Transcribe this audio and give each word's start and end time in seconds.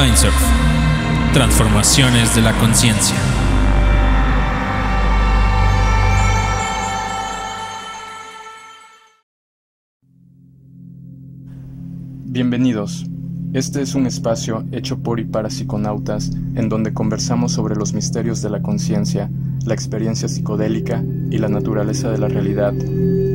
Mindsurf. 0.00 0.40
Transformaciones 1.32 2.32
de 2.36 2.42
la 2.42 2.52
conciencia. 2.58 3.16
Bienvenidos. 12.26 13.06
Este 13.52 13.82
es 13.82 13.96
un 13.96 14.06
espacio 14.06 14.64
hecho 14.70 14.98
por 15.02 15.18
y 15.18 15.24
para 15.24 15.50
psiconautas 15.50 16.30
en 16.54 16.68
donde 16.68 16.94
conversamos 16.94 17.50
sobre 17.50 17.74
los 17.74 17.92
misterios 17.92 18.40
de 18.40 18.50
la 18.50 18.62
conciencia, 18.62 19.28
la 19.64 19.74
experiencia 19.74 20.28
psicodélica 20.28 21.02
y 21.30 21.38
la 21.38 21.48
naturaleza 21.48 22.08
de 22.12 22.18
la 22.18 22.28
realidad, 22.28 22.72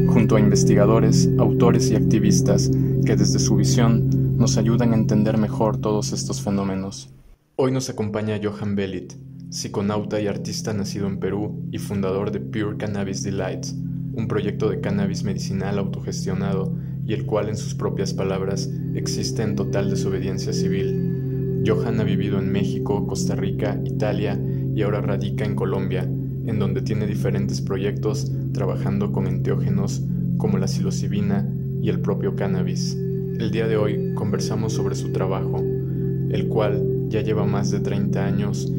junto 0.08 0.38
a 0.38 0.40
investigadores, 0.40 1.30
autores 1.40 1.92
y 1.92 1.98
activistas 1.98 2.72
que 3.06 3.18
desde 3.18 3.40
su 3.40 3.58
visión 3.58 4.23
nos 4.36 4.58
ayudan 4.58 4.94
a 4.94 4.96
entender 4.96 5.38
mejor 5.38 5.78
todos 5.78 6.12
estos 6.12 6.42
fenómenos. 6.42 7.14
Hoy 7.56 7.72
nos 7.72 7.90
acompaña 7.90 8.40
Johan 8.42 8.76
Belit, 8.76 9.14
psiconauta 9.50 10.20
y 10.20 10.28
artista 10.28 10.74
nacido 10.74 11.08
en 11.08 11.20
Perú 11.20 11.68
y 11.72 11.78
fundador 11.78 12.32
de 12.32 12.40
Pure 12.40 12.78
Cannabis 12.78 13.22
Delights, 13.24 13.76
un 14.14 14.28
proyecto 14.28 14.70
de 14.70 14.82
cannabis 14.82 15.24
medicinal 15.24 15.78
autogestionado 15.78 16.76
y 17.06 17.14
el 17.14 17.26
cual 17.26 17.50
en 17.50 17.58
sus 17.58 17.76
propias 17.76 18.14
palabras 18.14 18.70
existe 18.96 19.44
en 19.44 19.56
total 19.56 19.90
desobediencia 19.90 20.52
civil. 20.52 21.64
Johan 21.66 22.00
ha 22.00 22.04
vivido 22.04 22.40
en 22.40 22.52
México, 22.52 23.06
Costa 23.06 23.36
Rica, 23.36 23.80
Italia 23.86 24.40
y 24.76 24.82
ahora 24.82 25.02
radica 25.02 25.46
en 25.46 25.56
Colombia, 25.56 26.04
en 26.04 26.58
donde 26.60 26.82
tiene 26.82 27.06
diferentes 27.06 27.62
proyectos 27.62 28.32
trabajando 28.52 29.12
con 29.12 29.28
enteógenos 29.28 30.02
como 30.38 30.58
la 30.58 30.68
psilocibina 30.68 31.48
y 31.82 31.90
el 31.90 32.00
propio 32.00 32.36
cannabis. 32.36 32.98
El 33.40 33.50
día 33.50 33.68
de 33.68 33.78
hoy 33.78 34.14
conversamos 34.14 34.74
sobre 34.74 34.96
su 34.96 35.12
trabajo, 35.12 35.58
el 35.58 36.48
cual 36.50 37.10
ya 37.10 37.22
lleva 37.22 37.46
más 37.46 37.72
de 37.72 37.80
30 37.80 38.24
años 38.24 38.72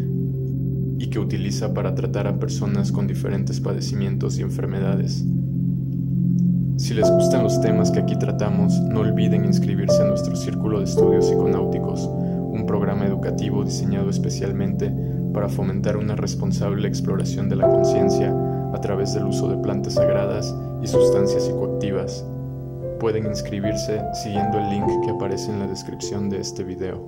y 0.99 1.09
que 1.09 1.19
utiliza 1.19 1.75
para 1.75 1.95
tratar 1.95 2.29
a 2.29 2.39
personas 2.39 2.93
con 2.93 3.09
diferentes 3.09 3.61
padecimientos 3.61 4.39
y 4.39 4.43
enfermedades. 4.43 5.25
Si 6.77 6.95
les 6.95 7.11
gustan 7.11 7.43
los 7.43 7.61
temas 7.61 7.91
que 7.91 7.99
aquí 8.01 8.17
tratamos, 8.17 8.81
no 8.81 9.01
olviden 9.01 9.45
inscribirse 9.45 10.03
a 10.03 10.07
nuestro 10.07 10.37
Círculo 10.37 10.79
de 10.79 10.85
Estudios 10.85 11.27
Psiconáuticos, 11.27 12.09
un 12.09 12.65
programa 12.67 13.07
educativo 13.07 13.65
diseñado 13.65 14.09
especialmente 14.09 14.93
para 15.33 15.49
fomentar 15.49 15.97
una 15.97 16.15
responsable 16.15 16.87
exploración 16.87 17.49
de 17.49 17.57
la 17.57 17.69
conciencia 17.69 18.33
a 18.73 18.81
través 18.81 19.15
del 19.15 19.25
uso 19.25 19.49
de 19.49 19.57
plantas 19.57 19.95
sagradas 19.95 20.55
y 20.81 20.87
sustancias 20.87 21.45
psicoactivas. 21.45 22.25
Pueden 23.01 23.27
inscribirse 23.27 24.03
siguiendo 24.15 24.59
el 24.59 24.71
link 24.71 24.87
que 25.05 25.11
aparece 25.11 25.51
en 25.51 25.59
la 25.59 25.67
descripción 25.67 26.31
de 26.31 26.41
este 26.41 26.65
video. 26.65 26.99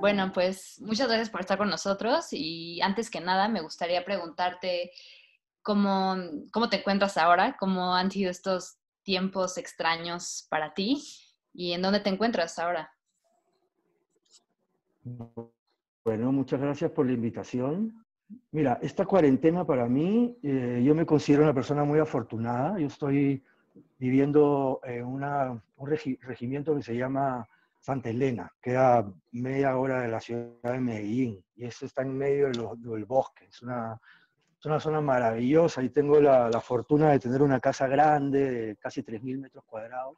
Bueno, 0.00 0.32
pues 0.32 0.80
muchas 0.82 1.08
gracias 1.08 1.30
por 1.30 1.40
estar 1.40 1.56
con 1.56 1.70
nosotros 1.70 2.28
y 2.30 2.80
antes 2.82 3.10
que 3.10 3.20
nada 3.20 3.48
me 3.48 3.62
gustaría 3.62 4.04
preguntarte 4.04 4.90
cómo, 5.62 6.16
cómo 6.52 6.68
te 6.68 6.76
encuentras 6.76 7.16
ahora, 7.16 7.56
cómo 7.58 7.94
han 7.94 8.10
sido 8.10 8.30
estos 8.30 8.76
tiempos 9.02 9.56
extraños 9.56 10.46
para 10.50 10.74
ti 10.74 11.02
y 11.54 11.72
en 11.72 11.82
dónde 11.82 12.00
te 12.00 12.10
encuentras 12.10 12.58
ahora. 12.58 12.92
Bueno, 16.04 16.32
muchas 16.32 16.60
gracias 16.60 16.90
por 16.90 17.06
la 17.06 17.12
invitación. 17.12 18.03
Mira, 18.52 18.78
esta 18.82 19.04
cuarentena 19.04 19.64
para 19.66 19.86
mí, 19.86 20.38
eh, 20.42 20.82
yo 20.84 20.94
me 20.94 21.06
considero 21.06 21.42
una 21.42 21.54
persona 21.54 21.84
muy 21.84 21.98
afortunada. 21.98 22.78
Yo 22.78 22.86
estoy 22.86 23.42
viviendo 23.98 24.80
en 24.84 25.04
un 25.04 25.60
regimiento 26.22 26.74
que 26.74 26.82
se 26.82 26.96
llama 26.96 27.46
Santa 27.80 28.08
Elena, 28.08 28.50
queda 28.62 29.06
media 29.32 29.76
hora 29.76 30.00
de 30.00 30.08
la 30.08 30.20
ciudad 30.20 30.72
de 30.72 30.80
Medellín 30.80 31.44
y 31.54 31.66
eso 31.66 31.84
está 31.84 32.02
en 32.02 32.16
medio 32.16 32.46
del, 32.48 33.04
bosque. 33.04 33.44
Es 33.46 33.60
una, 33.60 34.00
es 34.58 34.64
una, 34.64 34.80
zona 34.80 35.00
maravillosa 35.02 35.82
y 35.82 35.90
tengo 35.90 36.18
la, 36.20 36.48
la, 36.48 36.60
fortuna 36.60 37.10
de 37.10 37.18
tener 37.18 37.42
una 37.42 37.60
casa 37.60 37.86
grande 37.86 38.50
de 38.50 38.76
casi 38.76 39.02
3.000 39.02 39.38
metros 39.38 39.64
cuadrados, 39.66 40.16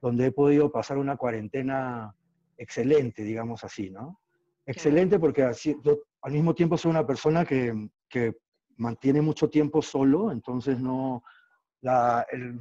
donde 0.00 0.26
he 0.26 0.32
podido 0.32 0.70
pasar 0.70 0.96
una 0.96 1.16
cuarentena 1.16 2.14
excelente, 2.56 3.24
digamos 3.24 3.64
así, 3.64 3.90
¿no? 3.90 4.21
Excelente 4.66 5.18
porque 5.18 5.42
así, 5.42 5.76
yo 5.82 5.98
al 6.22 6.32
mismo 6.32 6.54
tiempo 6.54 6.78
soy 6.78 6.90
una 6.90 7.06
persona 7.06 7.44
que, 7.44 7.88
que 8.08 8.36
mantiene 8.76 9.20
mucho 9.20 9.50
tiempo 9.50 9.82
solo, 9.82 10.30
entonces 10.30 10.78
no, 10.78 11.24
la, 11.80 12.24
el, 12.30 12.60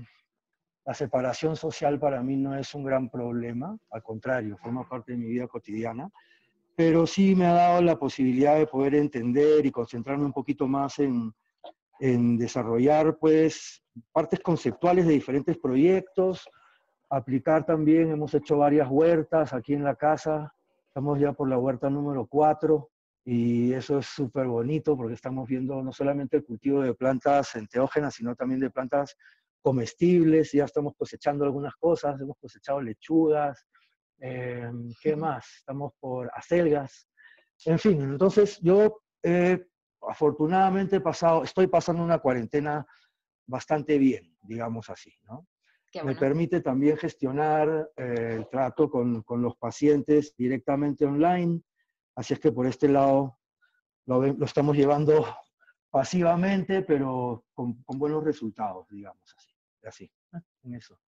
la 0.86 0.94
separación 0.94 1.56
social 1.56 2.00
para 2.00 2.22
mí 2.24 2.36
no 2.38 2.56
es 2.56 2.74
un 2.74 2.84
gran 2.84 3.10
problema, 3.10 3.78
al 3.92 4.02
contrario, 4.02 4.58
forma 4.58 4.88
parte 4.88 5.12
de 5.12 5.20
mi 5.20 5.28
vida 5.28 5.48
cotidiana, 5.48 6.10
pero 6.76 7.06
sí 7.06 7.36
me 7.36 7.46
ha 7.46 7.54
dado 7.54 7.82
la 7.82 8.00
posibilidad 8.00 8.58
de 8.58 8.66
poder 8.66 8.96
entender 8.96 9.66
y 9.66 9.72
concentrarme 9.72 10.26
un 10.26 10.34
poquito 10.34 10.68
más 10.68 10.98
en, 11.00 11.34
en 12.00 12.38
desarrollar 12.38 13.18
pues 13.20 13.84
partes 14.12 14.40
conceptuales 14.40 15.06
de 15.06 15.14
diferentes 15.14 15.58
proyectos, 15.58 16.50
aplicar 17.10 17.66
también, 17.66 18.10
hemos 18.10 18.34
hecho 18.34 18.58
varias 18.58 18.90
huertas 18.90 19.54
aquí 19.54 19.74
en 19.74 19.84
la 19.84 19.96
casa, 19.96 20.52
estamos 20.92 21.18
ya 21.22 21.32
por 21.32 21.48
la 21.48 21.58
huerta 21.58 21.90
número 21.90 22.28
4 22.28 22.90
y 23.24 23.72
eso 23.72 24.00
es 24.00 24.08
súper 24.08 24.48
bonito 24.48 24.98
porque 24.98 25.14
estamos 25.14 25.48
viendo 25.48 25.82
no 25.82 25.94
solamente 25.94 26.36
el 26.36 26.44
cultivo 26.44 26.82
de 26.82 26.94
plantas 26.94 27.56
enteógenas, 27.56 28.16
sino 28.16 28.36
también 28.36 28.60
de 28.60 28.70
plantas 28.70 29.16
comestibles, 29.62 30.52
ya 30.52 30.66
estamos 30.66 30.94
cosechando 30.98 31.46
algunas 31.46 31.76
cosas, 31.76 32.20
hemos 32.20 32.36
cosechado 32.38 32.82
lechugas, 32.82 33.66
em, 34.20 34.92
¿qué 35.02 35.16
más? 35.16 35.46
Estamos 35.60 35.94
por 35.98 36.30
acelgas, 36.36 37.08
en 37.64 37.80
fin, 37.80 38.02
entonces 38.02 38.60
yo 38.60 39.02
afortunadamente 40.02 41.00
pasado, 41.00 41.44
estoy 41.44 41.68
pasando 41.68 42.04
una 42.04 42.20
cuarentena 42.20 42.86
bastante 43.48 43.98
bien, 43.98 44.36
digamos 44.42 44.90
así, 44.90 45.14
¿no? 45.24 45.48
Me 46.04 46.16
permite 46.16 46.62
también 46.62 46.98
gestionar 46.98 47.92
eh, 47.98 48.36
el 48.38 48.48
trato 48.50 48.90
con, 48.90 49.24
con, 49.24 49.42
los 49.42 49.58
pacientes 49.58 50.34
directamente 50.38 51.06
online, 51.06 51.62
así 52.16 52.34
es 52.34 52.40
que 52.40 52.52
por 52.52 52.66
este 52.66 52.88
lado 52.88 53.40
lo, 54.06 54.22
lo 54.22 54.46
estamos 54.46 54.78
llevando 54.78 55.26
pasivamente, 55.90 56.84
pero 56.84 57.46
con, 57.54 57.84
con 57.84 58.00
buenos 58.00 58.24
resultados, 58.24 58.88
digamos 58.90 59.34
así 59.38 59.52
así, 59.88 60.12
en 60.64 60.76
eso. 60.76 61.00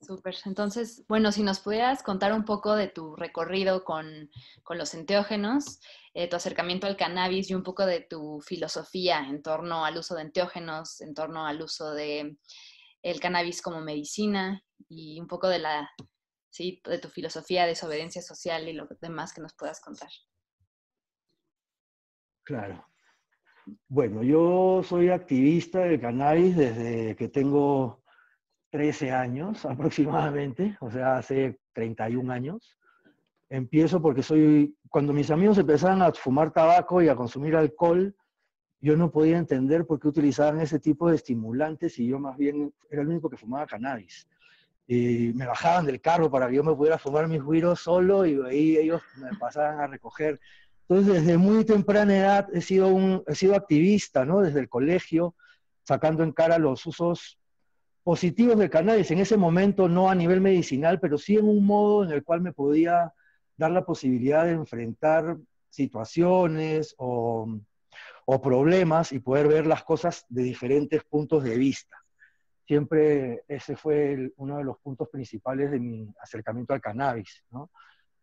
Súper. 0.00 0.36
Entonces, 0.44 1.04
bueno, 1.08 1.32
si 1.32 1.42
nos 1.42 1.58
pudieras 1.58 2.02
contar 2.02 2.32
un 2.32 2.44
poco 2.44 2.76
de 2.76 2.86
tu 2.86 3.16
recorrido 3.16 3.84
con, 3.84 4.30
con 4.62 4.78
los 4.78 4.94
enteógenos, 4.94 5.80
eh, 6.14 6.28
tu 6.28 6.36
acercamiento 6.36 6.86
al 6.86 6.96
cannabis 6.96 7.50
y 7.50 7.54
un 7.54 7.64
poco 7.64 7.84
de 7.84 8.00
tu 8.02 8.40
filosofía 8.40 9.26
en 9.28 9.42
torno 9.42 9.84
al 9.84 9.98
uso 9.98 10.14
de 10.14 10.22
enteógenos, 10.22 11.00
en 11.00 11.14
torno 11.14 11.46
al 11.46 11.60
uso 11.60 11.90
de 11.92 12.38
el 13.02 13.20
cannabis 13.20 13.62
como 13.62 13.80
medicina 13.80 14.62
y 14.88 15.20
un 15.20 15.26
poco 15.26 15.48
de 15.48 15.58
la, 15.58 15.90
sí, 16.50 16.80
de 16.84 16.98
tu 16.98 17.08
filosofía 17.08 17.62
de 17.62 17.70
desobediencia 17.70 18.22
social 18.22 18.68
y 18.68 18.72
lo 18.72 18.88
demás 19.00 19.32
que 19.32 19.40
nos 19.40 19.54
puedas 19.54 19.80
contar. 19.80 20.10
Claro. 22.44 22.84
Bueno, 23.86 24.22
yo 24.22 24.82
soy 24.82 25.10
activista 25.10 25.80
del 25.80 26.00
cannabis 26.00 26.56
desde 26.56 27.14
que 27.16 27.28
tengo 27.28 28.02
13 28.70 29.12
años 29.12 29.64
aproximadamente, 29.66 30.76
o 30.80 30.90
sea, 30.90 31.18
hace 31.18 31.60
31 31.74 32.32
años. 32.32 32.78
Empiezo 33.50 34.00
porque 34.02 34.22
soy, 34.22 34.76
cuando 34.90 35.12
mis 35.12 35.30
amigos 35.30 35.58
empezaron 35.58 36.02
a 36.02 36.12
fumar 36.12 36.52
tabaco 36.52 37.00
y 37.02 37.08
a 37.08 37.16
consumir 37.16 37.56
alcohol, 37.56 38.14
yo 38.80 38.96
no 38.96 39.10
podía 39.10 39.38
entender 39.38 39.86
por 39.86 39.98
qué 40.00 40.08
utilizaban 40.08 40.60
ese 40.60 40.78
tipo 40.78 41.08
de 41.08 41.16
estimulantes 41.16 41.98
y 41.98 42.06
yo 42.06 42.18
más 42.18 42.36
bien 42.36 42.72
era 42.90 43.02
el 43.02 43.08
único 43.08 43.28
que 43.28 43.36
fumaba 43.36 43.66
cannabis. 43.66 44.28
Y 44.86 45.32
me 45.34 45.46
bajaban 45.46 45.84
del 45.84 46.00
carro 46.00 46.30
para 46.30 46.48
que 46.48 46.56
yo 46.56 46.64
me 46.64 46.74
pudiera 46.74 46.98
fumar 46.98 47.28
mis 47.28 47.42
güiros 47.42 47.80
solo 47.80 48.24
y 48.24 48.40
ahí 48.46 48.76
ellos 48.76 49.02
me 49.16 49.36
pasaban 49.36 49.80
a 49.80 49.86
recoger 49.86 50.40
entonces, 50.88 51.22
desde 51.22 51.36
muy 51.36 51.64
temprana 51.66 52.16
edad 52.16 52.48
he 52.54 52.62
sido, 52.62 52.88
un, 52.88 53.22
he 53.26 53.34
sido 53.34 53.54
activista, 53.54 54.24
¿no? 54.24 54.40
Desde 54.40 54.60
el 54.60 54.70
colegio, 54.70 55.34
sacando 55.84 56.22
en 56.22 56.32
cara 56.32 56.58
los 56.58 56.86
usos 56.86 57.38
positivos 58.02 58.58
del 58.58 58.70
cannabis, 58.70 59.10
en 59.10 59.18
ese 59.18 59.36
momento 59.36 59.86
no 59.86 60.08
a 60.08 60.14
nivel 60.14 60.40
medicinal, 60.40 60.98
pero 60.98 61.18
sí 61.18 61.36
en 61.36 61.46
un 61.46 61.66
modo 61.66 62.04
en 62.04 62.12
el 62.12 62.24
cual 62.24 62.40
me 62.40 62.54
podía 62.54 63.12
dar 63.58 63.70
la 63.70 63.84
posibilidad 63.84 64.46
de 64.46 64.52
enfrentar 64.52 65.36
situaciones 65.68 66.94
o, 66.96 67.46
o 68.30 68.42
problemas 68.42 69.10
y 69.12 69.20
poder 69.20 69.48
ver 69.48 69.66
las 69.66 69.84
cosas 69.84 70.26
de 70.28 70.42
diferentes 70.42 71.02
puntos 71.02 71.42
de 71.44 71.56
vista. 71.56 71.96
Siempre 72.66 73.42
ese 73.48 73.74
fue 73.74 74.32
uno 74.36 74.58
de 74.58 74.64
los 74.64 74.76
puntos 74.80 75.08
principales 75.08 75.70
de 75.70 75.80
mi 75.80 76.06
acercamiento 76.20 76.74
al 76.74 76.80
cannabis. 76.82 77.42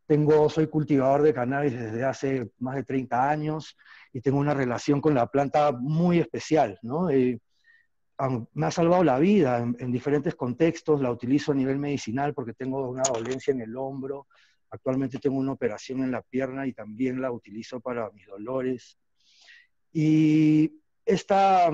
Tengo, 0.06 0.48
soy 0.48 0.68
cultivador 0.68 1.24
de 1.24 1.34
cannabis 1.34 1.74
desde 1.74 2.04
hace 2.04 2.52
más 2.60 2.76
de 2.76 2.84
30 2.84 3.28
años 3.32 3.76
y 4.14 4.22
tengo 4.22 4.38
una 4.38 4.54
relación 4.54 5.02
con 5.02 5.16
la 5.16 5.26
planta 5.26 5.72
muy 5.72 6.20
especial, 6.20 6.78
¿no? 6.84 7.08
me 7.08 8.66
ha 8.68 8.72
salvado 8.72 9.04
la 9.04 9.18
vida 9.18 9.58
en, 9.58 9.92
diferentes 9.92 10.36
contextos, 10.36 11.02
la 11.02 11.10
utilizo 11.10 11.52
a 11.52 11.56
nivel 11.56 11.80
medicinal 11.80 12.36
porque 12.36 12.54
tengo 12.54 12.88
una 12.88 13.02
dolencia 13.12 13.54
en 13.54 13.62
el 13.62 13.76
hombro, 13.76 14.28
actualmente 14.70 15.18
tengo 15.18 15.38
una 15.38 15.54
operación 15.54 16.04
en 16.04 16.12
la 16.12 16.22
pierna 16.22 16.68
y 16.68 16.74
también 16.74 17.20
la 17.20 17.32
utilizo 17.32 17.80
para 17.80 18.12
mis 18.12 18.28
dolores. 18.28 19.00
Y 19.98 20.82
esta, 21.06 21.72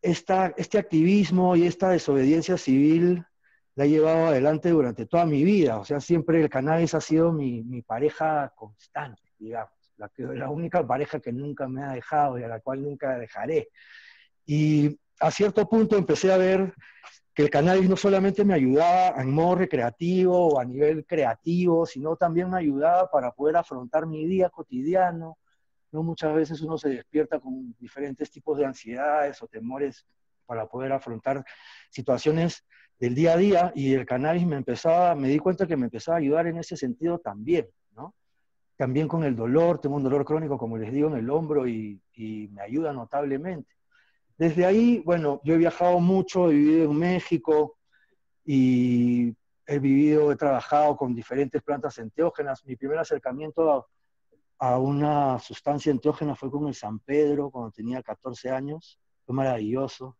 este 0.00 0.78
activismo 0.78 1.54
y 1.54 1.66
esta 1.66 1.90
desobediencia 1.90 2.56
civil 2.56 3.22
la 3.74 3.84
he 3.84 3.90
llevado 3.90 4.28
adelante 4.28 4.70
durante 4.70 5.04
toda 5.04 5.26
mi 5.26 5.44
vida, 5.44 5.78
o 5.78 5.84
sea, 5.84 6.00
siempre 6.00 6.40
el 6.40 6.48
cannabis 6.48 6.94
ha 6.94 7.02
sido 7.02 7.30
mi, 7.30 7.62
mi 7.62 7.82
pareja 7.82 8.54
constante, 8.56 9.20
digamos, 9.38 9.74
la, 9.98 10.10
la 10.16 10.48
única 10.48 10.86
pareja 10.86 11.20
que 11.20 11.30
nunca 11.30 11.68
me 11.68 11.82
ha 11.82 11.92
dejado 11.92 12.38
y 12.38 12.42
a 12.42 12.48
la 12.48 12.60
cual 12.60 12.82
nunca 12.82 13.18
dejaré. 13.18 13.68
Y 14.46 14.98
a 15.20 15.30
cierto 15.30 15.68
punto 15.68 15.98
empecé 15.98 16.32
a 16.32 16.38
ver 16.38 16.72
que 17.34 17.42
el 17.42 17.50
cannabis 17.50 17.86
no 17.86 17.98
solamente 17.98 18.46
me 18.46 18.54
ayudaba 18.54 19.20
en 19.20 19.30
modo 19.30 19.56
recreativo 19.56 20.54
o 20.54 20.58
a 20.58 20.64
nivel 20.64 21.04
creativo, 21.04 21.84
sino 21.84 22.16
también 22.16 22.48
me 22.48 22.56
ayudaba 22.56 23.10
para 23.10 23.30
poder 23.32 23.58
afrontar 23.58 24.06
mi 24.06 24.24
día 24.26 24.48
cotidiano. 24.48 25.36
¿No? 25.94 26.02
Muchas 26.02 26.34
veces 26.34 26.60
uno 26.60 26.76
se 26.76 26.88
despierta 26.88 27.38
con 27.38 27.74
diferentes 27.78 28.28
tipos 28.30 28.58
de 28.58 28.66
ansiedades 28.66 29.40
o 29.40 29.46
temores 29.46 30.04
para 30.44 30.66
poder 30.66 30.92
afrontar 30.92 31.44
situaciones 31.88 32.66
del 32.98 33.14
día 33.14 33.34
a 33.34 33.36
día 33.36 33.72
y 33.76 33.94
el 33.94 34.04
cannabis 34.04 34.44
me 34.44 34.56
empezaba, 34.56 35.14
me 35.14 35.28
di 35.28 35.38
cuenta 35.38 35.66
que 35.66 35.76
me 35.76 35.84
empezaba 35.84 36.16
a 36.16 36.20
ayudar 36.20 36.48
en 36.48 36.58
ese 36.58 36.76
sentido 36.76 37.20
también, 37.20 37.68
¿no? 37.94 38.12
También 38.76 39.06
con 39.06 39.22
el 39.22 39.36
dolor, 39.36 39.80
tengo 39.80 39.94
un 39.94 40.02
dolor 40.02 40.24
crónico, 40.24 40.58
como 40.58 40.76
les 40.76 40.92
digo, 40.92 41.08
en 41.08 41.16
el 41.16 41.30
hombro 41.30 41.66
y, 41.68 42.02
y 42.12 42.48
me 42.48 42.62
ayuda 42.62 42.92
notablemente. 42.92 43.72
Desde 44.36 44.66
ahí, 44.66 45.00
bueno, 45.04 45.40
yo 45.44 45.54
he 45.54 45.58
viajado 45.58 46.00
mucho, 46.00 46.50
he 46.50 46.54
vivido 46.54 46.90
en 46.90 46.98
México 46.98 47.78
y 48.44 49.32
he 49.64 49.78
vivido, 49.78 50.32
he 50.32 50.36
trabajado 50.36 50.96
con 50.96 51.14
diferentes 51.14 51.62
plantas 51.62 51.98
enteógenas. 51.98 52.64
Mi 52.64 52.74
primer 52.74 52.98
acercamiento 52.98 53.86
a, 54.58 54.78
una 54.78 55.38
sustancia 55.38 55.90
enteógena 55.90 56.34
fue 56.34 56.50
con 56.50 56.68
el 56.68 56.74
San 56.74 56.98
Pedro 57.00 57.50
cuando 57.50 57.70
tenía 57.70 58.02
14 58.02 58.50
años. 58.50 58.98
Fue 59.24 59.34
maravilloso. 59.34 60.16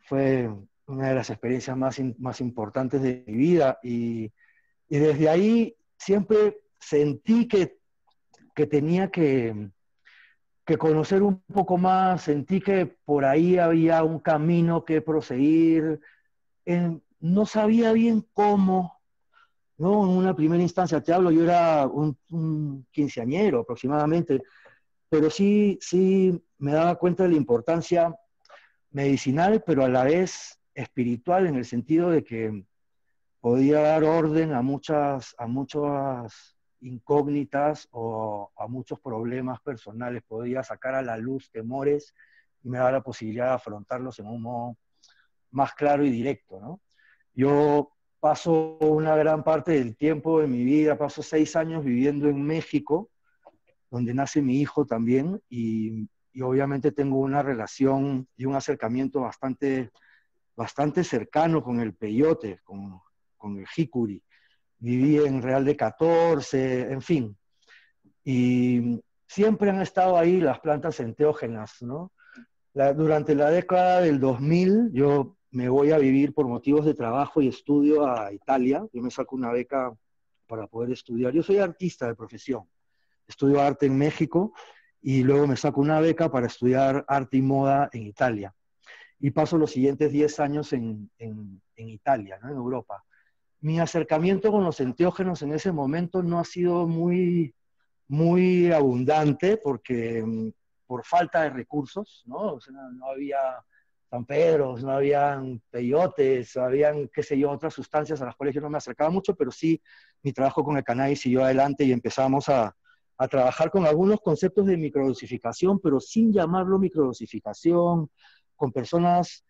Fue 0.00 0.50
una 0.86 1.08
de 1.08 1.14
las 1.14 1.30
experiencias 1.30 1.76
más, 1.76 2.00
más 2.18 2.40
importantes 2.40 3.02
de 3.02 3.24
mi 3.26 3.34
vida 3.34 3.78
y, 3.82 4.32
y 4.88 4.98
desde 4.98 5.28
ahí 5.28 5.76
siempre 5.96 6.62
sentí 6.78 7.46
que, 7.46 7.78
que 8.54 8.66
tenía 8.66 9.10
que, 9.10 9.70
que 10.70 10.78
conocer 10.78 11.22
un 11.22 11.40
poco 11.52 11.76
más, 11.78 12.22
sentí 12.22 12.60
que 12.60 12.86
por 12.86 13.24
ahí 13.24 13.58
había 13.58 14.04
un 14.04 14.20
camino 14.20 14.84
que 14.84 15.00
proseguir. 15.00 16.00
no 17.18 17.46
sabía 17.46 17.92
bien 17.92 18.24
cómo, 18.32 18.99
¿no? 19.80 20.04
En 20.04 20.10
una 20.10 20.36
primera 20.36 20.62
instancia, 20.62 21.02
te 21.02 21.10
hablo, 21.10 21.30
yo 21.30 21.42
era 21.42 21.86
un, 21.86 22.86
quinceañero 22.90 23.60
aproximadamente, 23.60 24.42
pero 25.08 25.30
sí, 25.30 25.78
sí 25.80 26.38
me 26.58 26.72
daba 26.72 26.96
cuenta 26.96 27.22
de 27.22 27.30
la 27.30 27.36
importancia 27.36 28.14
medicinal, 28.90 29.62
pero 29.66 29.82
a 29.82 29.88
la 29.88 30.04
vez 30.04 30.60
espiritual, 30.74 31.46
en 31.46 31.56
el 31.56 31.64
sentido 31.64 32.10
de 32.10 32.22
que 32.22 32.62
podía 33.40 33.80
dar 33.80 34.04
orden 34.04 34.52
a 34.52 34.60
muchas, 34.60 35.34
a 35.38 35.46
muchas 35.46 36.56
incógnitas 36.82 37.88
o 37.90 38.52
a 38.58 38.66
muchos 38.66 39.00
problemas 39.00 39.62
personales, 39.62 40.22
podía 40.28 40.62
sacar 40.62 40.94
a 40.94 41.00
la 41.02 41.16
luz 41.16 41.50
temores 41.50 42.14
y 42.62 42.68
me 42.68 42.76
daba 42.76 42.92
la 42.92 43.02
posibilidad 43.02 43.46
de 43.46 43.54
afrontarlos 43.54 44.18
en 44.18 44.26
un 44.26 44.42
modo 44.42 44.76
más 45.52 45.72
claro 45.72 46.04
y 46.04 46.10
directo. 46.10 46.60
¿no? 46.60 46.82
Yo 47.32 47.92
paso 48.20 48.78
una 48.78 49.16
gran 49.16 49.42
parte 49.42 49.72
del 49.72 49.96
tiempo 49.96 50.40
de 50.40 50.46
mi 50.46 50.62
vida, 50.62 50.98
paso 50.98 51.22
seis 51.22 51.56
años 51.56 51.84
viviendo 51.84 52.28
en 52.28 52.42
México, 52.42 53.10
donde 53.90 54.14
nace 54.14 54.42
mi 54.42 54.60
hijo 54.60 54.86
también, 54.86 55.42
y, 55.48 56.08
y 56.32 56.42
obviamente 56.42 56.92
tengo 56.92 57.18
una 57.18 57.42
relación 57.42 58.28
y 58.36 58.44
un 58.44 58.54
acercamiento 58.54 59.22
bastante, 59.22 59.90
bastante 60.54 61.02
cercano 61.02 61.62
con 61.62 61.80
el 61.80 61.94
peyote, 61.94 62.60
con, 62.62 63.00
con 63.36 63.58
el 63.58 63.66
jicuri 63.66 64.22
viví 64.80 65.18
en 65.18 65.42
Real 65.42 65.64
de 65.64 65.76
14, 65.76 66.92
en 66.92 67.02
fin. 67.02 67.36
Y 68.24 69.00
siempre 69.28 69.70
han 69.70 69.80
estado 69.80 70.18
ahí 70.18 70.40
las 70.40 70.58
plantas 70.60 70.98
enteógenas, 71.00 71.80
¿no? 71.82 72.12
durante 72.72 73.34
la 73.34 73.50
década 73.50 74.00
del 74.00 74.20
2000 74.20 74.90
yo 74.92 75.36
me 75.50 75.68
voy 75.68 75.90
a 75.90 75.98
vivir 75.98 76.32
por 76.32 76.46
motivos 76.46 76.84
de 76.84 76.94
trabajo 76.94 77.40
y 77.42 77.48
estudio 77.48 78.06
a 78.06 78.32
Italia. 78.32 78.86
Yo 78.92 79.02
me 79.02 79.10
saco 79.10 79.36
una 79.36 79.50
beca 79.50 79.92
para 80.46 80.66
poder 80.66 80.92
estudiar. 80.92 81.32
Yo 81.32 81.42
soy 81.42 81.58
artista 81.58 82.06
de 82.06 82.14
profesión. 82.14 82.64
Estudio 83.26 83.60
arte 83.60 83.86
en 83.86 83.96
México 83.96 84.52
y 85.02 85.22
luego 85.22 85.46
me 85.46 85.56
saco 85.56 85.80
una 85.80 86.00
beca 86.00 86.30
para 86.30 86.46
estudiar 86.46 87.04
arte 87.08 87.36
y 87.36 87.42
moda 87.42 87.88
en 87.92 88.02
Italia. 88.02 88.54
Y 89.18 89.30
paso 89.30 89.58
los 89.58 89.72
siguientes 89.72 90.12
10 90.12 90.40
años 90.40 90.72
en, 90.72 91.10
en, 91.18 91.60
en 91.76 91.88
Italia, 91.88 92.38
¿no? 92.42 92.50
en 92.50 92.56
Europa 92.56 93.04
mi 93.60 93.78
acercamiento 93.78 94.50
con 94.50 94.64
los 94.64 94.80
enteógenos 94.80 95.42
en 95.42 95.52
ese 95.52 95.72
momento 95.72 96.22
no 96.22 96.38
ha 96.38 96.44
sido 96.44 96.86
muy, 96.86 97.54
muy 98.08 98.72
abundante 98.72 99.58
porque 99.58 100.22
mm, 100.24 100.50
por 100.86 101.04
falta 101.04 101.42
de 101.42 101.50
recursos, 101.50 102.22
¿no? 102.26 102.58
no 102.92 103.06
había 103.06 103.38
San 104.10 104.24
Pedro, 104.24 104.76
no 104.78 104.90
habían 104.90 105.62
peyotes, 105.70 106.56
habían, 106.56 107.08
qué 107.08 107.22
sé 107.22 107.38
yo, 107.38 107.50
otras 107.50 107.72
sustancias 107.72 108.20
a 108.20 108.26
las 108.26 108.34
cuales 108.34 108.54
yo 108.54 108.60
no 108.60 108.68
me 108.68 108.78
acercaba 108.78 109.08
mucho, 109.08 109.36
pero 109.36 109.52
sí 109.52 109.80
mi 110.22 110.32
trabajo 110.32 110.64
con 110.64 110.76
el 110.76 110.82
cannabis 110.82 111.20
siguió 111.20 111.44
adelante 111.44 111.84
y 111.84 111.92
empezamos 111.92 112.48
a, 112.48 112.74
a 113.16 113.28
trabajar 113.28 113.70
con 113.70 113.86
algunos 113.86 114.20
conceptos 114.20 114.66
de 114.66 114.76
microdosificación, 114.76 115.78
pero 115.78 116.00
sin 116.00 116.32
llamarlo 116.32 116.78
microdosificación, 116.78 118.10
con 118.60 118.72
personas 118.72 119.44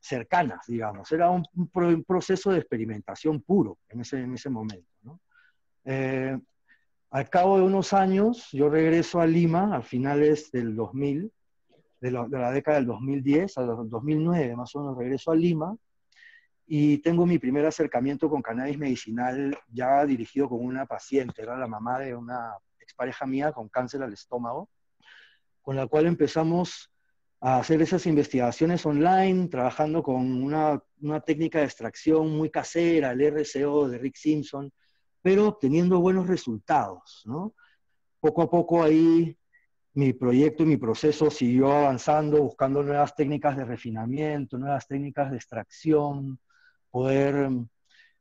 cercanas, 0.00 0.66
digamos. 0.66 1.10
Era 1.12 1.30
un, 1.30 1.44
proceso 2.04 2.50
de 2.50 2.58
experimentación 2.58 3.40
puro 3.40 3.78
en 3.88 4.00
ese, 4.00 4.20
en 4.20 4.34
ese 4.34 4.50
momento. 4.50 5.20
Eh, 5.84 6.36
al 7.10 7.30
cabo 7.30 7.58
de 7.58 7.62
unos 7.62 7.92
años, 7.92 8.48
yo 8.52 8.68
regreso 8.68 9.20
a 9.20 9.26
Lima 9.26 9.76
a 9.76 9.80
finales 9.80 10.50
del 10.50 10.74
2000, 10.74 11.32
de, 12.00 12.10
la 12.10 12.52
década 12.52 12.78
del 12.78 12.86
2010 12.86 13.58
al 13.58 13.88
2009, 13.88 14.56
más 14.56 14.74
o 14.74 14.80
menos 14.80 14.98
regreso 14.98 15.30
a 15.30 15.36
Lima 15.36 15.76
y 16.70 16.98
tengo 16.98 17.24
mi 17.24 17.38
primer 17.38 17.64
acercamiento 17.64 18.28
con 18.28 18.42
cannabis 18.42 18.78
medicinal 18.78 19.58
ya 19.68 20.04
dirigido 20.04 20.50
con 20.50 20.62
una 20.62 20.84
paciente, 20.84 21.40
era 21.40 21.56
la 21.56 21.66
mamá 21.66 21.98
de 21.98 22.14
una 22.14 22.52
expareja 22.78 23.24
mía 23.24 23.52
con 23.52 23.70
cáncer 23.70 24.02
al 24.02 24.12
estómago, 24.12 24.68
con 25.62 25.76
la 25.76 25.86
cual 25.86 26.06
empezamos 26.06 26.92
a 27.40 27.58
hacer 27.58 27.80
esas 27.80 28.04
investigaciones 28.06 28.84
online, 28.84 29.48
trabajando 29.48 30.02
con 30.02 30.42
una, 30.42 30.82
una, 31.00 31.20
técnica 31.20 31.60
de 31.60 31.64
extracción 31.64 32.36
muy 32.36 32.50
casera, 32.50 33.12
el 33.12 33.22
RCO 33.22 33.88
de 33.88 33.96
Rick 33.96 34.16
Simpson, 34.16 34.70
pero 35.22 35.48
obteniendo 35.48 36.00
buenos 36.00 36.26
resultados. 36.26 37.22
¿no? 37.24 37.54
Poco 38.20 38.42
a 38.42 38.50
poco 38.50 38.82
ahí 38.82 39.37
mi 39.98 40.12
proyecto 40.12 40.62
y 40.62 40.66
mi 40.66 40.76
proceso 40.76 41.28
siguió 41.28 41.72
avanzando, 41.72 42.40
buscando 42.40 42.84
nuevas 42.84 43.16
técnicas 43.16 43.56
de 43.56 43.64
refinamiento, 43.64 44.56
nuevas 44.56 44.86
técnicas 44.86 45.28
de 45.32 45.36
extracción, 45.38 46.38
poder 46.88 47.50
mm, 47.50 47.68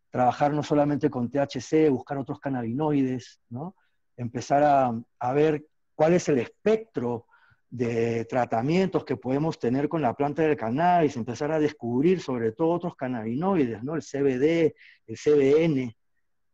trabajar 0.10 0.53
no 0.53 0.63
solamente 0.63 1.12
con 1.12 1.29
THC, 1.29 1.91
buscar 1.91 2.17
otros 2.17 2.39
cannabinoides, 2.39 3.41
¿no? 3.50 3.75
empezar 4.15 4.63
a, 4.63 5.34
ver 5.34 5.67
cuál 5.93 6.13
es 6.13 6.27
el 6.29 6.39
espectro 6.39 7.27
de 7.69 8.25
tratamientos 8.25 9.05
que 9.05 9.17
podemos 9.17 9.60
tener 9.60 9.88
con 9.88 10.01
la 10.01 10.15
planta 10.15 10.41
del 10.41 10.57
cannabis, 10.57 11.15
empezar 11.15 11.51
a 11.51 11.60
descubrir 11.60 12.22
sobre 12.22 12.53
todo 12.53 12.69
otros 12.69 12.96
cannabinoides, 12.96 13.84
¿no? 13.84 13.93
el 13.93 14.01
CBD, 14.01 14.74
el 15.05 15.15
CBN, 15.15 15.96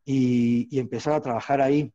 y, 0.05 0.79
empezar 0.79 1.13
a 1.13 1.21
trabajar 1.21 1.61
ahí. 1.61 1.93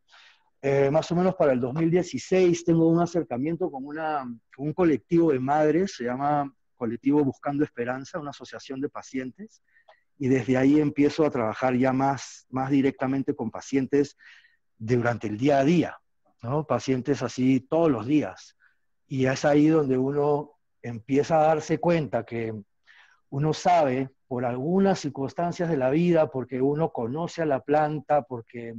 Eh, 0.61 0.91
más 0.91 1.11
o 1.13 1.15
menos 1.15 1.37
para 1.37 1.53
el 1.53 1.61
2016 1.61 2.65
tengo 2.65 2.89
un 2.89 3.01
acercamiento 3.01 3.71
con, 3.71 3.85
una, 3.85 4.25
un 4.57 4.73
colectivo 4.73 5.33
de 5.33 5.39
madres, 5.39 5.95
se 5.97 6.05
llama 6.05 6.53
Colectivo 6.75 7.25
Buscando 7.25 7.63
Esperanza, 7.63 8.19
una 8.19 8.31
asociación 8.31 8.81
de 8.81 8.89
pacientes, 8.89 9.63
y 10.19 10.29
desde 10.29 10.57
ahí 10.57 10.81
empiezo 10.81 11.25
a 11.25 11.31
trabajar 11.31 11.77
ya 11.77 11.93
más, 11.93 12.47
más 12.51 12.71
directamente 12.71 13.37
con 13.37 13.53
pacientes 13.53 14.17
durante 14.77 15.29
el 15.29 15.39
día 15.39 15.59
a 15.59 15.65
día, 15.65 15.99
¿no? 16.43 16.67
pacientes 16.67 17.23
así 17.23 17.61
todos 17.61 17.91
los 17.91 18.07
días. 18.07 18.57
Y 19.07 19.27
es 19.27 19.45
ahí 19.45 19.69
donde 19.69 19.97
uno 19.97 20.59
empieza 20.83 21.41
a 21.41 21.47
darse 21.47 21.79
cuenta 21.79 22.25
que 22.25 22.53
uno 23.31 23.53
sabe 23.53 24.11
por 24.27 24.45
algunas 24.45 24.99
circunstancias 24.99 25.69
de 25.69 25.77
la 25.77 25.91
vida, 25.91 26.31
porque 26.31 26.61
uno 26.61 26.91
conoce 26.91 27.43
a 27.43 27.47
la 27.47 27.61
planta, 27.61 28.23
porque 28.23 28.75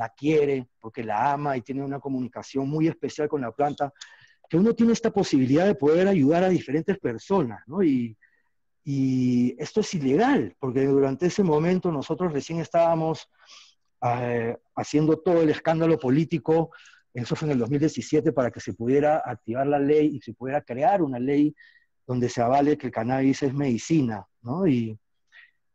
la 0.00 0.08
quiere, 0.08 0.66
porque 0.80 1.04
la 1.04 1.32
ama 1.32 1.58
y 1.58 1.60
tiene 1.60 1.84
una 1.84 2.00
comunicación 2.00 2.66
muy 2.70 2.88
especial 2.88 3.28
con 3.28 3.42
la 3.42 3.52
planta, 3.52 3.92
que 4.48 4.56
uno 4.56 4.74
tiene 4.74 4.94
esta 4.94 5.10
posibilidad 5.10 5.66
de 5.66 5.74
poder 5.74 6.08
ayudar 6.08 6.42
a 6.42 6.48
diferentes 6.48 6.98
personas, 6.98 7.60
¿no? 7.66 7.82
Y, 7.82 8.16
y 8.82 9.54
esto 9.58 9.80
es 9.80 9.92
ilegal, 9.92 10.56
porque 10.58 10.86
durante 10.86 11.26
ese 11.26 11.42
momento 11.42 11.92
nosotros 11.92 12.32
recién 12.32 12.60
estábamos 12.60 13.28
eh, 14.02 14.56
haciendo 14.74 15.18
todo 15.18 15.42
el 15.42 15.50
escándalo 15.50 15.98
político, 15.98 16.70
eso 17.12 17.36
fue 17.36 17.48
en 17.48 17.52
el 17.52 17.58
2017, 17.58 18.32
para 18.32 18.50
que 18.50 18.60
se 18.60 18.72
pudiera 18.72 19.22
activar 19.22 19.66
la 19.66 19.78
ley 19.78 20.16
y 20.16 20.20
se 20.22 20.32
pudiera 20.32 20.62
crear 20.62 21.02
una 21.02 21.18
ley 21.18 21.54
donde 22.06 22.30
se 22.30 22.40
avale 22.40 22.78
que 22.78 22.86
el 22.86 22.92
cannabis 22.92 23.42
es 23.42 23.52
medicina, 23.52 24.26
¿no? 24.40 24.66
Y 24.66 24.98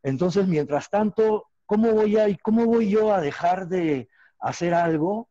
entonces, 0.01 0.47
mientras 0.47 0.89
tanto, 0.89 1.45
¿cómo 1.67 1.91
voy, 1.91 2.17
a, 2.17 2.25
¿cómo 2.41 2.65
voy 2.65 2.89
yo 2.89 3.13
a 3.13 3.21
dejar 3.21 3.67
de 3.67 4.09
hacer 4.45 4.73
algo 4.75 5.27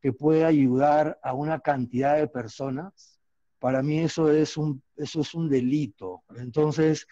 que 0.00 0.12
pueda 0.12 0.46
ayudar 0.46 1.18
a 1.22 1.32
una 1.32 1.60
cantidad 1.60 2.16
de 2.16 2.28
personas? 2.28 3.18
Para 3.58 3.82
mí 3.82 4.00
eso 4.00 4.30
es 4.30 4.56
un, 4.56 4.82
eso 4.96 5.22
es 5.22 5.34
un 5.34 5.48
delito. 5.48 6.22
Entonces, 6.36 7.06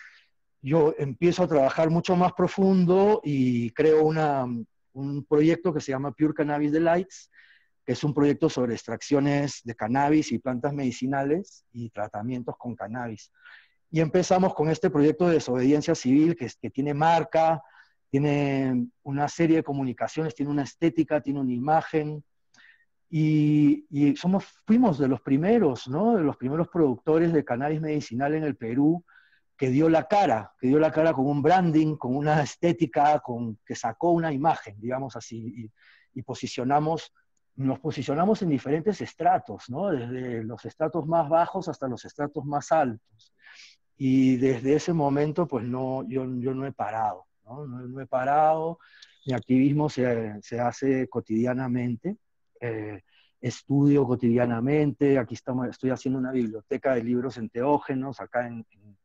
yo 0.61 0.95
empiezo 0.99 1.43
a 1.43 1.49
trabajar 1.49 1.91
mucho 1.91 2.15
más 2.15 2.33
profundo 2.35 3.21
y 3.25 3.71
creo 3.71 4.05
una, 4.05 4.45
un 4.93 5.25
proyecto 5.25 5.73
que 5.73 5.81
se 5.81 5.93
llama 5.93 6.13
Pure 6.13 6.35
Cannabis 6.35 6.73
Delights, 6.73 7.31
que 7.85 7.93
es 7.93 8.05
un 8.05 8.13
proyecto 8.13 8.49
sobre 8.51 8.75
extracciones 8.75 9.61
de 9.65 9.75
cannabis 9.75 10.33
y 10.33 10.39
plantas 10.39 10.75
medicinales 10.75 11.65
y 11.73 11.89
tratamientos 11.91 12.57
con 12.59 12.77
cannabis. 12.77 13.33
Y 13.91 14.01
empezamos 14.01 14.55
con 14.55 14.69
este 14.69 14.91
proyecto 14.91 15.27
de 15.27 15.35
desobediencia 15.35 15.95
civil 15.95 16.37
que, 16.37 16.51
que 16.61 16.71
tiene 16.71 16.93
marca, 16.93 17.63
tiene 18.17 18.89
una 19.03 19.29
serie 19.29 19.57
de 19.57 19.63
comunicaciones, 19.63 20.35
tiene 20.35 20.51
una 20.51 20.63
estética, 20.63 21.21
tiene 21.21 21.41
una 21.41 21.53
imagen. 21.53 22.25
Y, 23.11 23.85
y, 23.91 24.17
somos, 24.17 24.47
fuimos 24.67 24.99
de 24.99 25.07
los 25.07 25.21
primeros, 25.21 25.87
¿no? 25.87 26.17
De 26.17 26.23
los 26.23 26.39
primeros 26.39 26.69
productores 26.69 27.31
de 27.35 27.45
cannabis 27.45 27.79
medicinal 27.79 28.35
en 28.35 28.45
el 28.45 28.57
Perú 28.57 29.05
que 29.55 29.69
dio 29.69 29.91
la 29.91 30.09
cara, 30.09 30.55
que 30.59 30.69
dio 30.69 30.79
la 30.79 30.91
cara 30.91 31.13
con 31.13 31.27
un 31.27 31.43
branding, 31.43 31.97
con 31.97 32.17
una 32.17 32.43
estética, 32.43 33.21
con, 33.21 33.59
que 33.67 33.75
sacó 33.75 34.13
una 34.13 34.33
imagen, 34.33 34.81
digamos 34.81 35.15
así, 35.15 35.71
y, 36.15 36.23
posicionamos, 36.23 37.13
nos 37.57 37.79
posicionamos 37.81 38.41
en 38.41 38.49
diferentes 38.49 38.99
estratos, 39.03 39.69
¿no? 39.69 39.91
Desde 39.91 40.43
los 40.43 40.65
estratos 40.65 41.07
más 41.07 41.29
bajos 41.29 41.69
hasta 41.69 41.87
los 41.87 42.03
estratos 42.07 42.47
más 42.47 42.73
altos. 42.73 43.35
Y 43.99 44.37
desde 44.37 44.75
ese 44.75 44.95
momento, 44.95 45.47
pues 45.47 45.67
no, 45.67 46.03
yo, 46.09 46.25
yo 46.39 46.55
no 46.55 46.65
he 46.67 46.73
parado, 46.73 47.27
¿no? 47.47 47.67
No, 47.67 48.01
he 48.01 48.07
parado, 48.07 48.79
mi 49.27 49.33
activismo 49.33 49.89
se, 49.89 50.41
se 50.43 50.61
hace 50.61 51.09
cotidianamente, 51.09 52.17
eh, 52.61 53.01
estudio 53.41 54.07
cotidianamente, 54.07 55.19
aquí 55.19 55.35
estamos, 55.35 55.69
estoy 55.69 55.91
haciendo 55.91 56.19
una 56.19 56.33
biblioteca 56.33 56.95
de 56.95 57.05
libros 57.05 57.37
enteógenos 57.37 58.21
acá 58.21 58.47
en, 58.47 58.67
en 58.71 58.97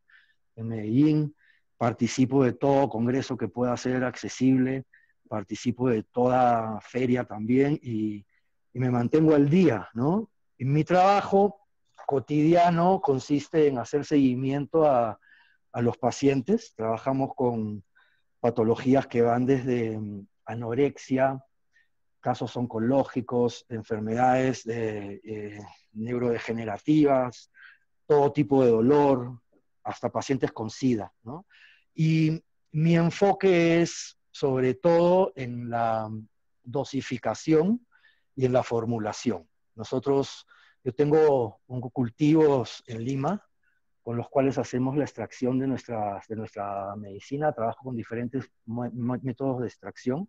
en 0.55 0.67
Medellín, 0.67 1.35
participo 1.77 2.43
de 2.43 2.53
todo 2.53 2.89
congreso 2.89 3.37
que 3.37 3.47
pueda 3.47 3.75
ser 3.77 4.03
accesible, 4.03 4.85
participo 5.27 5.89
de 5.89 6.03
toda 6.03 6.79
feria 6.81 7.23
también 7.23 7.79
y, 7.81 8.25
me 8.73 8.89
mantengo 8.89 9.35
al 9.35 9.49
día, 9.49 9.89
¿no? 9.93 10.29
Y 10.57 10.63
mi 10.63 10.85
trabajo 10.85 11.59
cotidiano 12.07 13.01
consiste 13.01 13.67
en 13.67 13.79
hacer 13.79 14.05
seguimiento 14.05 14.89
a, 14.89 15.19
a 15.73 15.81
los 15.81 15.97
pacientes. 15.97 16.73
Trabajamos 16.77 17.31
con 17.35 17.83
patologías 18.41 19.07
que 19.07 19.21
van 19.21 19.45
desde 19.45 19.97
mm, 19.97 20.27
anorexia, 20.45 21.41
casos 22.19 22.55
oncológicos, 22.57 23.65
enfermedades 23.69 24.67
eh, 24.67 25.61
neurodegenerativas, 25.93 27.49
todo 28.05 28.33
tipo 28.33 28.63
de 28.63 28.71
dolor, 28.71 29.39
hasta 29.83 30.11
pacientes 30.11 30.51
con 30.51 30.69
SIDA. 30.69 31.13
¿no? 31.23 31.45
Y 31.95 32.43
mi 32.71 32.95
enfoque 32.95 33.81
es 33.81 34.17
sobre 34.31 34.73
todo 34.75 35.33
en 35.35 35.69
la 35.69 36.09
dosificación 36.63 37.85
y 38.35 38.45
en 38.45 38.53
la 38.53 38.63
formulación. 38.63 39.47
Nosotros, 39.75 40.45
yo 40.83 40.93
tengo 40.93 41.59
cultivos 41.93 42.83
en 42.87 43.03
Lima 43.03 43.50
con 44.11 44.17
los 44.17 44.27
cuales 44.27 44.57
hacemos 44.57 44.97
la 44.97 45.05
extracción 45.05 45.57
de, 45.57 45.67
nuestra, 45.67 46.21
de 46.27 46.35
nuestra 46.35 46.93
medicina. 46.97 47.53
Trabajo 47.53 47.85
con 47.85 47.95
diferentes 47.95 48.51
métodos 48.65 49.61
de 49.61 49.67
extracción 49.67 50.27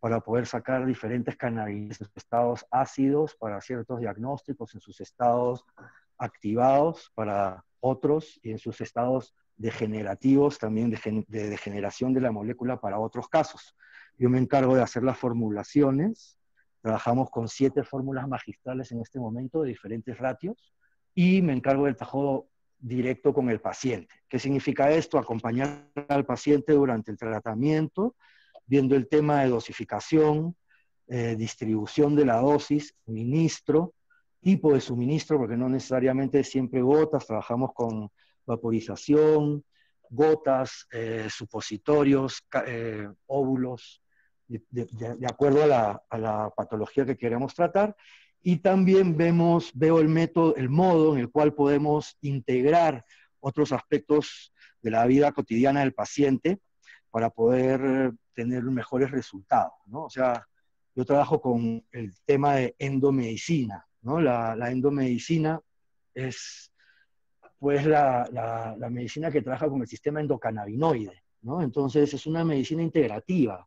para 0.00 0.18
poder 0.18 0.46
sacar 0.46 0.84
diferentes 0.84 1.36
cannabis 1.36 2.00
en 2.00 2.06
sus 2.08 2.16
estados 2.16 2.66
ácidos 2.72 3.36
para 3.36 3.60
ciertos 3.60 4.00
diagnósticos, 4.00 4.74
en 4.74 4.80
sus 4.80 5.00
estados 5.00 5.64
activados 6.18 7.12
para 7.14 7.64
otros 7.78 8.40
y 8.42 8.50
en 8.50 8.58
sus 8.58 8.80
estados 8.80 9.32
degenerativos 9.56 10.58
también 10.58 10.90
de, 10.90 11.24
degeneración 11.28 12.14
de 12.14 12.20
la 12.20 12.32
molécula 12.32 12.80
para 12.80 12.98
otros 12.98 13.28
casos. 13.28 13.76
Yo 14.18 14.28
me 14.28 14.38
encargo 14.38 14.74
de 14.74 14.82
hacer 14.82 15.04
las 15.04 15.18
formulaciones, 15.18 16.36
trabajamos 16.80 17.30
con 17.30 17.46
siete 17.46 17.84
fórmulas 17.84 18.26
magistrales 18.26 18.90
en 18.90 19.02
este 19.02 19.20
momento 19.20 19.62
de 19.62 19.68
diferentes 19.68 20.18
ratios 20.18 20.74
y 21.14 21.42
me 21.42 21.52
encargo 21.52 21.84
del 21.84 21.94
trabajo 21.94 22.48
directo 22.78 23.32
con 23.32 23.50
el 23.50 23.60
paciente. 23.60 24.14
¿Qué 24.28 24.38
significa 24.38 24.90
esto? 24.90 25.18
Acompañar 25.18 25.90
al 26.08 26.24
paciente 26.24 26.72
durante 26.72 27.10
el 27.10 27.16
tratamiento, 27.16 28.16
viendo 28.66 28.96
el 28.96 29.08
tema 29.08 29.42
de 29.42 29.48
dosificación, 29.48 30.56
eh, 31.06 31.36
distribución 31.36 32.16
de 32.16 32.24
la 32.24 32.36
dosis, 32.36 32.94
ministro, 33.06 33.94
tipo 34.40 34.72
de 34.72 34.80
suministro, 34.80 35.38
porque 35.38 35.56
no 35.56 35.68
necesariamente 35.68 36.44
siempre 36.44 36.82
gotas, 36.82 37.26
trabajamos 37.26 37.72
con 37.74 38.10
vaporización, 38.46 39.64
gotas, 40.10 40.86
eh, 40.92 41.26
supositorios, 41.30 42.46
eh, 42.66 43.08
óvulos, 43.26 44.02
de, 44.46 45.26
acuerdo 45.26 45.64
a 45.64 46.18
la, 46.18 46.50
patología 46.54 47.06
que 47.06 47.16
queremos 47.16 47.54
tratar. 47.54 47.96
Y 48.46 48.58
también 48.58 49.16
vemos, 49.16 49.72
veo 49.74 49.98
el 49.98 50.08
método, 50.08 50.54
el 50.54 50.68
modo 50.68 51.14
en 51.14 51.20
el 51.20 51.30
cual 51.30 51.54
podemos 51.54 52.18
integrar 52.20 53.04
otros 53.40 53.72
aspectos 53.72 54.52
de 54.82 54.90
la 54.90 55.06
vida 55.06 55.32
cotidiana 55.32 55.80
del 55.80 55.94
paciente 55.94 56.60
para 57.10 57.30
poder 57.30 58.12
tener 58.34 58.62
mejores 58.64 59.10
resultados, 59.10 59.72
¿no? 59.86 60.04
O 60.04 60.10
sea, 60.10 60.46
yo 60.94 61.04
trabajo 61.04 61.40
con 61.40 61.82
el 61.90 62.12
tema 62.26 62.56
de 62.56 62.76
endomedicina, 62.78 63.86
la, 64.02 64.70
endomedicina 64.70 65.60
es 66.14 66.70
pues 67.58 67.86
la, 67.86 68.76
medicina 68.90 69.30
que 69.30 69.40
trabaja 69.40 69.70
con 69.70 69.80
el 69.80 69.88
sistema 69.88 70.20
endocannabinoide, 70.20 71.22
¿no? 71.40 71.62
Entonces 71.62 72.12
es 72.12 72.26
una 72.26 72.44
medicina 72.44 72.82
integrativa. 72.82 73.66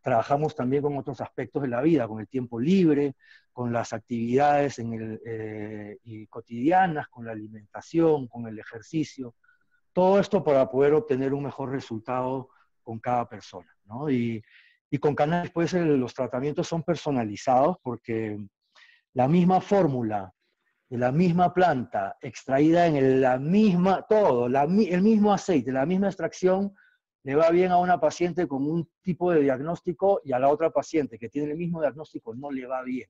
Trabajamos 0.00 0.54
también 0.54 0.82
con 0.82 0.96
otros 0.96 1.20
aspectos 1.20 1.62
de 1.62 1.68
la 1.68 1.82
vida, 1.82 2.06
con 2.06 2.20
el 2.20 2.28
tiempo 2.28 2.58
libre, 2.60 3.14
con 3.52 3.72
las 3.72 3.92
actividades 3.92 4.78
eh, 4.78 5.98
cotidianas, 6.30 7.08
con 7.08 7.26
la 7.26 7.32
alimentación, 7.32 8.28
con 8.28 8.46
el 8.46 8.58
ejercicio. 8.58 9.34
Todo 9.92 10.20
esto 10.20 10.44
para 10.44 10.70
poder 10.70 10.94
obtener 10.94 11.34
un 11.34 11.44
mejor 11.44 11.70
resultado 11.70 12.50
con 12.82 12.98
cada 13.00 13.28
persona, 13.28 13.68
Y, 14.10 14.40
y 14.90 14.98
con 14.98 15.14
cannabis, 15.14 15.50
pues 15.50 15.72
los 15.74 16.14
tratamientos 16.14 16.68
son 16.68 16.82
personalizados 16.82 17.76
porque 17.82 18.38
la 19.12 19.28
misma 19.28 19.60
fórmula 19.60 20.32
de 20.88 20.96
la 20.96 21.12
misma 21.12 21.52
planta, 21.52 22.16
extraída 22.20 22.86
en 22.86 23.20
la 23.20 23.38
misma, 23.38 24.06
todo, 24.08 24.46
el 24.46 25.02
mismo 25.02 25.32
aceite, 25.32 25.70
la 25.70 25.84
misma 25.84 26.06
extracción, 26.06 26.74
le 27.28 27.34
va 27.34 27.50
bien 27.50 27.72
a 27.72 27.76
una 27.76 28.00
paciente 28.00 28.48
con 28.48 28.66
un 28.66 28.90
tipo 29.02 29.30
de 29.30 29.42
diagnóstico 29.42 30.22
y 30.24 30.32
a 30.32 30.38
la 30.38 30.48
otra 30.48 30.70
paciente 30.70 31.18
que 31.18 31.28
tiene 31.28 31.50
el 31.50 31.58
mismo 31.58 31.82
diagnóstico 31.82 32.34
no 32.34 32.50
le 32.50 32.66
va 32.66 32.82
bien. 32.82 33.06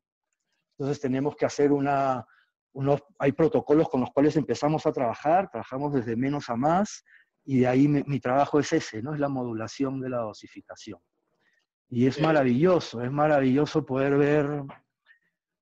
Entonces 0.72 1.00
tenemos 1.00 1.36
que 1.36 1.46
hacer 1.46 1.70
una, 1.70 2.26
unos, 2.72 3.00
hay 3.20 3.30
protocolos 3.30 3.88
con 3.88 4.00
los 4.00 4.10
cuales 4.10 4.34
empezamos 4.36 4.86
a 4.86 4.92
trabajar, 4.92 5.48
trabajamos 5.52 5.94
desde 5.94 6.16
menos 6.16 6.50
a 6.50 6.56
más 6.56 7.04
y 7.44 7.60
de 7.60 7.68
ahí 7.68 7.86
mi, 7.86 8.18
trabajo 8.18 8.58
es 8.58 8.72
ese, 8.72 9.02
¿no? 9.02 9.14
Es 9.14 9.20
la 9.20 9.28
modulación 9.28 10.00
de 10.00 10.08
la 10.08 10.18
dosificación. 10.18 10.98
Y 11.88 12.08
es 12.08 12.20
maravilloso, 12.20 13.00
es 13.04 13.12
maravilloso 13.12 13.86
poder 13.86 14.18
ver 14.18 14.64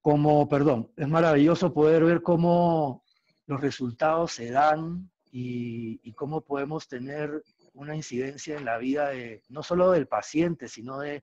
como, 0.00 0.48
perdón, 0.48 0.90
es 0.96 1.08
maravilloso 1.08 1.74
poder 1.74 2.06
ver 2.06 2.22
cómo 2.22 3.04
los 3.44 3.60
resultados 3.60 4.32
se 4.32 4.50
dan 4.50 5.10
y, 5.30 6.12
cómo 6.14 6.40
podemos 6.40 6.88
tener 6.88 7.42
una 7.76 7.94
incidencia 7.94 8.56
en 8.56 8.64
la 8.64 8.78
vida 8.78 9.10
de 9.10 9.42
no 9.48 9.62
solo 9.62 9.92
del 9.92 10.08
paciente, 10.08 10.68
sino 10.68 10.98
de 10.98 11.22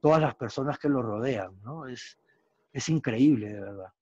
todas 0.00 0.20
las 0.20 0.34
personas 0.34 0.78
que 0.78 0.88
lo 0.88 1.02
rodean, 1.02 1.60
¿no? 1.62 1.88
Es, 1.88 2.18
es 2.72 2.88
increíble, 2.88 3.48
de 3.48 3.60
verdad. 3.60 3.92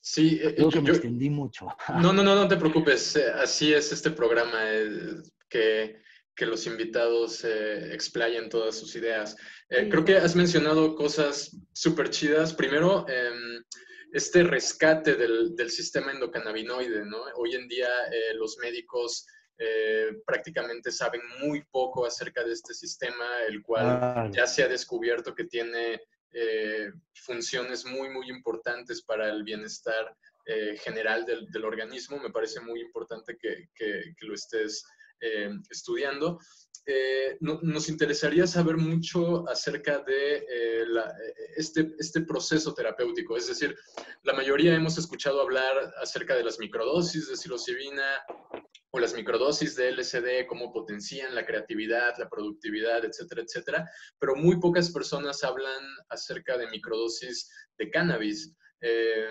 Sí, 0.00 0.38
eh, 0.42 0.54
creo 0.54 0.68
que 0.68 0.80
me 0.82 0.90
extendí 0.90 1.30
mucho. 1.30 1.66
No, 2.00 2.12
no, 2.12 2.22
no, 2.22 2.34
no 2.34 2.46
te 2.46 2.56
preocupes. 2.56 3.16
Eh, 3.16 3.32
así 3.32 3.72
es 3.72 3.90
este 3.90 4.10
programa, 4.10 4.58
eh, 4.62 5.22
que 5.48 6.04
que 6.34 6.46
los 6.46 6.66
invitados 6.66 7.44
eh, 7.44 7.94
explayen 7.94 8.48
todas 8.48 8.76
sus 8.76 8.94
ideas. 8.96 9.36
Eh, 9.68 9.88
creo 9.88 10.04
que 10.04 10.16
has 10.16 10.34
mencionado 10.34 10.94
cosas 10.96 11.56
súper 11.72 12.10
chidas. 12.10 12.52
Primero, 12.52 13.06
em, 13.08 13.62
este 14.12 14.42
rescate 14.42 15.14
del, 15.14 15.54
del, 15.54 15.70
sistema 15.70 16.12
endocannabinoide, 16.12 17.04
¿no? 17.04 17.18
Hoy 17.36 17.54
en 17.54 17.68
día 17.68 17.88
eh, 18.10 18.34
los 18.34 18.58
médicos 18.58 19.26
eh, 19.58 20.08
prácticamente 20.26 20.90
saben 20.90 21.20
muy 21.40 21.62
poco 21.70 22.06
acerca 22.06 22.42
de 22.42 22.52
este 22.52 22.74
sistema, 22.74 23.24
el 23.48 23.62
cual 23.62 24.30
ya 24.32 24.46
se 24.46 24.64
ha 24.64 24.68
descubierto 24.68 25.34
que 25.34 25.44
tiene 25.44 26.00
eh, 26.32 26.90
funciones 27.14 27.84
muy, 27.84 28.08
muy 28.10 28.28
importantes 28.28 29.02
para 29.02 29.28
el 29.30 29.44
bienestar 29.44 30.16
eh, 30.46 30.76
general 30.78 31.24
del, 31.24 31.48
del, 31.50 31.64
organismo. 31.64 32.18
Me 32.18 32.30
parece 32.30 32.60
muy 32.60 32.80
importante 32.80 33.36
que, 33.36 33.68
que, 33.74 34.14
que 34.18 34.26
lo 34.26 34.34
estés 34.34 34.84
estudiando. 35.70 36.38
nos 37.40 37.88
interesaría 37.88 38.46
saber 38.46 38.76
mucho 38.76 39.48
acerca 39.48 40.00
de 40.00 40.44
la, 40.88 41.14
este, 41.56 41.94
este 41.98 42.22
proceso 42.22 42.74
terapéutico. 42.74 43.36
Es 43.36 43.48
decir, 43.48 43.76
la 44.22 44.34
mayoría 44.34 44.74
hemos 44.74 44.98
escuchado 44.98 45.40
hablar 45.40 45.94
acerca 46.02 46.34
de 46.36 46.44
las 46.44 46.58
microdosis 46.58 47.28
de 47.28 47.36
psilocibina, 47.36 48.22
o 48.94 49.00
las 49.00 49.12
microdosis 49.12 49.74
de 49.74 49.90
LSD, 49.90 50.46
cómo 50.46 50.72
potencian 50.72 51.34
la 51.34 51.44
creatividad, 51.44 52.14
la 52.16 52.28
productividad, 52.28 53.04
etcétera, 53.04 53.42
etcétera, 53.42 53.90
pero 54.20 54.36
muy 54.36 54.60
pocas 54.60 54.88
personas 54.92 55.42
hablan 55.42 55.82
acerca 56.10 56.56
de 56.56 56.68
microdosis 56.68 57.50
de 57.76 57.90
cannabis. 57.90 58.54
Eh, 58.86 59.30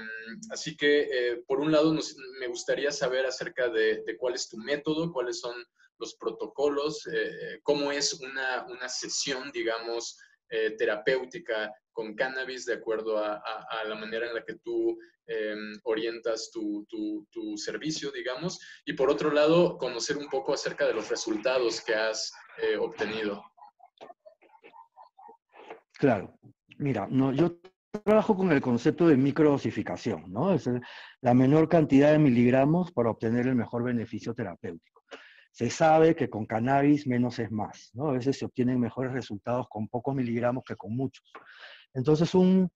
así 0.50 0.76
que, 0.76 1.02
eh, 1.02 1.44
por 1.46 1.60
un 1.60 1.72
lado, 1.72 1.96
me 2.40 2.48
gustaría 2.48 2.92
saber 2.92 3.28
acerca 3.28 3.70
de, 3.70 4.04
cuál 4.18 4.34
es 4.34 4.50
tu 4.50 4.58
método, 4.58 5.14
cuáles 5.14 5.40
son 5.40 5.56
los 6.00 6.16
protocolos, 6.16 7.06
eh, 7.06 7.60
cómo 7.62 7.92
es 7.92 8.16
una, 8.16 8.66
una 8.66 8.90
sesión, 8.90 9.52
digamos, 9.52 10.18
terapéutica 10.78 11.74
con 11.92 12.14
cannabis 12.14 12.66
de 12.66 12.76
acuerdo 12.76 13.18
a, 13.18 13.42
la 13.88 13.96
manera 13.96 14.28
en 14.28 14.36
la 14.36 14.46
que 14.46 14.54
tú 14.64 15.00
em, 15.26 15.74
orientas 15.84 16.52
tu, 16.52 16.86
servicio, 17.56 18.12
digamos. 18.12 18.60
Y 18.86 18.94
por 18.94 19.10
otro 19.10 19.32
lado, 19.32 19.80
conocer 19.80 20.16
un 20.16 20.30
poco 20.30 20.54
acerca 20.54 20.86
de 20.86 20.94
los 20.94 21.10
resultados 21.10 21.82
que 21.82 21.96
has 21.96 22.32
obtenido. 22.80 23.44
Claro. 25.98 26.38
Mira, 26.78 27.08
no, 27.10 27.34
yo 27.34 27.60
trabajo 28.02 28.36
con 28.36 28.52
el 28.52 28.60
concepto 28.60 29.08
de 29.08 29.18
microdosificación, 29.18 30.32
¿no? 30.34 30.54
Es 30.54 30.68
la 31.22 31.34
menor 31.36 31.70
cantidad 31.70 32.12
de 32.12 32.18
miligramos 32.18 32.92
para 32.92 33.12
obtener 33.12 33.46
el 33.46 33.56
mejor 33.56 33.84
beneficio 33.84 34.34
terapéutico. 34.34 35.04
Se 35.52 35.70
sabe 35.70 36.16
que 36.16 36.28
con 36.28 36.48
cannabis 36.48 37.06
menos 37.06 37.38
es 37.38 37.52
más, 37.52 37.92
¿no? 37.94 38.10
A 38.10 38.14
veces 38.14 38.40
se 38.40 38.46
obtienen 38.46 38.80
mejores 38.80 39.14
resultados 39.14 39.68
con 39.70 39.88
pocos 39.88 40.16
miligramos 40.16 40.64
que 40.66 40.76
con 40.76 40.96
muchos. 40.96 41.24
Entonces, 41.94 42.34
un, 42.34 42.72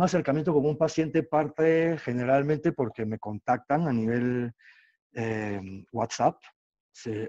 acercamiento 0.00 0.54
con 0.54 0.64
un 0.64 0.78
paciente 0.78 1.24
parte 1.24 1.98
generalmente 1.98 2.70
porque 2.70 3.04
me 3.04 3.18
contactan 3.18 3.88
a 3.88 3.92
nivel 3.92 4.52
eh, 5.14 5.60
WhatsApp. 5.90 6.36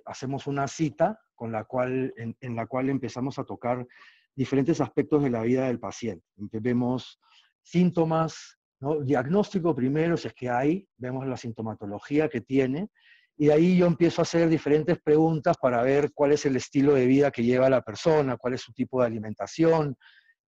hacemos 0.06 0.46
una 0.46 0.68
cita 0.68 1.20
con 1.34 1.52
la 1.52 1.64
cual, 1.64 2.14
en, 2.18 2.56
la 2.56 2.68
cual 2.68 2.90
empezamos 2.90 3.40
a 3.40 3.44
tocar 3.44 3.88
diferentes 4.36 4.80
aspectos 4.80 5.24
de 5.24 5.32
la 5.32 5.42
vida 5.42 5.66
del 5.66 5.80
paciente. 5.80 6.24
Vemos 6.36 7.20
síntomas, 7.62 8.58
diagnóstico 9.04 9.76
primero, 9.76 10.18
si 10.18 10.28
es 10.28 10.34
que 10.34 10.50
hay, 10.50 10.88
vemos 10.98 11.28
la 11.28 11.38
sintomatología 11.38 12.30
que 12.30 12.42
tiene, 12.42 12.90
y 13.38 13.48
de 13.48 13.54
ahí 13.54 13.78
yo 13.78 13.88
empiezo 13.88 14.22
a 14.22 14.24
hacer 14.24 14.50
diferentes 14.50 15.00
preguntas 15.02 15.58
para 15.58 15.82
ver 15.82 16.12
cuál 16.14 16.32
es 16.32 16.46
el 16.46 16.56
estilo 16.56 16.94
de 16.94 17.06
vida 17.06 17.32
que 17.32 17.44
lleva 17.44 17.70
la 17.70 17.82
persona, 17.82 18.38
cuál 18.38 18.54
es 18.54 18.62
su 18.62 18.74
tipo 18.74 19.02
de 19.02 19.08
alimentación, 19.08 19.96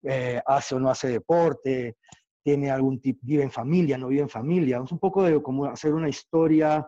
eh, 0.02 0.40
hace 0.44 0.74
o 0.74 0.80
no 0.80 0.90
hace 0.90 1.08
deporte, 1.08 1.96
tiene 2.42 2.70
algún 2.70 3.00
tipo, 3.00 3.20
vive 3.22 3.44
en 3.44 3.50
familia, 3.50 3.96
no 3.96 4.08
vive 4.08 4.22
en 4.22 4.28
familia. 4.28 4.80
Es 4.84 4.92
un 4.92 4.98
poco 4.98 5.22
de 5.22 5.40
como 5.40 5.66
hacer 5.66 5.94
una 5.94 6.08
historia 6.08 6.86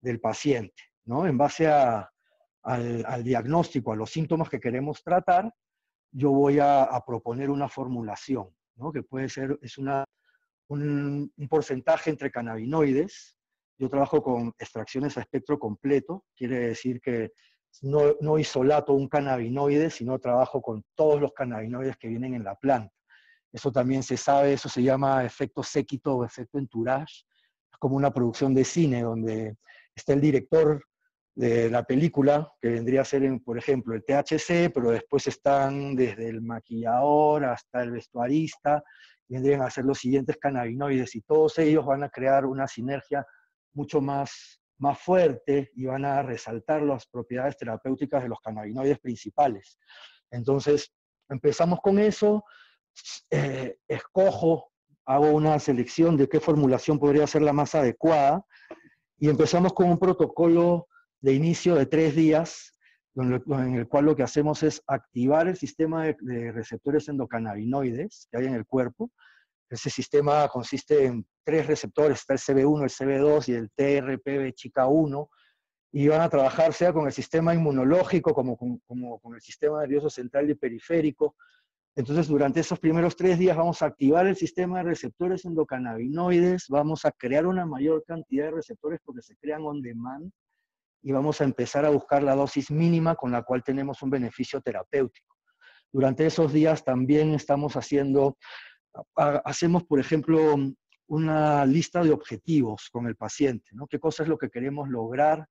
del 0.00 0.20
paciente, 0.20 0.82
¿no? 1.04 1.26
En 1.26 1.38
base 1.38 1.68
al, 1.68 3.24
diagnóstico, 3.24 3.92
a 3.92 3.96
los 3.96 4.10
síntomas 4.10 4.48
que 4.48 4.60
queremos 4.60 5.02
tratar, 5.02 5.52
yo 6.10 6.30
voy 6.30 6.58
a, 6.60 6.88
proponer 7.06 7.50
una 7.50 7.68
formulación, 7.68 8.48
¿no? 8.78 8.92
Que 8.92 9.02
puede 9.02 9.28
ser, 9.28 9.58
es 9.62 9.78
una, 9.78 10.04
un, 10.68 11.32
un 11.36 11.48
porcentaje 11.48 12.10
entre 12.10 12.30
cannabinoides. 12.30 13.36
Yo 13.78 13.88
trabajo 13.88 14.22
con 14.22 14.48
extracciones 14.58 15.16
a 15.16 15.20
espectro 15.20 15.58
completo, 15.58 16.24
quiere 16.34 16.58
decir 16.58 17.00
que 17.00 17.32
no, 17.82 18.16
no 18.20 18.38
isolato 18.38 18.92
un 18.92 19.08
cannabinoide, 19.08 19.90
sino 19.90 20.18
trabajo 20.18 20.60
con 20.60 20.84
todos 20.94 21.20
los 21.20 21.32
cannabinoides 21.32 21.96
que 21.96 22.08
vienen 22.08 22.34
en 22.34 22.44
la 22.44 22.56
planta. 22.56 22.92
Eso 23.52 23.72
también 23.72 24.02
se 24.02 24.16
sabe, 24.16 24.52
eso 24.52 24.68
se 24.68 24.82
llama 24.82 25.24
efecto 25.24 25.62
séquito 25.62 26.16
o 26.16 26.24
efecto 26.24 26.58
entourage. 26.58 27.24
Es 27.70 27.78
como 27.78 27.96
una 27.96 28.12
producción 28.12 28.54
de 28.54 28.64
cine 28.64 29.02
donde 29.02 29.56
está 29.94 30.12
el 30.12 30.20
director 30.20 30.84
de 31.38 31.70
la 31.70 31.84
película, 31.84 32.52
que 32.60 32.68
vendría 32.68 33.02
a 33.02 33.04
ser, 33.04 33.22
por 33.44 33.56
ejemplo, 33.56 33.94
el 33.94 34.04
THC, 34.04 34.72
pero 34.74 34.90
después 34.90 35.28
están 35.28 35.94
desde 35.94 36.28
el 36.28 36.42
maquillador 36.42 37.44
hasta 37.44 37.84
el 37.84 37.92
vestuarista, 37.92 38.82
vendrían 39.28 39.62
a 39.62 39.70
ser 39.70 39.84
los 39.84 39.98
siguientes 39.98 40.36
cannabinoides 40.36 41.14
y 41.14 41.20
todos 41.20 41.56
ellos 41.60 41.86
van 41.86 42.02
a 42.02 42.08
crear 42.08 42.44
una 42.44 42.66
sinergia 42.66 43.24
mucho 43.72 44.00
más 44.00 44.60
más 44.78 44.98
fuerte 45.00 45.70
y 45.74 45.86
van 45.86 46.04
a 46.04 46.22
resaltar 46.22 46.82
las 46.82 47.06
propiedades 47.06 47.56
terapéuticas 47.56 48.22
de 48.22 48.28
los 48.28 48.38
cannabinoides 48.40 48.98
principales. 49.00 49.76
Entonces, 50.30 50.92
empezamos 51.28 51.80
con 51.80 51.98
eso, 51.98 52.44
eh, 53.30 53.76
escojo, 53.88 54.70
hago 55.04 55.30
una 55.30 55.58
selección 55.58 56.16
de 56.16 56.28
qué 56.28 56.38
formulación 56.38 56.98
podría 56.98 57.26
ser 57.26 57.42
la 57.42 57.52
más 57.52 57.74
adecuada 57.74 58.44
y 59.18 59.28
empezamos 59.28 59.72
con 59.72 59.90
un 59.90 59.98
protocolo 59.98 60.86
de 61.20 61.32
inicio 61.32 61.74
de 61.74 61.86
tres 61.86 62.14
días, 62.14 62.72
en 63.16 63.74
el 63.74 63.88
cual 63.88 64.04
lo 64.04 64.14
que 64.14 64.22
hacemos 64.22 64.62
es 64.62 64.82
activar 64.86 65.48
el 65.48 65.56
sistema 65.56 66.04
de, 66.04 66.52
receptores 66.52 67.08
endocannabinoides 67.08 68.28
que 68.30 68.38
hay 68.38 68.46
en 68.46 68.54
el 68.54 68.64
cuerpo, 68.66 69.10
ese 69.68 69.90
sistema 69.90 70.48
consiste 70.48 71.04
en 71.04 71.26
tres 71.44 71.66
receptores, 71.66 72.20
está 72.20 72.34
el 72.34 72.38
CB1, 72.38 72.82
el 72.84 72.90
CB2 72.90 73.48
y 73.48 73.52
el 73.52 73.70
TRPV 73.70 74.52
chica 74.54 74.86
1, 74.86 75.28
y 75.92 76.08
van 76.08 76.20
a 76.20 76.28
trabajar 76.28 76.72
sea 76.72 76.92
con 76.92 77.06
el 77.06 77.12
sistema 77.12 77.54
inmunológico 77.54 78.34
como 78.34 78.56
como 78.56 79.18
con 79.20 79.34
el 79.34 79.40
sistema 79.40 79.80
nervioso 79.80 80.10
central 80.10 80.48
y 80.50 80.54
periférico. 80.54 81.34
Entonces, 81.96 82.28
durante 82.28 82.60
esos 82.60 82.78
primeros 82.78 83.16
tres 83.16 83.38
días 83.38 83.56
vamos 83.56 83.82
a 83.82 83.86
activar 83.86 84.26
el 84.26 84.36
sistema 84.36 84.78
de 84.78 84.84
receptores 84.84 85.44
endocannabinoides, 85.44 86.66
vamos 86.68 87.04
a 87.04 87.10
crear 87.10 87.46
una 87.46 87.66
mayor 87.66 88.04
cantidad 88.06 88.46
de 88.46 88.52
receptores 88.52 89.00
porque 89.04 89.22
se 89.22 89.36
crean 89.36 89.62
on 89.64 89.82
demand 89.82 90.30
y 91.02 91.12
vamos 91.12 91.40
a 91.40 91.44
empezar 91.44 91.84
a 91.84 91.90
buscar 91.90 92.22
la 92.22 92.34
dosis 92.34 92.70
mínima 92.70 93.14
con 93.14 93.30
la 93.32 93.42
cual 93.42 93.62
tenemos 93.62 94.02
un 94.02 94.10
beneficio 94.10 94.60
terapéutico. 94.60 95.36
Durante 95.92 96.26
esos 96.26 96.52
días 96.52 96.84
también 96.84 97.34
estamos 97.34 97.76
haciendo 97.76 98.36
hacemos, 99.16 99.84
por 99.84 100.00
ejemplo, 100.00 100.56
una 101.08 101.64
lista 101.64 102.02
de 102.02 102.12
objetivos 102.12 102.88
con 102.90 103.06
el 103.06 103.16
paciente, 103.16 103.70
¿no? 103.72 103.86
¿Qué 103.86 103.98
cosa 103.98 104.22
es 104.22 104.28
lo 104.28 104.38
que 104.38 104.50
queremos 104.50 104.88
lograr 104.88 105.46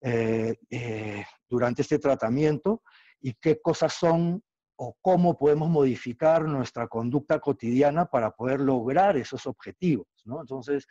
eh, 0.00 0.56
eh, 0.70 1.24
durante 1.48 1.82
este 1.82 1.98
tratamiento 1.98 2.82
y 3.20 3.34
qué 3.34 3.60
cosas 3.60 3.92
son 3.94 4.42
o 4.76 4.96
cómo 5.00 5.36
podemos 5.36 5.68
modificar 5.68 6.44
nuestra 6.44 6.88
conducta 6.88 7.38
cotidiana 7.38 8.06
para 8.06 8.32
poder 8.32 8.60
lograr 8.60 9.16
esos 9.16 9.46
objetivos, 9.46 10.08
¿no? 10.24 10.40
Entonces, 10.40 10.86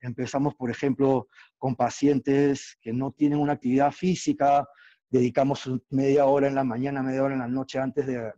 empezamos, 0.00 0.54
por 0.54 0.70
ejemplo, 0.70 1.28
con 1.58 1.76
pacientes 1.76 2.76
que 2.80 2.92
no 2.92 3.12
tienen 3.12 3.38
una 3.38 3.54
actividad 3.54 3.92
física, 3.92 4.66
dedicamos 5.08 5.70
media 5.90 6.26
hora 6.26 6.48
en 6.48 6.54
la 6.54 6.64
mañana, 6.64 7.02
media 7.02 7.22
hora 7.22 7.34
en 7.34 7.40
la 7.40 7.48
noche 7.48 7.78
antes 7.78 8.06
de, 8.06 8.32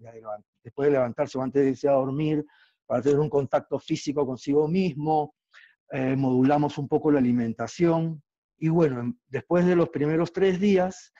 después 0.63 0.87
de 0.87 0.93
levantarse 0.93 1.39
o 1.39 1.43
antes 1.43 1.63
de 1.63 1.71
irse 1.71 1.89
a 1.89 1.93
dormir, 1.93 2.45
para 2.87 3.03
tener 3.03 3.19
un 3.19 3.29
contacto 3.31 3.79
físico 3.79 4.27
consigo 4.27 4.67
mismo, 4.69 5.35
eh, 5.91 6.17
modulamos 6.17 6.79
un 6.79 6.89
poco 6.89 7.11
la 7.11 7.19
alimentación 7.19 8.23
y 8.59 8.69
bueno, 8.69 9.15
después 9.29 9.65
de 9.65 9.77
los 9.77 9.89
primeros 9.91 10.33
tres 10.33 10.59
días 10.59 11.13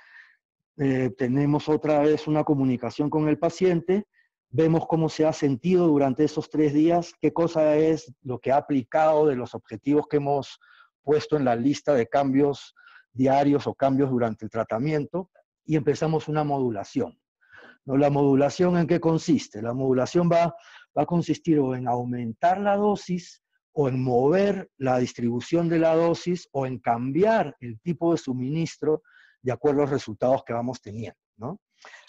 eh, 0.77 1.11
tenemos 1.17 1.69
otra 1.69 2.01
vez 2.01 2.27
una 2.27 2.45
comunicación 2.45 3.11
con 3.11 3.29
el 3.29 3.39
paciente, 3.39 4.07
vemos 4.51 4.87
cómo 4.87 5.09
se 5.09 5.27
ha 5.27 5.33
sentido 5.33 5.87
durante 5.87 6.25
esos 6.25 6.51
tres 6.51 6.73
días, 6.73 7.13
qué 7.21 7.33
cosa 7.33 7.77
es 7.77 8.13
lo 8.23 8.39
que 8.39 8.53
ha 8.53 8.57
aplicado 8.57 9.27
de 9.27 9.37
los 9.37 9.55
objetivos 9.55 10.07
que 10.09 10.17
hemos 10.17 10.59
puesto 11.03 11.37
en 11.37 11.45
la 11.45 11.57
lista 11.57 11.95
de 11.95 12.07
cambios 12.07 12.75
diarios 13.13 13.67
o 13.67 13.75
cambios 13.75 14.11
durante 14.11 14.45
el 14.45 14.51
tratamiento 14.51 15.31
y 15.65 15.77
empezamos 15.77 16.29
una 16.29 16.45
modulación. 16.45 17.19
¿No? 17.85 17.97
La 17.97 18.11
modulación 18.11 18.77
en 18.77 18.87
qué 18.87 19.01
consiste? 19.01 19.63
La 19.63 19.73
modulación 19.73 20.29
va 20.31 20.55
va 20.99 21.03
a 21.03 21.07
consistir 21.07 21.61
o 21.61 21.75
en 21.75 21.87
aumentar 21.87 22.61
la 22.61 22.77
dosis 22.77 23.43
o 23.73 23.89
en 23.89 24.03
mover 24.03 24.69
la 24.77 24.99
distribución 24.99 25.69
de 25.69 25.79
la 25.79 25.95
dosis 25.95 26.49
o 26.53 26.67
en 26.67 26.79
cambiar 26.79 27.57
el 27.61 27.81
tipo 27.81 28.13
de 28.13 28.19
suministro 28.19 29.03
de 29.41 29.53
acuerdo 29.53 29.81
a 29.81 29.85
los 29.85 29.91
resultados 29.91 30.43
que 30.45 30.53
vamos 30.53 30.81
teniendo. 30.81 31.19
¿no? 31.37 31.61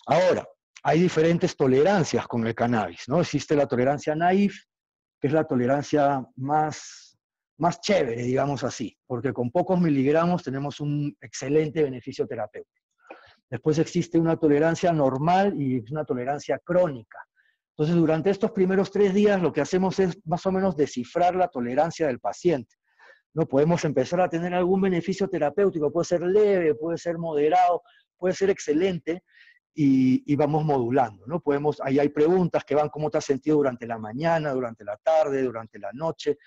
Ahora, 0.08 0.48
hay 0.84 1.02
diferentes 1.02 1.56
tolerancias 1.56 2.28
con 2.28 2.46
el 2.46 2.56
cannabis. 2.56 3.08
¿no? 3.08 3.22
Existe 3.22 3.56
la 3.56 3.68
tolerancia 3.68 4.16
naif, 4.16 4.64
que 5.20 5.28
es 5.28 5.34
la 5.34 5.46
tolerancia 5.46 6.26
más 6.36 7.10
más 7.60 7.82
chévere, 7.82 8.24
digamos 8.24 8.64
así, 8.64 8.98
porque 9.06 9.34
con 9.34 9.52
pocos 9.52 9.80
miligramos 9.80 10.44
tenemos 10.44 10.80
un 10.80 11.16
excelente 11.20 11.84
beneficio 11.84 12.26
terapéutico. 12.26 12.86
Después 13.50 13.78
existe 13.80 14.18
una 14.18 14.38
tolerancia 14.38 14.94
normal 14.94 15.60
y 15.62 15.84
una 15.92 16.06
tolerancia 16.06 16.58
crónica. 16.64 17.20
Entonces, 17.72 17.96
durante 17.96 18.30
estos 18.30 18.52
primeros 18.52 18.92
tres 18.92 19.14
días 19.14 19.42
lo 19.42 19.52
que 19.52 19.62
hacemos 19.62 20.00
es 20.00 20.18
más 20.26 20.46
o 20.46 20.52
menos 20.52 20.78
descifrar 20.78 21.36
la 21.36 21.50
tolerancia 21.50 22.08
del 22.08 22.20
paciente. 22.20 22.76
No 23.34 23.46
podemos 23.46 23.84
empezar 23.84 24.22
a 24.22 24.30
tener 24.30 24.54
algún 24.54 24.82
beneficio 24.82 25.28
terapéutico, 25.28 25.92
puede 25.92 26.06
ser 26.06 26.22
leve, 26.22 26.76
puede 26.76 26.98
ser 26.98 27.18
moderado, 27.18 27.82
puede 28.18 28.36
ser 28.36 28.50
excelente, 28.50 29.24
y, 29.74 30.36
vamos 30.36 30.66
modulando, 30.66 31.26
¿no? 31.26 31.40
Podemos, 31.40 31.80
ahí 31.82 32.00
hay 32.00 32.10
preguntas 32.10 32.64
que 32.66 32.76
van 32.76 32.90
cómo 32.90 33.10
te 33.10 33.18
has 33.18 33.26
sentido 33.26 33.58
durante 33.58 33.88
la 33.88 33.98
mañana, 33.98 34.52
durante 34.52 34.84
la 34.84 34.98
tarde, 34.98 35.44
durante 35.44 35.80
la 35.80 35.92
noche, 35.94 36.38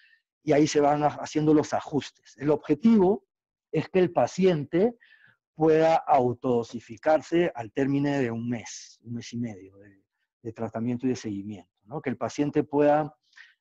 y 0.43 0.53
ahí 0.53 0.67
se 0.67 0.81
van 0.81 1.03
haciendo 1.03 1.55
los 1.55 1.73
ajustes. 1.73 2.37
El 2.39 2.51
objetivo 2.51 3.25
es 3.71 3.89
que 3.89 4.01
el 4.01 4.13
paciente 4.13 4.97
pueda 5.55 5.97
autodosificarse 5.97 7.53
al 7.55 7.73
término 7.73 8.11
de 8.11 8.31
un 8.31 8.49
mes, 8.49 8.99
un 9.05 9.15
mes 9.15 9.33
y 9.33 9.39
medio 9.39 9.77
de, 9.79 10.53
tratamiento 10.53 11.07
y 11.07 11.11
de 11.11 11.17
seguimiento, 11.17 11.71
¿no? 11.85 12.03
Que 12.03 12.11
el 12.11 12.17
paciente 12.17 12.65
pueda 12.65 13.15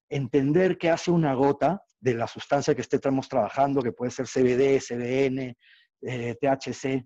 entender 0.09 0.77
qué 0.77 0.89
hace 0.89 1.11
una 1.11 1.35
gota 1.35 1.83
de 1.99 2.15
la 2.15 2.27
sustancia 2.27 2.73
que 2.73 2.81
estemos 2.81 3.29
trabajando, 3.29 3.83
que 3.83 3.91
puede 3.91 4.11
ser 4.11 4.25
CBD, 4.25 4.81
CBN, 4.81 5.55
eh, 6.01 6.35
THC, 6.41 7.05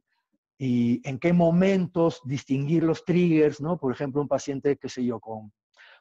y 0.57 1.01
en 1.07 1.19
qué 1.19 1.33
momentos 1.33 2.21
distinguir 2.23 2.83
los 2.83 3.03
triggers, 3.03 3.59
¿no? 3.59 3.77
Por 3.77 3.91
ejemplo, 3.91 4.21
un 4.21 4.27
paciente, 4.27 4.77
qué 4.77 4.87
sé 4.87 5.03
yo, 5.03 5.19
con, 5.19 5.51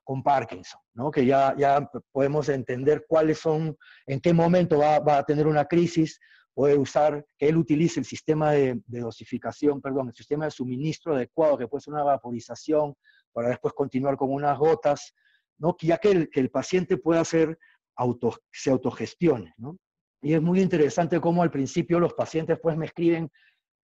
con 0.04 0.22
Parkinson, 0.22 0.80
¿no? 0.94 1.10
Que 1.10 1.26
ya, 1.26 1.54
ya 1.56 1.90
podemos 2.12 2.48
entender 2.48 3.04
cuáles 3.08 3.38
son, 3.38 3.76
en 4.06 4.20
qué 4.20 4.32
momento 4.32 4.78
va, 4.78 5.00
va 5.00 5.18
a 5.18 5.24
tener 5.24 5.46
una 5.46 5.64
crisis, 5.64 6.20
puede 6.54 6.78
usar, 6.78 7.26
que 7.36 7.48
él 7.48 7.56
utilice 7.56 7.98
el 7.98 8.06
sistema 8.06 8.52
de, 8.52 8.80
dosificación, 8.86 9.80
perdón, 9.80 10.08
el 10.08 10.14
sistema 10.14 10.44
de 10.44 10.52
suministro 10.52 11.14
adecuado, 11.14 11.58
que 11.58 11.66
puede 11.66 11.82
ser 11.82 11.94
una 11.94 12.04
vaporización, 12.04 12.94
para 13.32 13.48
después 13.48 13.74
continuar 13.74 14.16
con 14.16 14.30
unas 14.30 14.56
gotas, 14.56 15.14
¿no? 15.58 15.76
ya 15.80 15.98
que 15.98 16.12
el, 16.12 16.30
que 16.30 16.38
el 16.38 16.50
paciente 16.50 16.96
pueda 16.96 17.20
hacer 17.20 17.58
auto, 17.96 18.38
se 18.52 18.70
autogestione. 18.70 19.52
¿no? 19.56 19.76
Y 20.22 20.34
es 20.34 20.40
muy 20.40 20.60
interesante 20.60 21.20
cómo 21.20 21.42
al 21.42 21.50
principio 21.50 21.98
los 21.98 22.14
pacientes 22.14 22.58
pues 22.62 22.76
me 22.76 22.86
escriben 22.86 23.30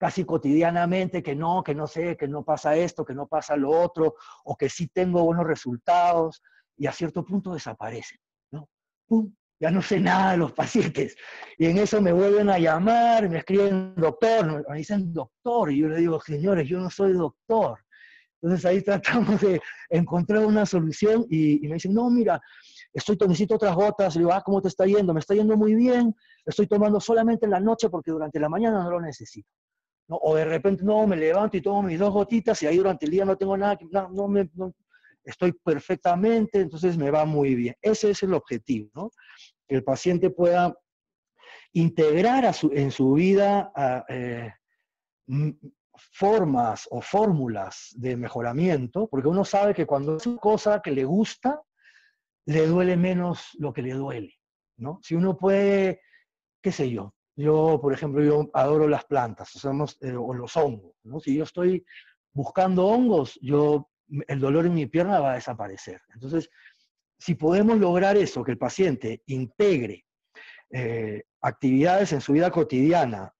casi 0.00 0.24
cotidianamente 0.24 1.22
que 1.22 1.36
no, 1.36 1.62
que 1.62 1.74
no 1.74 1.86
sé, 1.86 2.16
que 2.16 2.26
no 2.26 2.42
pasa 2.42 2.74
esto, 2.74 3.04
que 3.04 3.12
no 3.12 3.26
pasa 3.26 3.54
lo 3.54 3.68
otro, 3.68 4.14
o 4.44 4.56
que 4.56 4.70
sí 4.70 4.88
tengo 4.88 5.22
buenos 5.22 5.46
resultados, 5.46 6.42
y 6.78 6.86
a 6.86 6.92
cierto 6.92 7.22
punto 7.22 7.52
desaparecen. 7.52 8.18
¿no? 8.50 8.66
Ya 9.60 9.70
no 9.70 9.82
sé 9.82 10.00
nada 10.00 10.32
de 10.32 10.38
los 10.38 10.52
pacientes. 10.62 11.14
Y 11.58 11.66
en 11.66 11.76
eso 11.76 12.00
me 12.00 12.12
vuelven 12.12 12.48
a 12.48 12.58
llamar, 12.58 13.28
me 13.28 13.38
escriben 13.38 13.94
doctor, 13.94 14.64
me 14.70 14.78
dicen 14.78 15.12
doctor, 15.12 15.70
y 15.70 15.80
yo 15.80 15.88
le 15.88 15.98
digo, 15.98 16.18
señores, 16.18 16.66
yo 16.66 16.80
no 16.80 16.88
soy 16.88 17.12
doctor. 17.12 17.78
Entonces 18.40 18.64
ahí 18.64 18.80
tratamos 18.80 19.38
de 19.42 19.60
encontrar 19.90 20.46
una 20.46 20.64
solución 20.64 21.26
y, 21.28 21.60
me 21.68 21.74
dicen, 21.74 21.92
no, 21.92 22.08
mira, 22.08 22.40
estoy, 22.94 23.18
necesito 23.28 23.56
otras 23.56 23.74
gotas. 23.76 24.16
Le 24.16 24.20
digo, 24.20 24.32
ah, 24.32 24.40
¿cómo 24.42 24.62
te 24.62 24.68
está 24.68 24.86
yendo? 24.86 25.12
Me 25.12 25.20
está 25.20 25.34
yendo 25.34 25.58
muy 25.58 25.74
bien, 25.74 26.16
estoy 26.46 26.66
tomando 26.66 26.98
solamente 27.00 27.44
en 27.44 27.50
la 27.50 27.60
noche 27.60 27.90
porque 27.90 28.10
durante 28.12 28.40
la 28.40 28.48
mañana 28.48 28.82
no 28.82 28.92
lo 28.92 29.00
necesito. 29.02 29.50
O 30.20 30.34
de 30.34 30.44
repente, 30.44 30.84
no, 30.84 31.06
me 31.06 31.16
levanto 31.16 31.56
y 31.56 31.60
tomo 31.60 31.82
mis 31.82 31.98
dos 31.98 32.12
gotitas 32.12 32.62
y 32.62 32.66
ahí 32.66 32.76
durante 32.76 33.04
el 33.04 33.12
día 33.12 33.24
no 33.24 33.36
tengo 33.36 33.56
nada, 33.56 33.78
no, 33.90 34.08
no 34.08 34.28
me, 34.28 34.50
estoy 35.24 35.52
perfectamente, 35.52 36.60
entonces 36.60 36.96
me 36.96 37.10
va 37.10 37.24
muy 37.24 37.54
bien. 37.54 37.74
Ese 37.80 38.10
es 38.10 38.22
el 38.22 38.34
objetivo, 38.34 38.90
¿no? 38.94 39.10
Que 39.68 39.76
el 39.76 39.84
paciente 39.84 40.30
pueda 40.30 40.74
integrar 41.72 42.52
en 42.72 42.90
su 42.90 43.12
vida 43.12 43.72
eh, 44.08 44.52
formas 46.12 46.88
o 46.90 47.00
fórmulas 47.00 47.90
de 47.96 48.16
mejoramiento, 48.16 49.08
porque 49.08 49.28
uno 49.28 49.44
sabe 49.44 49.74
que 49.74 49.86
cuando 49.86 50.16
es 50.16 50.26
una 50.26 50.38
cosa 50.38 50.80
que 50.82 50.90
le 50.90 51.04
gusta, 51.04 51.62
le 52.46 52.66
duele 52.66 52.96
menos 52.96 53.50
lo 53.58 53.72
que 53.72 53.82
le 53.82 53.92
duele, 53.92 54.34
¿no? 54.78 54.98
Si 55.02 55.14
uno 55.14 55.36
puede, 55.36 56.00
qué 56.62 56.72
sé 56.72 56.90
yo, 56.90 57.14
yo, 57.36 57.78
por 57.80 57.92
ejemplo, 57.92 58.22
yo 58.22 58.50
adoro 58.52 58.88
las 58.88 59.04
plantas, 59.04 59.52
eh, 60.00 60.12
o 60.16 60.34
los 60.34 60.56
hongos, 60.56 60.94
¿no? 61.04 61.20
Si 61.20 61.34
yo 61.34 61.44
estoy 61.44 61.84
buscando 62.32 62.86
hongos, 62.86 63.38
yo, 63.40 63.90
el 64.28 64.40
dolor 64.40 64.66
en 64.66 64.74
mi 64.74 64.86
pierna 64.86 65.20
va 65.20 65.32
a 65.32 65.34
desaparecer. 65.34 66.00
Entonces, 66.14 66.50
si 67.18 67.34
podemos 67.34 67.78
lograr 67.78 68.16
eso, 68.16 68.42
que 68.42 68.52
el 68.52 68.58
paciente 68.58 69.22
integre 69.26 70.06
eh, 70.70 71.22
actividades 71.42 72.12
en 72.12 72.20
su 72.20 72.32
vida 72.32 72.50
cotidiana 72.50 73.32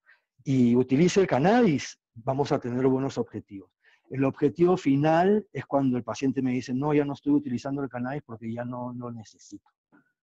y 0.45 0.75
utilice 0.77 1.21
el 1.21 1.27
cannabis, 1.27 1.99
vamos 2.15 2.53
a 2.53 2.59
tener 2.59 2.87
buenos 2.87 3.19
objetivos. 3.19 3.71
El 4.11 4.25
objetivo 4.25 4.77
final 4.77 5.47
es 5.53 5.65
cuando 5.67 5.97
el 5.97 6.03
paciente 6.03 6.43
me 6.43 6.53
dice, 6.53 6.75
no, 6.75 6.93
ya 6.93 7.05
no 7.05 7.13
estoy 7.13 7.33
utilizando 7.33 7.83
el 7.83 7.89
cannabis 7.89 8.23
porque 8.23 8.53
ya 8.53 8.65
no 8.65 8.93
lo 8.93 9.13
necesito. 9.13 9.69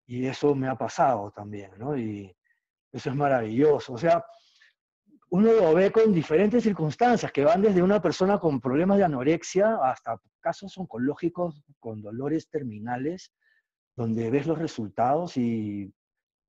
Y 0.06 0.26
eso 0.26 0.54
me 0.54 0.68
ha 0.68 0.76
pasado 0.76 1.30
también, 1.30 1.70
¿no? 1.78 1.96
Y 1.96 2.34
eso 2.92 3.10
es 3.10 3.16
maravilloso. 3.16 3.92
O 3.92 3.98
sea, 3.98 4.24
uno 5.30 5.52
lo 5.52 5.74
ve 5.74 5.92
con 5.92 6.12
diferentes 6.12 6.62
circunstancias, 6.62 7.30
que 7.32 7.44
van 7.44 7.62
desde 7.62 7.82
una 7.82 8.02
persona 8.02 8.38
con 8.38 8.60
problemas 8.60 8.98
de 8.98 9.04
anorexia 9.04 9.78
hasta 9.82 10.20
casos 10.40 10.76
oncológicos 10.76 11.62
con 11.78 12.02
dolores 12.02 12.48
terminales, 12.48 13.32
donde 13.96 14.30
ves 14.30 14.46
los 14.46 14.58
resultados 14.58 15.36
y, 15.36 15.92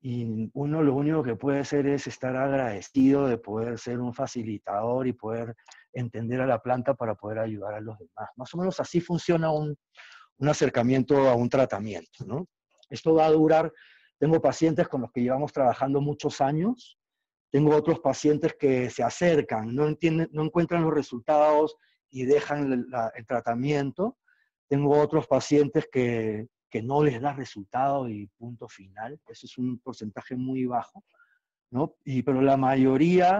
uno 0.03 0.81
lo 0.81 0.95
único 0.95 1.21
que 1.21 1.35
puede 1.35 1.59
hacer 1.59 1.85
es 1.85 2.07
estar 2.07 2.35
agradecido 2.35 3.27
de 3.27 3.37
poder 3.37 3.77
ser 3.77 3.99
un 3.99 4.15
facilitador 4.15 5.05
y 5.05 5.13
poder 5.13 5.53
entender 5.93 6.41
a 6.41 6.47
la 6.47 6.59
planta 6.59 6.95
para 6.95 7.13
poder 7.13 7.37
ayudar 7.37 7.75
a 7.75 7.81
los 7.81 7.99
demás. 7.99 8.29
Más 8.35 8.51
o 8.55 8.57
menos 8.57 8.79
así 8.79 8.99
funciona 8.99 9.51
un, 9.51 9.77
un 10.39 10.49
acercamiento 10.49 11.29
a 11.29 11.35
un 11.35 11.47
tratamiento. 11.47 12.25
¿no? 12.25 12.47
Esto 12.89 13.13
va 13.13 13.27
a 13.27 13.31
durar, 13.31 13.71
tengo 14.21 14.39
pacientes 14.39 14.87
con 14.87 15.01
los 15.01 15.11
que 15.11 15.23
llevamos 15.23 15.51
trabajando 15.51 15.99
muchos 15.99 16.41
años, 16.41 16.99
tengo 17.49 17.75
otros 17.75 18.01
pacientes 18.01 18.53
que 18.53 18.87
se 18.91 19.01
acercan, 19.01 19.73
no, 19.73 19.87
entienden, 19.87 20.29
no 20.31 20.43
encuentran 20.43 20.83
los 20.83 20.93
resultados 20.93 21.75
y 22.07 22.25
dejan 22.25 22.71
el, 22.71 23.25
tratamiento. 23.25 24.19
Tengo 24.67 24.95
otros 25.01 25.25
pacientes 25.25 25.89
que, 25.91 26.47
que, 26.69 26.83
no 26.83 27.03
les 27.03 27.19
da 27.19 27.33
resultado 27.33 28.07
y 28.07 28.27
punto 28.37 28.69
final. 28.69 29.19
Eso 29.27 29.47
es 29.47 29.57
un 29.57 29.79
porcentaje 29.79 30.35
muy 30.35 30.67
bajo. 30.67 31.03
¿no? 31.71 31.95
Y, 32.05 32.21
pero 32.21 32.43
la 32.43 32.57
mayoría, 32.57 33.39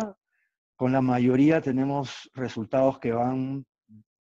con 0.76 0.92
la 0.92 1.02
mayoría 1.02 1.62
tenemos 1.62 2.28
resultados 2.34 2.98
que 2.98 3.12
van 3.12 3.68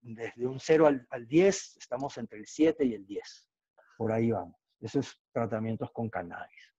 desde 0.02 0.45
un 0.45 0.60
0 0.60 0.88
al, 0.88 1.08
al 1.10 1.26
10, 1.26 1.78
estamos 1.78 2.17
entre 2.17 2.39
el 2.39 2.48
7 2.48 2.84
y 2.84 2.95
el 2.95 3.06
10. 3.06 3.50
Por 3.98 4.12
ahí 4.12 4.32
vamos. 4.32 4.59
Esos 4.82 5.20
tratamientos 5.32 5.92
con 5.92 6.10
cannabis 6.10 6.70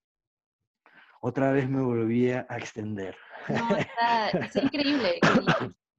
otra 1.21 1.53
vez 1.53 1.69
me 1.69 1.83
volví 1.83 2.31
a 2.31 2.47
extender. 2.51 3.17
No, 3.49 3.77
es 3.77 4.57
increíble. 4.57 5.21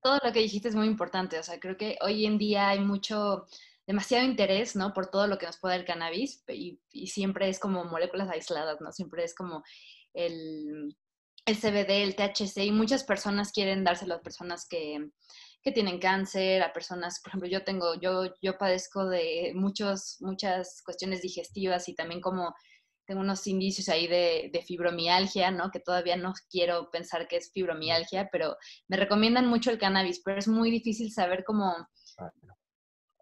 Todo 0.02 0.20
lo 0.24 0.32
que 0.32 0.40
dijiste 0.40 0.68
es 0.68 0.76
muy 0.76 0.88
importante. 0.88 1.38
O 1.38 1.44
sea, 1.44 1.60
creo 1.60 1.78
que 1.78 1.98
hoy 2.02 2.26
en 2.26 2.38
día 2.38 2.70
hay 2.70 2.80
mucho, 2.80 3.46
demasiado 3.86 4.26
interés, 4.26 4.76
¿no? 4.76 4.94
Por 4.94 5.08
todo 5.12 5.28
lo 5.28 5.38
que 5.38 5.46
nos 5.46 5.60
puede 5.60 5.76
el 5.76 5.86
cannabis 5.86 6.44
y, 6.48 6.80
siempre 7.08 7.50
es 7.50 7.60
como 7.60 7.86
moléculas 7.86 8.30
aisladas, 8.30 8.82
¿no? 8.82 8.92
Siempre 8.92 9.24
es 9.24 9.36
como 9.36 9.64
el, 10.14 10.96
el 11.46 11.56
CBD, 11.56 12.04
el 12.04 12.16
THC 12.16 12.58
y 12.66 12.72
muchas 12.72 13.04
personas 13.04 13.52
quieren 13.52 13.84
dárselo 13.84 14.16
a 14.16 14.22
personas 14.22 14.68
que, 14.68 15.12
que 15.64 15.72
tienen 15.72 16.00
cáncer, 16.00 16.64
a 16.64 16.74
personas, 16.74 17.20
por 17.22 17.30
ejemplo, 17.30 17.50
yo 17.50 17.64
tengo, 17.64 17.96
yo, 17.96 18.34
yo 18.42 18.58
padezco 18.58 19.06
de 19.08 19.52
muchos, 19.56 20.18
muchas 20.20 20.82
cuestiones 20.84 21.22
digestivas 21.22 21.88
y 21.88 21.96
también 21.96 22.22
como 22.22 22.56
tengo 23.06 23.22
unos 23.22 23.46
indicios 23.48 23.90
ahí 23.90 24.08
de, 24.08 24.64
fibromialgia, 24.66 25.52
¿no? 25.52 25.70
Que 25.70 25.80
todavía 25.80 26.16
no 26.16 26.34
quiero 26.50 26.90
pensar 26.92 27.28
que 27.28 27.38
es 27.38 27.52
fibromialgia, 27.52 28.30
pero 28.32 28.56
me 28.88 28.98
recomiendan 28.98 29.48
mucho 29.48 29.70
el 29.72 29.80
cannabis, 29.80 30.22
pero 30.24 30.40
es 30.40 30.48
muy 30.48 30.72
difícil 30.72 31.12
saber 31.12 31.44
cómo, 31.44 31.76
ah, 32.18 32.32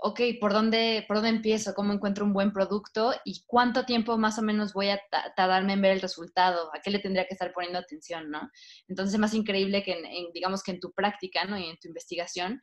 ok, 0.02 0.22
¿por 0.40 0.54
dónde, 0.54 1.04
¿por 1.08 1.18
dónde 1.18 1.30
empiezo? 1.30 1.74
¿Cómo 1.74 1.92
encuentro 1.92 2.24
un 2.24 2.32
buen 2.32 2.54
producto? 2.54 3.14
¿Y 3.26 3.44
cuánto 3.46 3.86
tiempo 3.86 4.18
más 4.18 4.40
o 4.40 4.42
menos 4.42 4.74
voy 4.74 4.90
a 4.90 5.02
tardarme 5.36 5.74
en 5.74 5.82
ver 5.82 5.92
el 5.92 6.02
resultado? 6.02 6.70
¿A 6.74 6.80
qué 6.82 6.90
le 6.90 7.00
tendría 7.00 7.26
que 7.26 7.34
estar 7.34 7.52
poniendo 7.52 7.80
atención, 7.80 8.32
no? 8.32 8.50
Entonces 8.88 9.14
es 9.14 9.20
más 9.20 9.34
increíble 9.34 9.84
que, 9.84 10.02
digamos 10.34 10.64
que 10.64 10.72
en 10.72 10.80
tu 10.80 10.94
práctica, 10.94 11.44
¿no? 11.44 11.58
Y 11.58 11.66
en 11.66 11.78
tu 11.78 11.90
investigación 11.90 12.62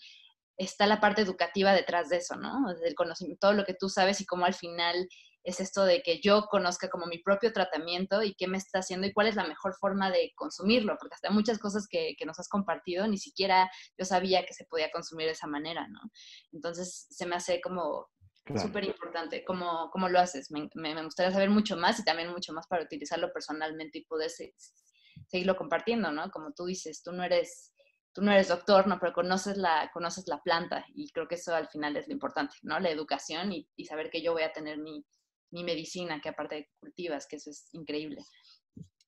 está 0.56 0.86
la 0.86 0.98
parte 0.98 1.20
educativa 1.20 1.74
detrás 1.74 2.08
de 2.08 2.16
eso, 2.16 2.36
¿no? 2.36 2.72
Del 2.82 2.94
conocimiento, 2.94 3.48
todo 3.48 3.52
lo 3.52 3.64
que 3.64 3.74
tú 3.74 3.90
sabes 3.90 4.22
y 4.22 4.26
cómo 4.26 4.46
al 4.46 4.54
final 4.54 5.06
es 5.46 5.60
esto 5.60 5.84
de 5.84 6.02
que 6.02 6.20
yo 6.20 6.46
conozca 6.50 6.90
como 6.90 7.06
mi 7.06 7.18
propio 7.18 7.52
tratamiento 7.52 8.20
y 8.24 8.34
qué 8.34 8.48
me 8.48 8.58
está 8.58 8.80
haciendo 8.80 9.06
y 9.06 9.12
cuál 9.12 9.28
es 9.28 9.36
la 9.36 9.46
mejor 9.46 9.76
forma 9.76 10.10
de 10.10 10.32
consumirlo, 10.34 10.96
porque 10.98 11.14
hasta 11.14 11.30
muchas 11.30 11.60
cosas 11.60 11.86
que, 11.88 12.16
nos 12.26 12.40
has 12.40 12.48
compartido 12.48 13.06
ni 13.06 13.16
siquiera 13.16 13.70
yo 13.96 14.04
sabía 14.04 14.44
que 14.44 14.52
se 14.52 14.64
podía 14.64 14.90
consumir 14.90 15.26
de 15.26 15.34
esa 15.34 15.46
manera, 15.46 15.86
¿no? 15.86 16.00
Entonces 16.50 17.06
se 17.08 17.26
me 17.26 17.36
hace 17.36 17.60
como 17.60 18.08
Súper 18.60 18.84
importante, 18.84 19.44
¿Cómo, 19.44 19.90
¿Cómo, 19.92 20.08
lo 20.08 20.20
haces? 20.20 20.52
Me, 20.52 20.68
me, 20.74 21.02
gustaría 21.02 21.32
saber 21.32 21.50
mucho 21.50 21.76
más 21.76 21.98
y 21.98 22.04
también 22.04 22.30
mucho 22.30 22.52
más 22.52 22.68
para 22.68 22.84
utilizarlo 22.84 23.32
personalmente 23.32 23.98
y 23.98 24.04
poder 24.04 24.30
seguirlo 24.30 25.56
compartiendo, 25.56 26.12
¿no? 26.12 26.30
Como 26.30 26.52
tú 26.52 26.66
dices, 26.66 27.02
tú 27.02 27.10
no 27.10 27.24
eres, 27.24 27.72
tú 28.12 28.22
no 28.22 28.30
eres 28.30 28.46
doctor, 28.46 28.86
¿no? 28.86 29.00
Pero 29.00 29.12
conoces 29.14 29.56
la, 29.56 29.90
conoces 29.92 30.28
la 30.28 30.40
planta 30.42 30.86
y 30.94 31.10
creo 31.10 31.26
que 31.26 31.34
eso 31.34 31.56
al 31.56 31.66
final 31.66 31.96
es 31.96 32.06
lo 32.06 32.14
importante, 32.14 32.54
¿no? 32.62 32.78
La 32.78 32.90
educación 32.90 33.50
y, 33.52 33.68
y 33.74 33.84
saber 33.86 34.10
que 34.10 34.22
yo 34.22 34.32
voy 34.32 34.44
a 34.44 34.52
tener 34.52 34.78
mi, 34.78 35.04
mi 35.50 35.64
medicina, 35.64 36.20
que 36.20 36.28
aparte 36.28 36.70
cultivas, 36.80 37.26
que 37.26 37.36
eso 37.36 37.50
es 37.50 37.68
increíble. 37.72 38.22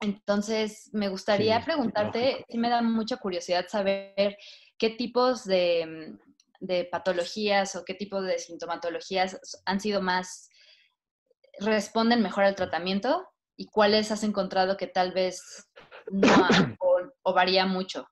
Entonces, 0.01 0.91
me 0.93 1.09
gustaría 1.09 1.65
preguntarte, 1.65 2.45
sí 2.49 2.59
me 2.59 2.71
da 2.71 2.83
mucha 2.83 3.17
curiosidad 3.17 3.67
saber 3.69 4.37
qué 4.79 4.91
tipos 4.91 5.45
de, 5.45 6.17
de, 6.61 6.85
patologías 6.85 7.75
o 7.75 7.85
qué 7.85 7.95
tipo 7.95 8.23
de 8.23 8.39
sintomatologías 8.39 9.61
han 9.65 9.81
sido 9.81 10.01
más, 10.01 10.51
responden 11.59 12.23
mejor 12.23 12.45
al 12.45 12.55
tratamiento 12.55 13.27
y 13.57 13.67
cuáles 13.67 14.13
has 14.13 14.23
encontrado 14.23 14.77
que 14.77 14.87
tal 14.87 15.13
vez 15.13 15.69
no 16.11 16.29
o, 17.25 17.35
varía 17.35 17.67
mucho. 17.67 18.07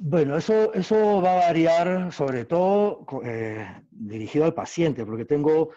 Bueno, 0.00 0.36
eso, 0.36 0.72
eso 0.72 1.20
va 1.20 1.32
a 1.32 1.46
variar 1.48 2.12
sobre 2.12 2.44
todo 2.44 3.04
eh, 3.24 3.66
dirigido 3.90 4.44
al 4.44 4.54
paciente, 4.54 5.04
porque 5.04 5.24
tengo 5.24 5.70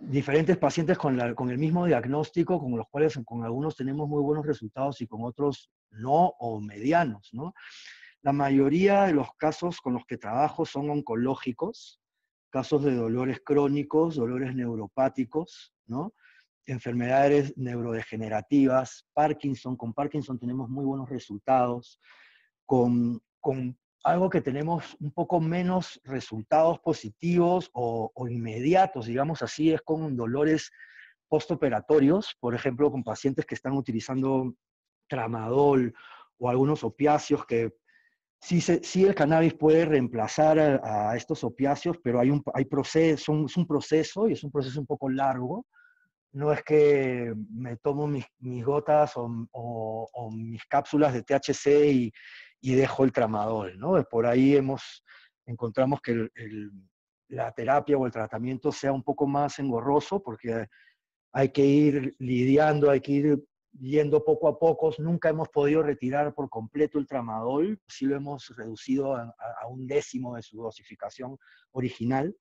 diferentes 0.00 0.56
pacientes 0.58 0.98
con, 0.98 1.18
el 1.20 1.58
mismo 1.58 1.86
diagnóstico, 1.86 2.60
con 2.60 2.76
los 2.76 2.86
cuales 2.88 3.18
con 3.24 3.44
algunos 3.44 3.76
tenemos 3.76 4.08
muy 4.08 4.22
buenos 4.22 4.46
resultados 4.46 5.00
y 5.00 5.06
con 5.06 5.24
otros 5.24 5.70
no 5.90 6.34
o 6.38 6.60
medianos, 6.60 7.30
¿no? 7.32 7.54
La 8.22 8.32
mayoría 8.32 9.04
de 9.04 9.12
los 9.12 9.28
casos 9.36 9.80
con 9.80 9.94
los 9.94 10.04
que 10.04 10.18
trabajo 10.18 10.66
son 10.66 10.90
oncológicos, 10.90 12.00
casos 12.50 12.84
de 12.84 12.94
dolores 12.94 13.40
crónicos, 13.44 14.16
dolores 14.16 14.54
neuropáticos, 14.54 15.72
¿no? 15.86 16.12
enfermedades 16.66 17.56
neurodegenerativas, 17.56 19.06
Parkinson, 19.12 19.76
con 19.76 19.94
Parkinson 19.94 20.38
tenemos 20.38 20.68
muy 20.68 20.84
buenos 20.84 21.08
resultados, 21.08 22.00
con, 22.66 23.22
con 23.40 23.78
algo 24.06 24.30
que 24.30 24.40
tenemos 24.40 24.96
un 25.00 25.10
poco 25.10 25.40
menos 25.40 26.00
resultados 26.04 26.78
positivos 26.78 27.70
o, 27.72 28.12
inmediatos, 28.28 29.06
digamos 29.06 29.42
así, 29.42 29.72
es 29.72 29.82
con 29.82 30.16
dolores 30.16 30.70
postoperatorios, 31.28 32.36
por 32.38 32.54
ejemplo, 32.54 32.90
con 32.90 33.02
pacientes 33.02 33.44
que 33.44 33.56
están 33.56 33.72
utilizando 33.72 34.54
tramadol 35.08 35.92
o 36.38 36.48
algunos 36.48 36.84
opiáceos 36.84 37.44
que 37.46 37.74
sí, 38.40 38.60
sí 38.60 39.04
el 39.04 39.14
cannabis 39.16 39.54
puede 39.54 39.84
reemplazar 39.84 40.58
a, 40.84 41.16
estos 41.16 41.42
opiáceos, 41.42 41.98
pero 42.00 42.20
hay 42.20 42.30
un, 42.30 42.44
hay 42.54 42.64
proceso, 42.66 43.44
es 43.44 43.56
un 43.56 43.66
proceso 43.66 44.28
y 44.28 44.34
es 44.34 44.44
un 44.44 44.52
proceso 44.52 44.78
un 44.78 44.86
poco 44.86 45.08
largo. 45.08 45.66
No 46.32 46.52
es 46.52 46.62
que 46.62 47.34
me 47.50 47.76
tomo 47.76 48.06
mis, 48.06 48.26
gotas 48.64 49.12
o, 49.16 50.30
mis 50.32 50.64
cápsulas 50.66 51.14
de 51.14 51.22
THC 51.22 51.66
y, 51.92 52.12
y 52.60 52.74
dejo 52.74 53.04
el 53.04 53.12
tramadol, 53.12 53.78
¿no? 53.78 54.02
Por 54.04 54.26
ahí 54.26 54.56
hemos, 54.56 55.04
encontramos 55.46 56.00
que 56.00 56.28
la 57.28 57.52
terapia 57.52 57.96
o 57.96 58.06
el 58.06 58.12
tratamiento 58.12 58.70
sea 58.72 58.92
un 58.92 59.02
poco 59.02 59.26
más 59.26 59.58
engorroso 59.58 60.22
porque 60.22 60.66
hay 61.32 61.50
que 61.50 61.64
ir 61.64 62.14
lidiando, 62.18 62.90
hay 62.90 63.00
que 63.00 63.12
ir 63.12 63.44
yendo 63.78 64.24
poco 64.24 64.48
a 64.48 64.58
poco. 64.58 64.90
Nunca 64.98 65.28
hemos 65.28 65.48
podido 65.48 65.82
retirar 65.82 66.34
por 66.34 66.48
completo 66.48 66.98
el 66.98 67.06
tramadol, 67.06 67.78
sí 67.88 68.06
lo 68.06 68.16
hemos 68.16 68.48
reducido 68.56 69.14
a, 69.14 69.34
un 69.68 69.86
décimo 69.86 70.36
de 70.36 70.42
su 70.42 70.56
dosificación 70.62 71.36
original. 71.72 72.34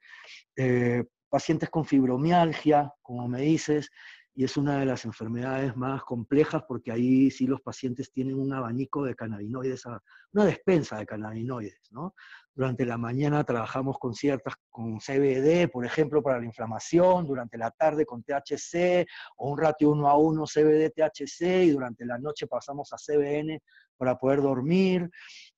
Eh, 0.56 1.04
pacientes 1.30 1.70
con 1.70 1.86
fibromialgia, 1.86 2.94
como 3.02 3.28
me 3.28 3.42
dices, 3.42 3.90
y 4.38 4.44
es 4.44 4.58
una 4.58 4.80
de 4.80 4.86
las 4.86 5.06
enfermedades 5.06 5.78
más 5.78 6.04
complejas 6.04 6.64
porque 6.68 6.92
ahí 6.92 7.32
sí 7.32 7.48
los 7.48 7.62
pacientes 7.62 8.12
tienen 8.12 8.38
un 8.38 8.52
abanico 8.54 9.06
de 9.06 9.16
cannabinoides, 9.16 9.86
una 10.34 10.46
despensa 10.46 10.98
de 10.98 11.06
cannabinoides, 11.06 11.80
¿no? 11.92 12.14
Durante 12.54 12.86
la 12.86 12.98
mañana 12.98 13.46
trabajamos 13.46 13.98
con 13.98 14.14
ciertas, 14.14 14.56
con 14.70 15.00
CBD, 15.00 15.70
por 15.72 15.86
ejemplo, 15.86 16.22
para 16.22 16.40
la 16.40 16.46
inflamación, 16.46 17.26
durante 17.26 17.58
la 17.58 17.72
tarde 17.72 18.06
con 18.06 18.24
THC 18.24 19.08
o 19.38 19.52
un 19.52 19.58
ratio 19.58 19.92
1 19.92 20.10
a 20.10 20.18
1 20.18 20.44
CBD-THC 20.46 21.64
y 21.64 21.70
durante 21.72 22.06
la 22.06 22.18
noche 22.18 22.46
pasamos 22.46 22.92
a 22.92 22.98
CBN 22.98 23.62
para 23.96 24.18
poder 24.18 24.42
dormir. 24.42 25.10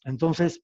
Entonces, 0.06 0.62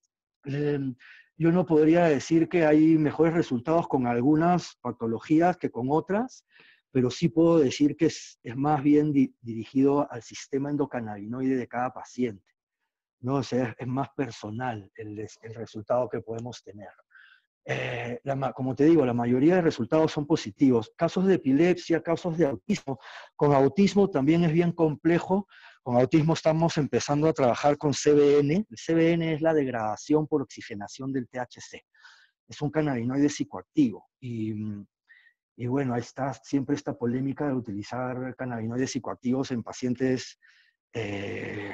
yo 1.37 1.51
no 1.51 1.65
podría 1.65 2.05
decir 2.05 2.47
que 2.47 2.65
hay 2.65 2.97
mejores 2.97 3.33
resultados 3.33 3.87
con 3.87 4.07
algunas 4.07 4.75
patologías 4.81 5.57
que 5.57 5.71
con 5.71 5.87
otras, 5.89 6.45
pero 6.91 7.09
sí 7.09 7.29
puedo 7.29 7.57
decir 7.57 7.97
que 7.97 8.05
es, 8.05 8.39
más 8.55 8.83
bien 8.83 9.11
dirigido 9.11 10.09
al 10.11 10.21
sistema 10.21 10.69
endocannabinoide 10.69 11.55
de 11.55 11.67
cada 11.67 11.91
paciente. 11.91 12.53
¿no? 13.19 13.39
Es, 13.39 13.53
más 13.87 14.09
personal 14.15 14.91
el, 14.95 15.19
el, 15.19 15.55
resultado 15.55 16.07
que 16.07 16.21
podemos 16.21 16.61
tener. 16.63 16.89
Eh, 17.65 18.19
como 18.55 18.75
te 18.75 18.85
digo, 18.85 19.05
la 19.05 19.13
mayoría 19.13 19.55
de 19.55 19.61
resultados 19.61 20.11
son 20.11 20.27
positivos. 20.27 20.91
Casos 20.95 21.25
de 21.25 21.35
epilepsia, 21.35 22.03
casos 22.03 22.37
de 22.37 22.45
autismo. 22.45 22.99
Con 23.35 23.53
autismo 23.53 24.09
también 24.09 24.43
es 24.43 24.51
bien 24.51 24.71
complejo. 24.71 25.47
Con 25.83 25.97
autismo 25.97 26.33
estamos 26.33 26.77
empezando 26.77 27.27
a 27.27 27.33
trabajar 27.33 27.77
con 27.77 27.91
CBN. 27.91 28.65
El 28.69 28.77
CBN 28.77 29.33
es 29.33 29.41
la 29.41 29.53
degradación 29.53 30.27
por 30.27 30.41
oxigenación 30.41 31.11
del 31.11 31.27
THC. 31.27 31.83
Es 32.47 32.61
un 32.61 32.71
cannabinoide 32.71 33.29
psicoactivo 33.29 34.07
y 34.19 34.53
mm, 34.53 34.85
y 35.55 35.67
bueno, 35.67 35.93
ahí 35.93 36.01
está 36.01 36.33
siempre 36.33 36.75
esta 36.75 36.97
polémica 36.97 37.47
de 37.47 37.53
utilizar 37.53 38.35
cannabinoides 38.35 38.91
psicoactivos 38.91 39.51
en 39.51 39.61
pacientes, 39.61 40.39
eh, 40.93 41.71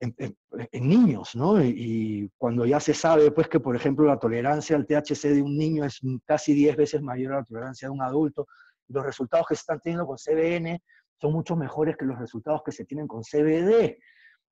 en, 0.00 0.88
niños, 0.88 1.34
¿no? 1.34 1.62
Y, 1.62 2.30
cuando 2.38 2.64
ya 2.64 2.80
se 2.80 2.94
sabe, 2.94 3.30
pues, 3.30 3.48
que 3.48 3.60
por 3.60 3.76
ejemplo 3.76 4.06
la 4.06 4.18
tolerancia 4.18 4.76
al 4.76 4.86
THC 4.86 5.28
de 5.28 5.42
un 5.42 5.56
niño 5.56 5.84
es 5.84 6.00
casi 6.24 6.54
10 6.54 6.76
veces 6.76 7.02
mayor 7.02 7.34
a 7.34 7.36
la 7.36 7.44
tolerancia 7.44 7.88
de 7.88 7.92
un 7.92 8.02
adulto, 8.02 8.46
los 8.88 9.04
resultados 9.04 9.46
que 9.46 9.54
se 9.54 9.60
están 9.60 9.80
teniendo 9.80 10.06
con 10.06 10.16
CBN 10.16 10.82
son 11.22 11.32
mucho 11.32 11.54
mejores 11.54 11.96
que 11.96 12.04
los 12.04 12.18
resultados 12.18 12.62
que 12.64 12.72
se 12.72 12.84
tienen 12.84 13.06
con 13.06 13.22
CBD. 13.22 13.96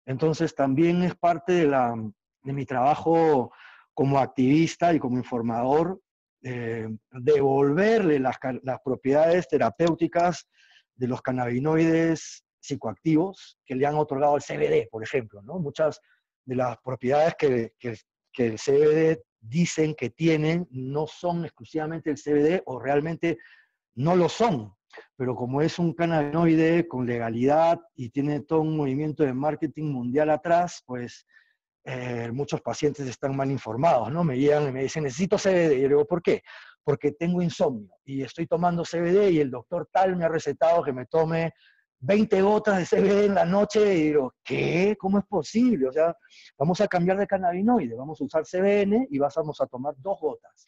Entonces 0.06 0.54
también 0.54 1.02
es 1.02 1.16
parte 1.16 1.52
de, 1.52 1.66
la, 1.66 1.96
de 2.44 2.52
mi 2.52 2.64
trabajo 2.64 3.52
como 3.92 4.20
activista 4.20 4.94
y 4.94 5.00
como 5.00 5.18
informador 5.18 6.00
eh, 6.44 6.88
devolverle 7.11 8.20
las, 8.20 8.38
propiedades 8.85 9.48
terapéuticas 9.48 10.48
de 10.94 11.09
los 11.09 11.20
cannabinoides 11.22 12.44
psicoactivos 12.61 13.59
que 13.66 13.74
le 13.74 13.87
han 13.87 13.96
otorgado 13.96 14.37
el 14.37 14.42
CBD, 14.42 14.88
por 14.90 15.02
ejemplo. 15.02 15.42
¿no? 15.42 15.59
Muchas 15.59 16.00
de 16.44 16.54
las 16.54 16.78
propiedades 16.85 17.35
que, 17.35 17.72
que, 17.80 17.96
el 18.37 18.59
CBD 18.59 19.20
dicen 19.40 19.96
que 19.96 20.11
tienen 20.11 20.68
no 20.70 21.09
son 21.09 21.44
exclusivamente 21.44 22.11
el 22.11 22.16
CBD 22.16 22.62
o 22.64 22.78
realmente 22.78 23.38
no 23.96 24.14
lo 24.14 24.28
son. 24.28 24.72
Pero 25.16 25.35
como 25.35 25.62
es 25.62 25.79
un 25.79 25.92
cannabinoide 25.92 26.87
con 26.88 27.07
legalidad 27.07 27.81
y 27.94 28.11
tiene 28.11 28.40
todo 28.40 28.61
un 28.61 28.76
movimiento 28.76 29.22
de 29.22 29.33
marketing 29.33 29.92
mundial 29.92 30.31
atrás, 30.31 30.83
pues 30.87 31.26
eh, 31.85 32.31
muchos 32.33 32.61
pacientes 32.61 33.07
están 33.07 33.35
mal 33.37 33.50
informados, 33.50 34.12
¿no? 34.12 34.24
Me 34.24 34.38
llegan 34.38 34.68
y 34.68 34.72
me 34.72 34.83
dicen, 34.83 35.05
necesito 35.05 35.37
CBD. 35.37 35.76
Y 35.76 35.81
yo 35.83 35.88
digo, 35.88 36.07
¿por 36.07 36.22
qué? 36.22 36.42
Porque 36.83 37.12
tengo 37.12 37.42
insomnio 37.42 37.90
y 38.05 38.22
estoy 38.22 38.46
tomando 38.46 38.85
CBD 38.85 39.31
y 39.31 39.40
el 39.40 39.50
doctor 39.50 39.88
tal 39.92 40.16
me 40.16 40.24
ha 40.24 40.29
recetado 40.29 40.83
que 40.83 40.92
me 40.92 41.07
tome 41.07 41.53
20 42.00 42.40
gotas 42.42 42.79
de 42.79 42.87
CBD 42.87 43.26
en 43.26 43.35
la 43.35 43.44
noche 43.44 43.94
y 43.94 44.05
digo, 44.05 44.35
¿qué? 44.42 44.96
¿Cómo 44.98 45.18
es 45.18 45.24
posible? 45.26 45.88
O 45.88 45.92
sea, 45.92 46.16
vamos 46.59 46.81
a 46.81 46.88
cambiar 46.88 47.18
de 47.18 47.26
cannabinoide, 47.26 47.94
vamos 47.94 48.20
a 48.20 48.24
usar 48.24 48.44
CBN 48.44 49.09
y 49.11 49.18
vamos 49.18 49.61
a 49.61 49.66
tomar 49.66 49.94
dos 49.98 50.18
gotas 50.20 50.66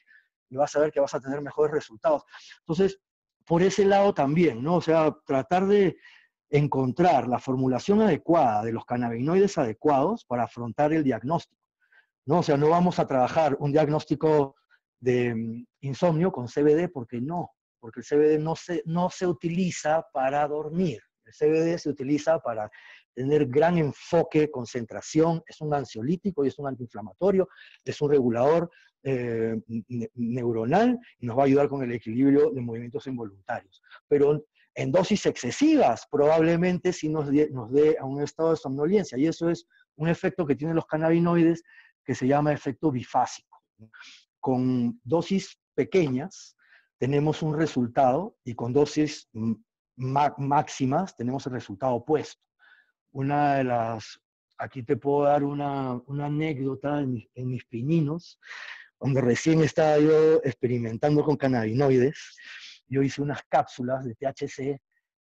y 0.50 0.56
vas 0.56 0.76
a 0.76 0.80
ver 0.80 0.92
que 0.92 1.00
vas 1.00 1.14
a 1.14 1.20
tener 1.20 1.40
mejores 1.40 1.72
resultados. 1.72 2.22
Entonces, 2.60 2.98
por 3.46 3.62
ese 3.62 3.84
lado 3.84 4.14
también, 4.14 4.62
¿no? 4.62 4.76
O 4.76 4.80
sea, 4.80 5.16
tratar 5.26 5.66
de 5.66 5.96
encontrar 6.52 7.28
la 7.28 7.38
formulación 7.38 8.02
adecuada 8.02 8.62
de 8.62 8.72
los 8.72 8.84
cannabinoides 8.84 9.56
adecuados 9.56 10.24
para 10.26 10.44
afrontar 10.44 10.92
el 10.92 11.02
diagnóstico. 11.02 11.62
¿no? 12.26 12.40
O 12.40 12.42
sea, 12.42 12.56
no 12.56 12.68
vamos 12.68 12.98
a 12.98 13.06
trabajar 13.06 13.56
un 13.58 13.72
diagnóstico 13.72 14.54
de 15.00 15.34
mm, 15.34 15.66
insomnio 15.80 16.30
con 16.30 16.46
CBD 16.46 16.90
porque 16.92 17.20
no, 17.20 17.50
porque 17.80 18.00
el 18.00 18.06
CBD 18.06 18.38
no 18.38 18.54
se, 18.54 18.82
no 18.84 19.08
se 19.08 19.26
utiliza 19.26 20.06
para 20.12 20.46
dormir. 20.46 21.00
El 21.24 21.32
CBD 21.32 21.78
se 21.78 21.88
utiliza 21.88 22.38
para 22.38 22.70
tener 23.14 23.46
gran 23.46 23.78
enfoque, 23.78 24.50
concentración, 24.50 25.42
es 25.46 25.60
un 25.60 25.72
ansiolítico 25.72 26.44
y 26.44 26.48
es 26.48 26.58
un 26.58 26.68
antiinflamatorio, 26.68 27.48
es 27.84 28.00
un 28.00 28.10
regulador 28.10 28.70
eh, 29.02 29.60
neuronal 30.14 30.98
y 31.18 31.26
nos 31.26 31.36
va 31.36 31.42
a 31.42 31.46
ayudar 31.46 31.68
con 31.68 31.82
el 31.82 31.92
equilibrio 31.92 32.50
de 32.50 32.60
movimientos 32.60 33.06
involuntarios. 33.06 33.82
Pero 34.08 34.44
en 34.74 34.92
dosis 34.92 35.26
excesivas 35.26 36.06
probablemente 36.10 36.92
sí 36.92 37.08
nos 37.08 37.30
dé 37.30 37.96
a 37.98 38.04
un 38.04 38.22
estado 38.22 38.50
de 38.50 38.56
somnolencia. 38.56 39.18
Y 39.18 39.26
eso 39.26 39.50
es 39.50 39.66
un 39.96 40.08
efecto 40.08 40.46
que 40.46 40.56
tienen 40.56 40.76
los 40.76 40.86
cannabinoides 40.86 41.62
que 42.04 42.14
se 42.14 42.26
llama 42.26 42.52
efecto 42.52 42.90
bifásico. 42.90 43.62
con 44.40 45.00
dosis 45.04 45.58
pequeñas 45.74 46.56
tenemos 46.98 47.42
un 47.42 47.56
resultado 47.56 48.36
y 48.44 48.54
con 48.54 48.72
dosis 48.72 49.28
máximas 49.96 51.16
tenemos 51.16 51.46
el 51.46 51.52
resultado 51.52 51.94
opuesto. 51.94 52.42
Una 53.12 53.56
de 53.56 53.64
las, 53.64 54.20
aquí 54.58 54.82
te 54.82 54.96
puedo 54.96 55.24
dar 55.24 55.44
una, 55.44 56.00
anécdota 56.20 57.00
en, 57.00 57.28
en, 57.34 57.48
mis 57.48 57.64
pininos, 57.64 58.38
donde 59.02 59.20
recién 59.20 59.60
estaba 59.62 59.98
yo 59.98 60.36
experimentando 60.44 61.24
con 61.24 61.36
cannabinoides, 61.36 62.36
yo 62.86 63.02
hice 63.02 63.20
unas 63.20 63.42
cápsulas 63.48 64.04
de 64.04 64.14
THC 64.14 64.80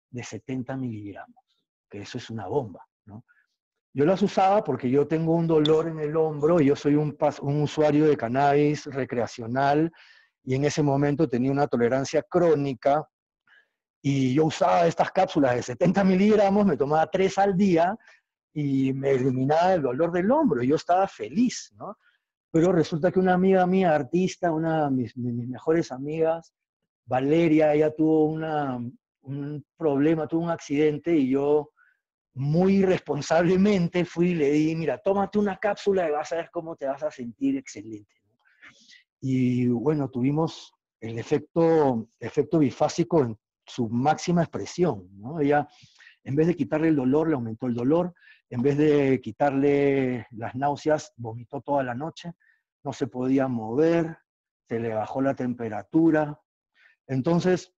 de 0.10 0.24
70 0.24 0.76
miligramos, 0.76 1.42
que 1.90 2.02
eso 2.02 2.18
es 2.18 2.30
una 2.30 2.48
bomba. 2.48 2.86
Yo 3.92 4.06
las 4.06 4.22
usaba 4.22 4.64
porque 4.64 4.90
yo 4.90 5.08
tengo 5.08 5.34
un 5.34 5.48
dolor 5.48 5.88
en 5.88 6.00
el 6.00 6.16
hombro 6.16 6.60
y 6.60 6.66
yo 6.66 6.76
soy 6.76 6.96
un, 6.96 7.18
un 7.42 7.62
usuario 7.62 8.06
de 8.06 8.18
cannabis 8.18 8.86
recreacional 8.86 9.92
y 10.44 10.56
en 10.56 10.66
ese 10.66 10.84
momento 10.84 11.28
tenía 11.28 11.52
una 11.52 11.68
tolerancia 11.68 12.22
crónica 12.22 13.08
y 14.02 14.36
yo 14.36 14.46
usaba 14.46 14.88
estas 14.88 15.12
cápsulas 15.12 15.56
de 15.56 15.64
70 15.64 16.04
miligramos, 16.04 16.66
me 16.66 16.78
tomaba 16.78 17.10
tres 17.10 17.38
al 17.38 17.58
día 17.58 17.98
y 18.54 18.94
me 18.94 19.12
eliminaba 19.12 19.74
el 19.74 19.82
dolor 19.82 20.12
del 20.12 20.30
hombro. 20.32 20.62
Yo 20.64 20.76
estaba 20.76 21.08
feliz, 21.08 21.74
¿no? 21.76 21.98
Pero 22.52 22.72
resulta 22.72 23.12
que 23.12 23.20
una 23.20 23.34
amiga 23.34 23.66
mía, 23.68 23.94
artista, 23.94 24.52
una 24.52 24.86
de 24.86 24.92
mis, 24.92 25.18
mejores 25.18 25.92
amigas, 25.92 26.54
Valeria, 27.06 27.74
ella 27.74 27.94
tuvo 27.96 28.26
un 28.26 29.66
problema, 29.78 30.28
tuvo 30.28 30.44
un 30.44 30.50
accidente 30.50 31.16
y 31.16 31.30
yo 31.30 31.72
muy 32.34 32.78
irresponsablemente 32.78 34.06
fui 34.06 34.30
y 34.30 34.36
le 34.36 34.52
di, 34.52 34.76
mira, 34.76 34.98
tómate 34.98 35.40
una 35.40 35.58
cápsula 35.58 36.08
y 36.08 36.12
vas 36.12 36.32
a 36.32 36.38
ver 36.38 36.50
cómo 36.52 36.76
te 36.76 36.86
vas 36.86 37.04
a 37.04 37.12
sentir 37.12 37.58
excelente. 37.58 38.16
Y 39.20 39.68
bueno, 39.68 40.10
tuvimos 40.10 40.72
el 41.02 41.20
efecto, 41.20 42.08
efecto 42.20 42.60
bifásico 42.60 43.22
en 43.22 43.38
su 43.66 43.90
máxima 43.90 44.44
expresión. 44.44 45.10
¿no? 45.18 45.40
Ella, 45.40 45.68
en 46.24 46.36
vez 46.36 46.48
de 46.48 46.56
quitarle 46.56 46.90
el 46.90 46.96
dolor, 46.96 47.28
le 47.28 47.36
aumentó 47.36 47.68
el 47.68 47.76
dolor. 47.76 48.14
En 48.50 48.62
vez 48.62 48.78
de 48.78 49.22
quitarle 49.22 50.28
las 50.32 50.56
náuseas, 50.56 51.14
vomitó 51.18 51.62
toda 51.62 51.84
la 51.84 51.94
noche. 51.94 52.34
No 52.84 52.94
se 52.94 53.08
podía 53.08 53.48
mover, 53.48 54.18
se 54.68 54.80
le 54.80 54.94
bajó 54.94 55.22
la 55.22 55.36
temperatura. 55.36 56.40
Entonces, 57.08 57.74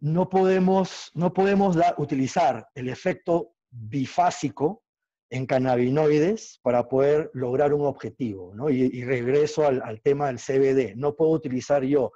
no 0.00 0.28
podemos, 0.28 1.10
no 1.14 1.32
podemos 1.32 1.76
utilizar 1.96 2.68
el 2.74 2.88
efecto 2.88 3.54
bifásico 3.70 4.82
en 5.30 5.46
cannabinoides 5.46 6.60
para 6.62 6.88
poder 6.88 7.30
lograr 7.34 7.72
un 7.72 7.86
objetivo. 7.86 8.54
¿no? 8.54 8.68
Y, 8.68 9.02
regreso 9.04 9.66
al, 9.66 9.82
al, 9.82 10.02
tema 10.02 10.26
del 10.26 10.38
CBD. 10.38 10.94
No 10.94 11.14
puedo 11.14 11.30
utilizar 11.30 11.82
yo 11.82 12.12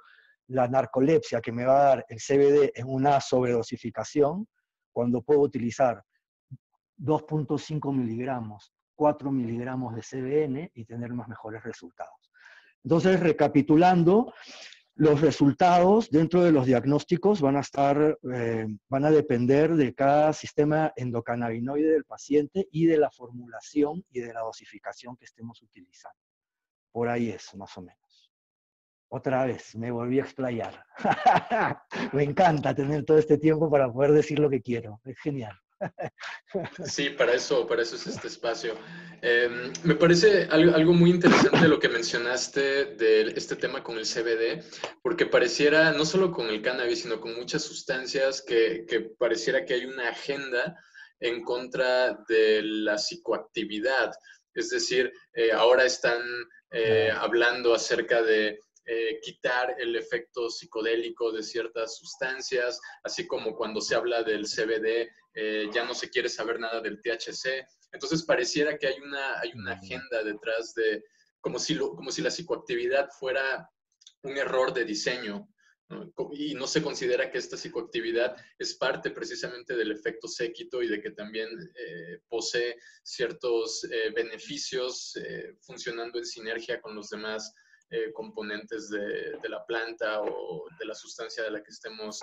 la 0.47 0.67
narcolepsia 0.67 1.41
que 1.41 1.51
me 1.51 1.65
va 1.65 1.79
a 1.79 1.95
dar 1.95 2.05
el 2.09 2.19
CBD 2.19 2.71
en 2.75 2.87
una 2.87 3.19
sobredosificación 3.19 4.47
cuando 4.93 5.21
puedo 5.21 5.41
utilizar 5.41 6.03
2.5 6.97 7.93
miligramos, 7.93 8.73
4 8.95 9.31
miligramos 9.31 9.95
de 9.95 10.01
CBN 10.01 10.71
y 10.73 10.85
tener 10.85 11.13
más 11.13 11.27
mejores 11.27 11.63
resultados. 11.63 12.31
Entonces, 12.83 13.19
recapitulando, 13.19 14.33
los 14.95 15.21
resultados 15.21 16.09
dentro 16.09 16.43
de 16.43 16.51
los 16.51 16.65
diagnósticos 16.65 17.39
van 17.39 17.55
a 17.57 17.59
estar, 17.59 18.17
eh, 18.33 18.67
van 18.89 19.05
a 19.05 19.11
depender 19.11 19.75
de 19.75 19.93
cada 19.93 20.33
sistema 20.33 20.91
endocannabinoide 20.95 21.91
del 21.91 22.05
paciente 22.05 22.67
y 22.71 22.87
de 22.87 22.97
la 22.97 23.11
formulación 23.11 24.03
y 24.09 24.21
de 24.21 24.33
la 24.33 24.41
dosificación 24.41 25.15
que 25.15 25.25
estemos 25.25 25.61
utilizando. 25.61 26.17
Por 26.91 27.09
ahí 27.09 27.29
es, 27.29 27.53
más 27.55 27.77
o 27.77 27.81
menos. 27.81 28.31
Otra 29.09 29.45
vez, 29.45 29.75
me 29.75 29.91
volví 29.91 30.19
a 30.19 30.23
explayar. 30.23 30.83
me 32.13 32.23
encanta 32.23 32.73
tener 32.73 33.05
todo 33.05 33.19
este 33.19 33.37
tiempo 33.37 33.69
para 33.69 33.91
poder 33.91 34.13
decir 34.13 34.39
lo 34.39 34.49
que 34.49 34.61
quiero. 34.61 34.99
Es 35.05 35.19
genial. 35.19 35.55
Sí, 36.85 37.09
para 37.09 37.33
eso, 37.33 37.67
para 37.67 37.81
eso 37.81 37.95
es 37.95 38.07
este 38.07 38.27
espacio. 38.27 38.75
Em, 39.21 39.71
me 39.83 39.95
parece 39.95 40.47
algo, 40.49 40.93
muy 40.93 41.09
interesante 41.09 41.67
lo 41.67 41.79
que 41.79 41.89
mencionaste 41.89 42.95
de 42.95 43.33
este 43.35 43.55
tema 43.55 43.83
con 43.83 43.97
el 43.97 44.05
CBD, 44.05 44.63
porque 45.01 45.25
pareciera, 45.25 45.91
no 45.91 46.05
solo 46.05 46.31
con 46.31 46.47
el 46.47 46.61
cannabis, 46.61 47.01
sino 47.01 47.19
con 47.19 47.35
muchas 47.35 47.63
sustancias, 47.63 48.41
que, 48.41 48.85
pareciera 49.17 49.65
que 49.65 49.75
hay 49.75 49.85
una 49.85 50.09
agenda 50.09 50.75
en 51.19 51.43
contra 51.43 52.17
de 52.27 52.61
la 52.63 52.97
psicoactividad. 52.97 54.11
Es 54.53 54.69
decir, 54.69 55.11
eh, 55.33 55.51
ahora 55.51 55.85
están 55.85 56.21
eh, 56.71 57.11
hablando 57.11 57.73
acerca 57.73 58.21
de 58.21 58.59
eh, 58.89 59.19
quitar 59.21 59.75
el 59.79 59.97
efecto 59.97 60.49
psicodélico 60.49 61.33
de 61.33 61.43
ciertas 61.43 61.97
sustancias, 61.97 62.79
así 63.03 63.27
como 63.27 63.53
cuando 63.53 63.81
se 63.81 63.95
habla 63.95 64.23
del 64.23 64.45
CBD, 64.45 65.09
eh, 65.39 65.69
ya 65.73 65.85
no 65.85 65.93
se 65.93 66.09
quiere 66.09 66.29
saber 66.29 66.59
nada 66.59 66.81
del 66.81 67.01
THC. 67.01 67.65
Entonces 67.91 68.23
pareciera 68.23 68.77
que 68.77 68.87
hay 68.87 68.99
una, 68.99 69.39
hay 69.39 69.51
una 69.53 69.73
agenda 69.73 70.23
detrás 70.23 70.73
de, 70.73 71.03
como 71.39 71.59
si, 71.59 71.77
como 71.77 72.11
si 72.11 72.21
la 72.21 72.31
psicoactividad 72.31 73.09
fuera 73.11 73.69
un 74.23 74.37
error 74.37 74.73
de 74.73 74.85
diseño, 74.85 75.47
y 76.33 76.53
no 76.53 76.67
se 76.67 76.81
considera 76.81 77.31
que 77.31 77.37
esta 77.37 77.55
psicoactividad 77.55 78.35
es 78.59 78.75
parte 78.75 79.09
precisamente 79.11 79.73
del 79.73 79.93
efecto 79.93 80.27
séquito 80.27 80.83
y 80.83 80.89
de 80.89 81.01
que 81.01 81.11
también 81.11 81.47
eh, 81.75 82.19
posee 82.27 82.75
ciertos 83.03 83.87
beneficios 84.13 85.13
funcionando 85.61 86.19
en 86.19 86.25
sinergia 86.25 86.81
con 86.81 86.93
los 86.93 87.07
demás 87.07 87.53
eh, 87.89 88.11
componentes 88.11 88.89
de, 88.89 89.39
la 89.47 89.65
planta 89.65 90.21
o 90.21 90.65
de 90.77 90.85
la 90.85 90.93
sustancia 90.93 91.41
de 91.43 91.51
la 91.51 91.63
que 91.63 91.71
estemos 91.71 92.21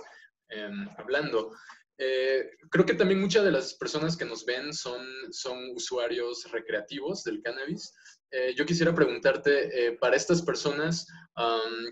em, 0.51 0.87
hablando. 0.99 1.53
Eh, 1.99 2.51
creo 2.71 2.85
que 2.85 2.95
también 2.95 3.21
muchas 3.21 3.45
de 3.45 3.53
las 3.53 3.75
personas 3.75 4.17
que 4.17 4.25
nos 4.25 4.45
ven 4.45 4.73
son, 4.73 5.07
son 5.31 5.71
usuarios 5.75 6.51
recreativos 6.51 7.23
del 7.25 7.41
cannabis. 7.41 7.93
Eh, 8.31 8.55
yo 8.57 8.67
quisiera 8.67 8.95
preguntarte, 8.95 9.97
para 10.01 10.17
estas 10.17 10.43
personas, 10.43 11.07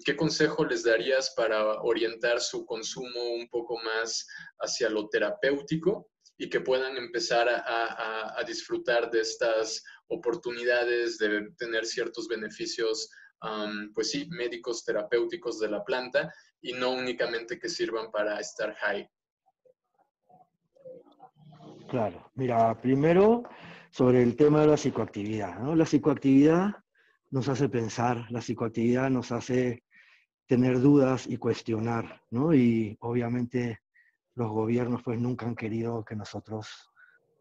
¿qué 0.05 0.17
consejo 0.17 0.65
les 0.65 0.83
darías 0.83 1.33
para 1.37 1.81
orientar 1.83 2.41
su 2.41 2.67
consumo 2.67 3.35
un 3.35 3.49
poco 3.49 3.79
más 3.79 4.27
hacia 4.59 4.89
lo 4.91 5.09
terapéutico 5.09 6.11
y 6.37 6.51
que 6.51 6.61
puedan 6.61 6.97
empezar 6.97 7.49
a, 7.49 8.37
a 8.37 8.43
disfrutar 8.45 9.09
de 9.11 9.21
estas 9.21 9.85
oportunidades 10.09 11.19
de 11.19 11.49
tener 11.59 11.87
ciertos 11.87 12.27
beneficios 12.27 13.09
pues 13.95 14.11
sí, 14.11 14.27
médicos 14.31 14.85
terapéuticos 14.85 15.59
de 15.59 15.69
la 15.69 15.85
planta 15.85 16.33
y 16.61 16.73
no 16.73 16.93
únicamente 16.93 17.59
que 17.59 17.69
sirvan 17.69 18.11
para 18.11 18.39
estar 18.39 18.75
high. 18.77 19.09
Claro, 21.93 22.31
mira, 22.37 22.81
primero 22.81 23.43
sobre 23.91 24.23
el 24.23 24.35
tema 24.35 24.63
de 24.63 24.67
la 24.69 24.79
psicoactividad. 24.79 25.59
¿no? 25.59 25.77
La 25.77 25.85
psicoactividad 25.85 26.71
nos 27.31 27.51
hace 27.51 27.69
pensar, 27.69 28.31
la 28.31 28.41
psicoactividad 28.41 29.11
nos 29.11 29.31
hace 29.31 29.85
tener 30.47 30.81
dudas 30.81 31.27
y 31.27 31.37
cuestionar, 31.37 32.23
¿no? 32.31 32.55
Y 32.55 32.97
obviamente 33.01 33.81
los 34.37 34.51
gobiernos 34.51 35.03
pues 35.03 35.21
nunca 35.21 35.45
han 35.45 35.55
querido 35.55 36.03
que 36.03 36.17
nosotros 36.17 36.91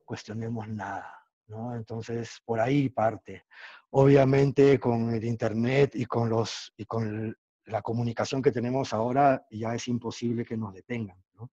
cuestionemos 0.04 0.68
nada, 0.68 1.16
¿no? 1.48 1.74
Entonces, 1.74 2.42
por 2.44 2.60
ahí 2.60 2.90
parte. 2.90 3.46
Obviamente 3.92 4.78
con 4.82 5.14
el 5.14 5.24
Internet 5.24 5.92
y 5.96 6.06
con, 6.06 6.30
los, 6.30 6.74
y 6.76 6.84
con 6.84 7.34
la 7.68 7.82
comunicación 7.82 8.42
que 8.42 8.52
tenemos 8.52 8.92
ahora 8.92 9.46
ya 9.50 9.76
es 9.76 9.88
imposible 9.88 10.44
que 10.44 10.58
nos 10.58 10.74
detengan. 10.74 11.24
¿no? 11.36 11.52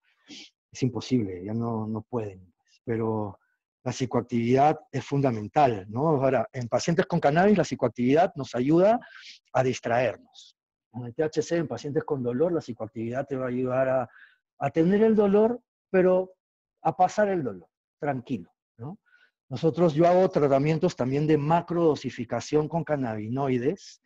Es 0.72 0.82
imposible, 0.82 1.44
ya 1.44 1.54
no, 1.54 1.86
no 1.86 2.02
pueden. 2.02 2.52
Pero 2.88 3.38
la 3.84 3.92
psicoactividad 3.92 4.78
es 4.90 5.04
fundamental. 5.04 5.84
¿no? 5.90 6.08
Ahora, 6.08 6.48
en 6.52 6.68
pacientes 6.68 7.04
con 7.04 7.20
cannabis 7.20 7.58
la 7.58 7.64
psicoactividad 7.64 8.32
nos 8.34 8.54
ayuda 8.54 8.98
a 9.52 9.62
distraernos. 9.62 10.56
Con 10.90 11.04
el 11.04 11.14
THC 11.14 11.52
en 11.52 11.68
pacientes 11.68 12.04
con 12.04 12.22
dolor 12.22 12.50
la 12.50 12.62
psicoactividad 12.62 13.26
te 13.26 13.36
va 13.36 13.44
a 13.44 13.48
ayudar 13.48 13.88
a, 13.90 14.08
a 14.58 14.70
tener 14.70 15.02
el 15.02 15.14
dolor, 15.14 15.60
pero 15.90 16.32
a 16.82 16.96
pasar 16.96 17.28
el 17.28 17.44
dolor, 17.44 17.68
tranquilo. 18.00 18.50
¿no? 18.78 18.98
Nosotros, 19.50 19.92
yo 19.92 20.06
hago 20.06 20.26
tratamientos 20.30 20.96
también 20.96 21.26
de 21.26 21.36
macrodosificación 21.36 22.68
con 22.68 22.84
cannabinoides, 22.84 24.00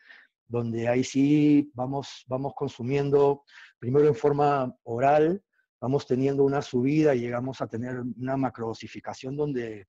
donde 0.48 0.88
ahí 0.88 1.04
sí 1.04 1.70
vamos, 1.72 2.24
vamos 2.26 2.52
consumiendo 2.56 3.44
primero 3.78 4.08
en 4.08 4.14
forma 4.16 4.74
oral, 4.82 5.40
vamos 5.82 6.06
teniendo 6.06 6.44
una 6.44 6.62
subida 6.62 7.12
y 7.12 7.22
llegamos 7.22 7.60
a 7.60 7.66
tener 7.66 8.00
una 8.16 8.36
macrodosificación 8.36 9.36
donde 9.36 9.88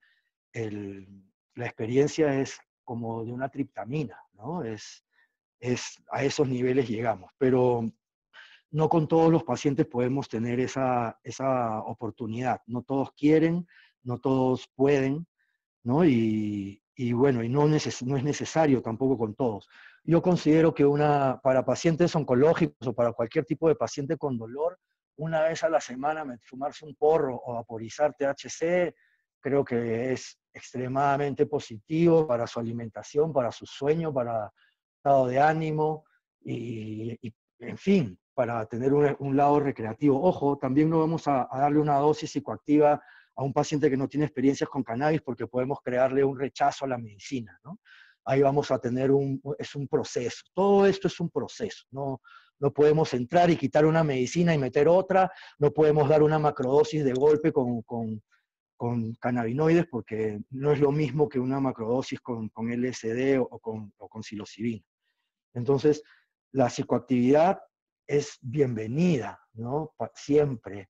la 0.52 1.66
experiencia 1.66 2.42
es 2.42 2.60
como 2.84 3.24
de 3.24 3.32
una 3.32 3.48
triptamina, 3.48 4.18
¿no? 4.34 4.64
Es, 4.64 5.06
es, 5.60 6.04
a 6.12 6.24
esos 6.24 6.48
niveles 6.48 6.90
llegamos, 6.90 7.32
pero 7.38 7.86
no 8.72 8.90
con 8.90 9.08
todos 9.08 9.32
los 9.32 9.44
pacientes 9.44 9.86
podemos 9.86 10.28
tener 10.28 10.60
esa, 10.60 11.20
esa 11.24 11.82
oportunidad. 11.82 12.60
No 12.66 12.82
todos 12.82 13.12
quieren, 13.12 13.68
no 14.02 14.18
todos 14.18 14.68
pueden, 14.76 15.28
¿no? 15.84 16.04
Y, 16.06 16.82
bueno, 17.14 17.44
y 17.44 17.50
no, 17.50 17.68
no 17.68 17.76
es 18.18 18.24
necesario 18.24 18.82
tampoco 18.82 19.16
con 19.16 19.36
todos. 19.36 19.70
yo 20.04 20.24
considero 20.24 20.74
que 20.74 20.86
una, 20.86 21.40
para 21.44 21.64
pacientes 21.64 22.16
oncológicos 22.16 22.88
o 22.88 22.94
para 22.94 23.14
cualquier 23.14 23.46
tipo 23.46 23.68
de 23.68 23.76
paciente 23.76 24.18
con 24.18 24.40
dolor, 24.40 24.80
una 25.18 25.44
vez 25.44 25.64
a 25.64 25.70
la 25.70 25.80
semana 25.80 26.26
fumarse 26.42 26.86
un 26.86 26.96
porro 26.96 27.42
o 27.46 27.54
vaporizar 27.54 28.14
THC, 28.14 28.94
creo 29.40 29.64
que 29.64 30.14
es 30.14 30.40
extremadamente 30.54 31.46
positivo 31.46 32.26
para 32.28 32.48
su 32.48 32.60
alimentación, 32.60 33.34
para 33.34 33.52
su 33.52 33.66
sueño, 33.66 34.14
para 34.14 34.52
estado 34.98 35.28
de 35.28 35.40
ánimo 35.40 36.06
y, 36.42 37.18
en 37.60 37.78
fin, 37.78 38.18
para 38.34 38.66
tener 38.66 38.94
un, 38.94 39.36
lado 39.36 39.60
recreativo. 39.60 40.22
Ojo, 40.22 40.58
también 40.58 40.90
no 40.90 41.00
vamos 41.00 41.28
a, 41.28 41.48
a, 41.52 41.60
darle 41.60 41.80
una 41.80 41.98
dosis 41.98 42.32
psicoactiva 42.32 43.02
a 43.36 43.44
un 43.44 43.54
paciente 43.54 43.90
que 43.90 43.98
no 43.98 44.08
tiene 44.08 44.26
experiencias 44.26 44.70
con 44.70 44.84
cannabis 44.84 45.22
porque 45.22 45.48
podemos 45.48 45.80
crearle 45.84 46.24
un 46.24 46.40
rechazo 46.40 46.86
a 46.86 46.90
la 46.90 46.98
medicina, 46.98 47.60
¿no? 47.64 47.80
ahí 48.26 48.42
vamos 48.42 48.72
a 48.72 48.80
tener 48.80 49.12
un, 49.12 49.42
es 49.58 49.76
un 49.76 49.88
proceso. 49.88 50.44
Todo 50.54 50.86
esto 50.86 51.08
es 51.08 51.20
un 51.20 51.30
proceso. 51.30 51.86
No, 51.92 52.22
no 52.64 52.72
podemos 52.72 53.14
entrar 53.14 53.50
y 53.50 53.58
quitar 53.58 53.86
una 53.86 54.06
medicina 54.06 54.54
y 54.56 54.58
meter 54.58 54.88
otra, 54.88 55.30
no 55.60 55.74
podemos 55.74 56.08
dar 56.08 56.24
una 56.24 56.40
macrodosis 56.40 57.04
de 57.04 57.12
golpe 57.12 57.52
con, 57.52 57.82
con, 57.82 58.24
con 58.78 59.14
cannabinoides 59.16 59.86
porque 59.88 60.40
no 60.50 60.72
es 60.72 60.80
lo 60.80 60.94
mismo 60.94 61.28
que 61.28 61.40
una 61.40 61.60
macrodosis 61.60 62.22
con, 62.22 62.48
con 62.48 62.72
LSD 62.72 63.38
o, 63.38 63.60
con, 63.60 63.94
o 63.98 64.08
con 64.08 64.24
psilocibina. 64.24 64.82
Entonces, 65.54 66.04
la 66.54 66.70
psicoactividad 66.70 67.60
es 68.08 68.38
bienvenida, 68.40 69.42
¿no? 69.56 69.94
Siempre. 70.16 70.90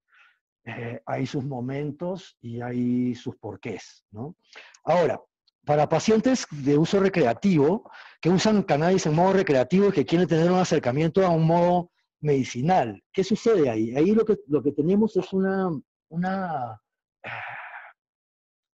Eh, 0.66 1.02
hay 1.04 1.26
sus 1.26 1.44
momentos 1.44 2.38
y 2.40 2.60
hay 2.60 3.16
sus 3.16 3.36
porqués, 3.36 4.06
¿no? 4.12 4.36
Ahora, 4.84 5.20
para 5.64 5.88
pacientes 5.88 6.46
de 6.50 6.76
uso 6.76 7.00
recreativo, 7.00 7.90
que 8.20 8.30
usan 8.30 8.62
cannabis 8.62 9.06
en 9.06 9.14
modo 9.14 9.34
recreativo 9.34 9.88
y 9.88 9.92
que 9.92 10.04
quieren 10.04 10.28
tener 10.28 10.50
un 10.50 10.58
acercamiento 10.58 11.24
a 11.24 11.30
un 11.30 11.46
modo 11.46 11.90
medicinal, 12.20 13.02
¿qué 13.12 13.22
sucede 13.22 13.68
ahí? 13.68 13.94
Ahí 13.94 14.12
lo 14.12 14.24
que, 14.24 14.36
lo 14.48 14.62
que 14.62 14.72
tenemos 14.72 15.16
es 15.16 15.32
una, 15.32 15.68
una... 16.08 16.80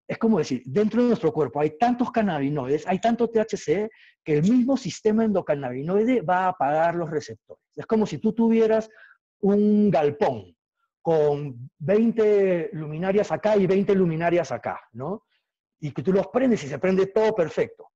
Es 0.08 0.18
como 0.18 0.38
decir, 0.38 0.62
dentro 0.66 1.02
de 1.02 1.08
nuestro 1.08 1.32
cuerpo 1.32 1.60
hay 1.60 1.76
tantos 1.78 2.10
cannabinoides, 2.10 2.86
hay 2.86 3.00
tanto 3.00 3.28
THC, 3.28 3.88
que 4.24 4.34
el 4.34 4.42
mismo 4.42 4.76
sistema 4.76 5.24
endocannabinoide 5.24 6.22
va 6.22 6.46
a 6.46 6.48
apagar 6.48 6.94
los 6.94 7.10
receptores. 7.10 7.62
Es 7.76 7.86
como 7.86 8.06
si 8.06 8.18
tú 8.18 8.32
tuvieras 8.32 8.88
un 9.40 9.90
galpón 9.90 10.56
con 11.00 11.70
20 11.78 12.70
luminarias 12.72 13.30
acá 13.32 13.56
y 13.56 13.66
20 13.66 13.94
luminarias 13.94 14.52
acá, 14.52 14.80
¿no? 14.92 15.24
Y 15.80 15.92
que 15.92 16.02
tú 16.02 16.12
los 16.12 16.28
prendes 16.28 16.62
y 16.64 16.68
se 16.68 16.78
prende 16.78 17.06
todo 17.06 17.34
perfecto. 17.34 17.88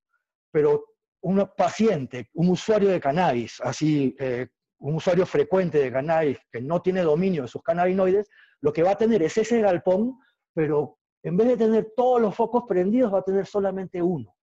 Pero 0.51 0.85
un 1.23 1.49
paciente, 1.57 2.31
un 2.35 2.51
usuario 2.51 2.89
de 2.91 3.01
cannabis, 3.01 3.61
así, 3.63 4.15
eh, 4.19 4.49
un 4.79 4.97
usuario 4.97 5.27
frecuente 5.27 5.79
de 5.79 5.93
cannabis 5.93 6.39
que 6.51 6.61
no 6.61 6.83
tiene 6.83 7.03
dominio 7.03 7.43
de 7.43 7.49
sus 7.49 7.63
cannabinoides, 7.63 8.29
lo 8.61 8.73
que 8.73 8.83
va 8.83 8.93
a 8.93 8.99
tener 8.99 9.23
es 9.23 9.37
ese 9.39 9.61
galpón, 9.61 10.19
pero 10.55 10.99
en 11.23 11.37
vez 11.37 11.49
de 11.49 11.57
tener 11.57 11.93
todos 11.97 12.21
los 12.21 12.35
focos 12.35 12.65
prendidos, 12.69 13.13
va 13.13 13.21
a 13.21 13.25
tener 13.25 13.47
solamente 13.47 14.03
uno. 14.03 14.35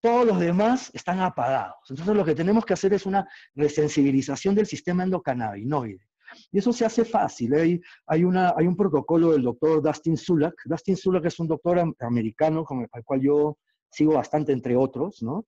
Todos 0.00 0.26
los 0.26 0.38
demás 0.38 0.90
están 0.94 1.20
apagados. 1.20 1.76
Entonces 1.88 2.14
lo 2.14 2.24
que 2.24 2.34
tenemos 2.34 2.64
que 2.64 2.74
hacer 2.74 2.92
es 2.92 3.06
una 3.06 3.26
resensibilización 3.54 4.54
del 4.54 4.66
sistema 4.66 5.02
endocannabinoide. 5.02 6.06
Y 6.50 6.58
eso 6.58 6.72
se 6.72 6.84
hace 6.84 7.04
fácil. 7.04 7.54
Hay, 7.54 7.80
hay, 8.06 8.24
una, 8.24 8.54
hay 8.56 8.66
un 8.66 8.76
protocolo 8.76 9.32
del 9.32 9.42
doctor 9.42 9.82
Dustin 9.82 10.16
Sulak. 10.16 10.54
Dustin 10.64 10.96
Sulak 10.96 11.24
es 11.26 11.38
un 11.38 11.48
doctor 11.48 11.94
americano 12.00 12.64
con 12.64 12.80
el, 12.80 12.88
al 12.92 13.04
cual 13.04 13.20
yo 13.20 13.58
sigo 13.90 14.14
bastante, 14.14 14.52
entre 14.52 14.76
otros, 14.76 15.22
¿no? 15.22 15.46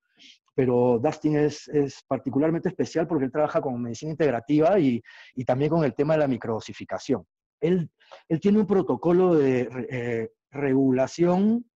Pero 0.55 0.99
Dustin 1.03 1.37
es, 1.37 1.69
es 1.69 2.03
particularmente 2.09 2.69
especial 2.69 3.07
porque 3.07 3.27
él 3.27 3.33
trabaja 3.33 3.61
con 3.61 3.83
medicina 3.83 4.13
integrativa 4.13 4.79
y, 4.79 5.03
y 5.35 5.45
también 5.45 5.71
con 5.71 5.85
el 5.85 5.95
tema 5.95 6.15
de 6.15 6.21
la 6.21 6.29
microdosificación. 6.29 7.25
Él, 7.61 7.91
él 8.29 8.41
tiene 8.41 8.61
un 8.61 8.67
protocolo 8.67 9.35
de 9.35 9.69
eh, 9.91 10.31
regulación, 10.51 11.71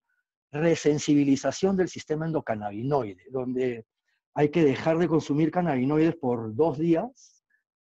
resensibilización 0.51 1.75
del 1.75 1.89
sistema 1.89 2.25
endocannabinoide, 2.25 3.25
donde 3.31 3.85
hay 4.33 4.49
que 4.49 4.63
dejar 4.63 4.97
de 4.97 5.07
consumir 5.07 5.51
cannabinoides 5.51 6.15
por 6.15 6.55
dos 6.55 6.77
días 6.77 7.38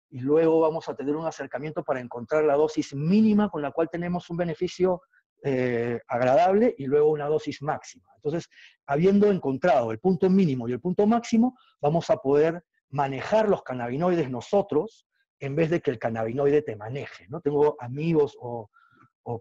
y 0.10 0.20
luego 0.20 0.62
vamos 0.62 0.88
a 0.90 0.96
tener 0.96 1.16
un 1.16 1.26
acercamiento 1.26 1.84
para 1.84 2.00
encontrar 2.00 2.44
la 2.44 2.56
dosis 2.56 2.96
mínima 2.96 3.50
con 3.50 3.62
la 3.62 3.72
cual 3.72 3.90
tenemos 3.92 4.30
un 4.30 4.38
beneficio 4.38 5.02
eh, 5.44 6.00
agradable 6.08 6.74
y 6.78 6.86
luego 6.86 7.12
una 7.12 7.28
dosis 7.28 7.62
máxima. 7.62 8.10
Entonces, 8.16 8.50
habiendo 8.88 9.32
encontrado 9.32 9.92
el 9.92 10.00
punto 10.00 10.30
mínimo 10.30 10.68
y 10.68 10.74
el 10.74 10.80
punto 10.80 11.06
máximo, 11.06 11.58
vamos 11.80 12.10
a 12.10 12.18
poder 12.18 12.64
manejar 12.90 13.48
los 13.48 13.64
cannabinoides 13.64 14.30
nosotros 14.30 15.06
en 15.40 15.56
vez 15.56 15.70
de 15.70 15.82
que 15.82 15.92
el 15.92 16.00
cannabinoide 16.00 16.64
te 16.64 16.76
maneje. 16.76 17.28
¿no? 17.30 17.42
Tengo 17.42 17.76
amigos 17.80 18.36
o, 18.40 18.70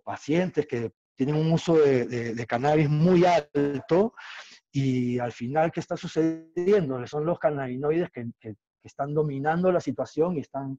pacientes 0.04 0.66
que 0.66 0.90
tienen 1.14 1.36
un 1.36 1.52
uso 1.52 1.76
de, 1.76 2.44
cannabis 2.48 2.90
muy 2.90 3.24
alto 3.24 4.14
y 4.72 5.18
al 5.20 5.32
final, 5.32 5.70
¿qué 5.70 5.78
está 5.78 5.96
sucediendo? 5.96 7.06
Son 7.06 7.24
los 7.24 7.38
cannabinoides 7.38 8.10
que, 8.10 8.54
están 8.88 9.14
dominando 9.14 9.70
la 9.72 9.80
situación 9.80 10.36
y 10.36 10.40
están 10.40 10.78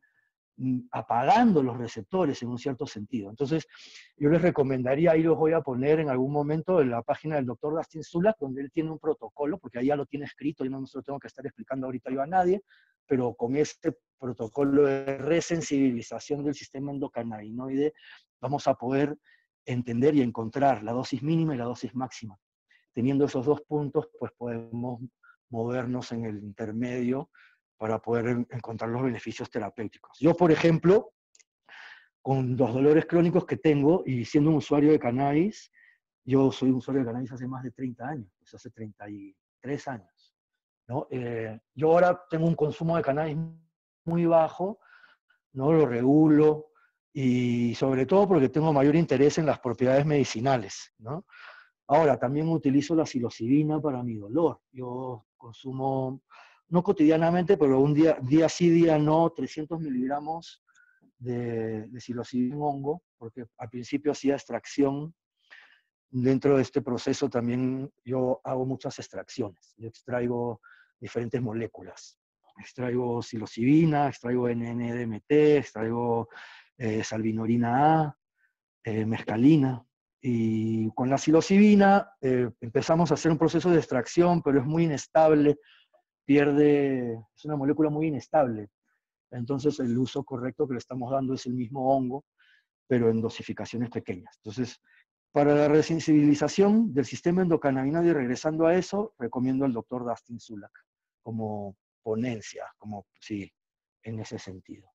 mm, 0.57 0.87
apagando 0.91 1.61
los 1.63 1.77
receptores 1.77 2.41
en 2.41 2.49
un 2.49 2.57
cierto 2.57 2.85
sentido. 2.85 3.29
Entonces, 3.29 3.67
yo 4.17 4.29
les 4.29 4.41
recomendaría, 4.41 5.11
ahí 5.11 5.23
los 5.23 5.37
voy 5.37 5.53
a 5.53 5.61
poner 5.61 5.99
en 5.99 6.09
algún 6.09 6.31
momento 6.31 6.81
en 6.81 6.91
la 6.91 7.01
página 7.01 7.35
del 7.35 7.45
doctor 7.45 7.75
Dustin 7.75 8.03
Sulak, 8.03 8.37
donde 8.39 8.61
él 8.61 8.71
tiene 8.71 8.91
un 8.91 8.99
protocolo, 8.99 9.57
porque 9.57 9.79
ahí 9.79 9.87
ya 9.87 9.95
lo 9.95 10.05
tiene 10.05 10.25
escrito, 10.25 10.63
yo 10.63 10.71
no 10.71 10.85
se 10.85 10.97
lo 10.97 11.03
tengo 11.03 11.19
que 11.19 11.27
estar 11.27 11.45
explicando 11.45 11.87
ahorita 11.87 12.11
yo 12.11 12.21
a 12.21 12.27
nadie, 12.27 12.63
pero 13.05 13.33
con 13.35 13.55
este 13.55 13.97
protocolo 14.19 14.83
de 14.83 15.17
resensibilización 15.17 16.43
del 16.43 16.55
sistema 16.55 16.91
endocannabinoide 16.91 17.93
vamos 18.41 18.67
a 18.67 18.73
poder 18.73 19.17
entender 19.65 20.15
y 20.15 20.21
encontrar 20.21 20.83
la 20.83 20.93
dosis 20.93 21.21
mínima 21.21 21.53
y 21.53 21.57
la 21.57 21.65
dosis 21.65 21.93
máxima. 21.93 22.37
Teniendo 22.93 23.25
esos 23.25 23.45
dos 23.45 23.61
puntos, 23.61 24.09
pues 24.17 24.31
podemos 24.37 25.01
movernos 25.49 26.11
en 26.11 26.25
el 26.25 26.43
intermedio 26.43 27.29
para 27.77 27.99
poder 27.99 28.45
encontrar 28.49 28.89
los 28.89 29.03
beneficios 29.03 29.49
terapéuticos. 29.49 30.17
Yo, 30.19 30.35
por 30.35 30.51
ejemplo, 30.51 31.13
con 32.21 32.57
los 32.57 32.73
dolores 32.73 33.05
crónicos 33.05 33.45
que 33.45 33.57
tengo 33.57 34.03
y 34.05 34.25
siendo 34.25 34.49
un 34.49 34.57
usuario 34.57 34.91
de 34.91 34.99
cannabis, 34.99 35.71
yo 36.25 36.51
soy 36.51 36.69
un 36.69 36.75
usuario 36.75 37.01
de 37.01 37.07
cannabis 37.07 37.31
hace 37.31 37.47
más 37.47 37.63
de 37.63 37.71
30 37.71 38.07
años, 38.07 38.29
pues 38.37 38.53
hace 38.53 38.69
33 38.71 39.87
años. 39.87 40.35
¿no? 40.87 41.07
Eh, 41.09 41.59
yo 41.73 41.91
ahora 41.91 42.21
tengo 42.29 42.47
un 42.47 42.55
consumo 42.55 42.97
de 42.97 43.03
cannabis 43.03 43.37
muy 44.05 44.25
bajo, 44.25 44.79
¿no? 45.53 45.71
lo 45.71 45.85
regulo 45.85 46.71
y 47.13 47.73
sobre 47.75 48.05
todo 48.05 48.27
porque 48.27 48.49
tengo 48.49 48.73
mayor 48.73 48.95
interés 48.95 49.37
en 49.37 49.45
las 49.45 49.59
propiedades 49.59 50.05
medicinales. 50.05 50.93
¿no? 50.97 51.25
Ahora, 51.87 52.19
también 52.19 52.49
utilizo 52.49 52.93
la 52.95 53.05
psilocibina 53.05 53.79
para 53.79 54.03
mi 54.03 54.15
dolor. 54.15 54.59
Yo 54.71 55.25
consumo 55.37 56.21
no 56.69 56.83
cotidianamente, 56.83 57.57
pero 57.57 57.79
un 57.79 57.93
día, 57.93 58.17
día 58.21 58.49
sí, 58.49 58.69
día 58.69 58.97
no, 58.97 59.29
300 59.31 59.79
miligramos 59.79 60.63
de, 61.17 61.87
de 61.87 62.53
hongo, 62.55 63.03
porque 63.17 63.45
al 63.57 63.69
principio 63.69 64.11
hacía 64.11 64.35
extracción. 64.35 65.13
Dentro 66.09 66.55
de 66.55 66.61
este 66.61 66.81
proceso 66.81 67.29
también 67.29 67.91
yo 68.05 68.39
hago 68.43 68.65
muchas 68.65 68.97
extracciones. 68.99 69.73
Yo 69.77 69.89
extraigo 69.89 70.61
diferentes 70.99 71.41
moléculas. 71.41 72.17
Extraigo 72.59 73.21
psilocibina, 73.21 74.07
extraigo 74.07 74.49
NNDMT, 74.49 75.31
extraigo 75.31 76.29
eh, 76.77 77.03
salvinorina 77.03 78.01
A, 78.01 78.17
eh, 78.83 79.05
mescalina. 79.05 79.83
Y 80.21 80.89
con 80.91 81.09
la 81.09 81.17
psilocibina 81.17 82.13
eh, 82.21 82.49
empezamos 82.61 83.11
a 83.11 83.13
hacer 83.13 83.31
un 83.31 83.37
proceso 83.37 83.69
de 83.69 83.77
extracción, 83.77 84.41
pero 84.41 84.59
es 84.59 84.65
muy 84.65 84.85
inestable 84.85 85.59
pierde, 86.27 87.13
es 87.35 87.45
una 87.45 87.55
molécula 87.55 87.89
muy 87.89 88.07
inestable. 88.07 88.69
Entonces 89.31 89.79
el 89.79 89.97
uso 89.97 90.23
correcto 90.23 90.67
que 90.67 90.73
le 90.73 90.79
estamos 90.79 91.09
dando 91.09 91.33
es 91.33 91.45
el 91.45 91.53
mismo 91.53 91.95
hongo, 91.95 92.25
pero 92.85 93.09
en 93.09 93.21
dosificaciones 93.21 93.89
pequeñas. 93.89 94.35
Entonces, 94.37 94.79
para 95.31 95.55
la 95.55 95.67
resensibilización 95.69 96.93
del 96.93 97.05
sistema 97.05 97.43
endocannabinoide, 97.43 98.13
regresando 98.13 98.67
a 98.67 98.75
eso, 98.75 99.13
recomiendo 99.17 99.63
al 99.63 99.73
doctor 99.73 100.05
Dustin 100.05 100.39
Sulak 100.39 100.71
como 101.23 101.77
ponencia, 102.03 102.65
como 102.77 103.05
sí, 103.19 103.49
en 104.03 104.19
ese 104.19 104.37
sentido. 104.37 104.89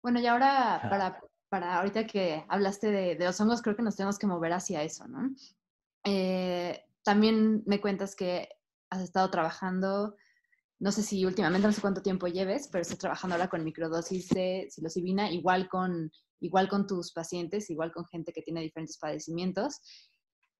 Bueno, 0.00 0.20
y 0.20 0.26
ahora, 0.26 0.80
para, 0.90 1.20
para 1.48 1.78
ahorita 1.78 2.06
que 2.06 2.44
hablaste 2.48 2.90
de, 2.90 3.16
de, 3.16 3.24
los 3.24 3.40
hongos, 3.40 3.62
creo 3.62 3.76
que 3.76 3.82
nos 3.82 3.96
tenemos 3.96 4.18
que 4.18 4.26
mover 4.26 4.52
hacia 4.52 4.82
eso, 4.82 5.06
¿no? 5.08 5.30
Eh, 6.04 6.84
también 7.02 7.62
me 7.66 7.80
cuentas 7.80 8.14
que 8.14 8.48
has 8.90 9.02
estado 9.02 9.30
trabajando, 9.30 10.16
no 10.78 10.92
sé 10.92 11.02
si 11.02 11.24
últimamente, 11.24 11.66
no 11.66 11.72
sé 11.72 11.80
cuánto 11.80 12.02
tiempo 12.02 12.26
lleves, 12.26 12.68
pero 12.70 12.82
estás 12.82 12.98
trabajando 12.98 13.34
ahora 13.34 13.48
con 13.48 13.64
microdosis 13.64 14.28
de 14.30 14.66
psilocibina, 14.70 15.30
igual 15.30 15.68
con, 15.68 16.10
igual 16.40 16.68
con 16.68 16.86
tus 16.86 17.12
pacientes, 17.12 17.70
igual 17.70 17.92
con 17.92 18.04
gente 18.06 18.32
que 18.32 18.42
tiene 18.42 18.60
diferentes 18.60 18.98
padecimientos. 18.98 19.80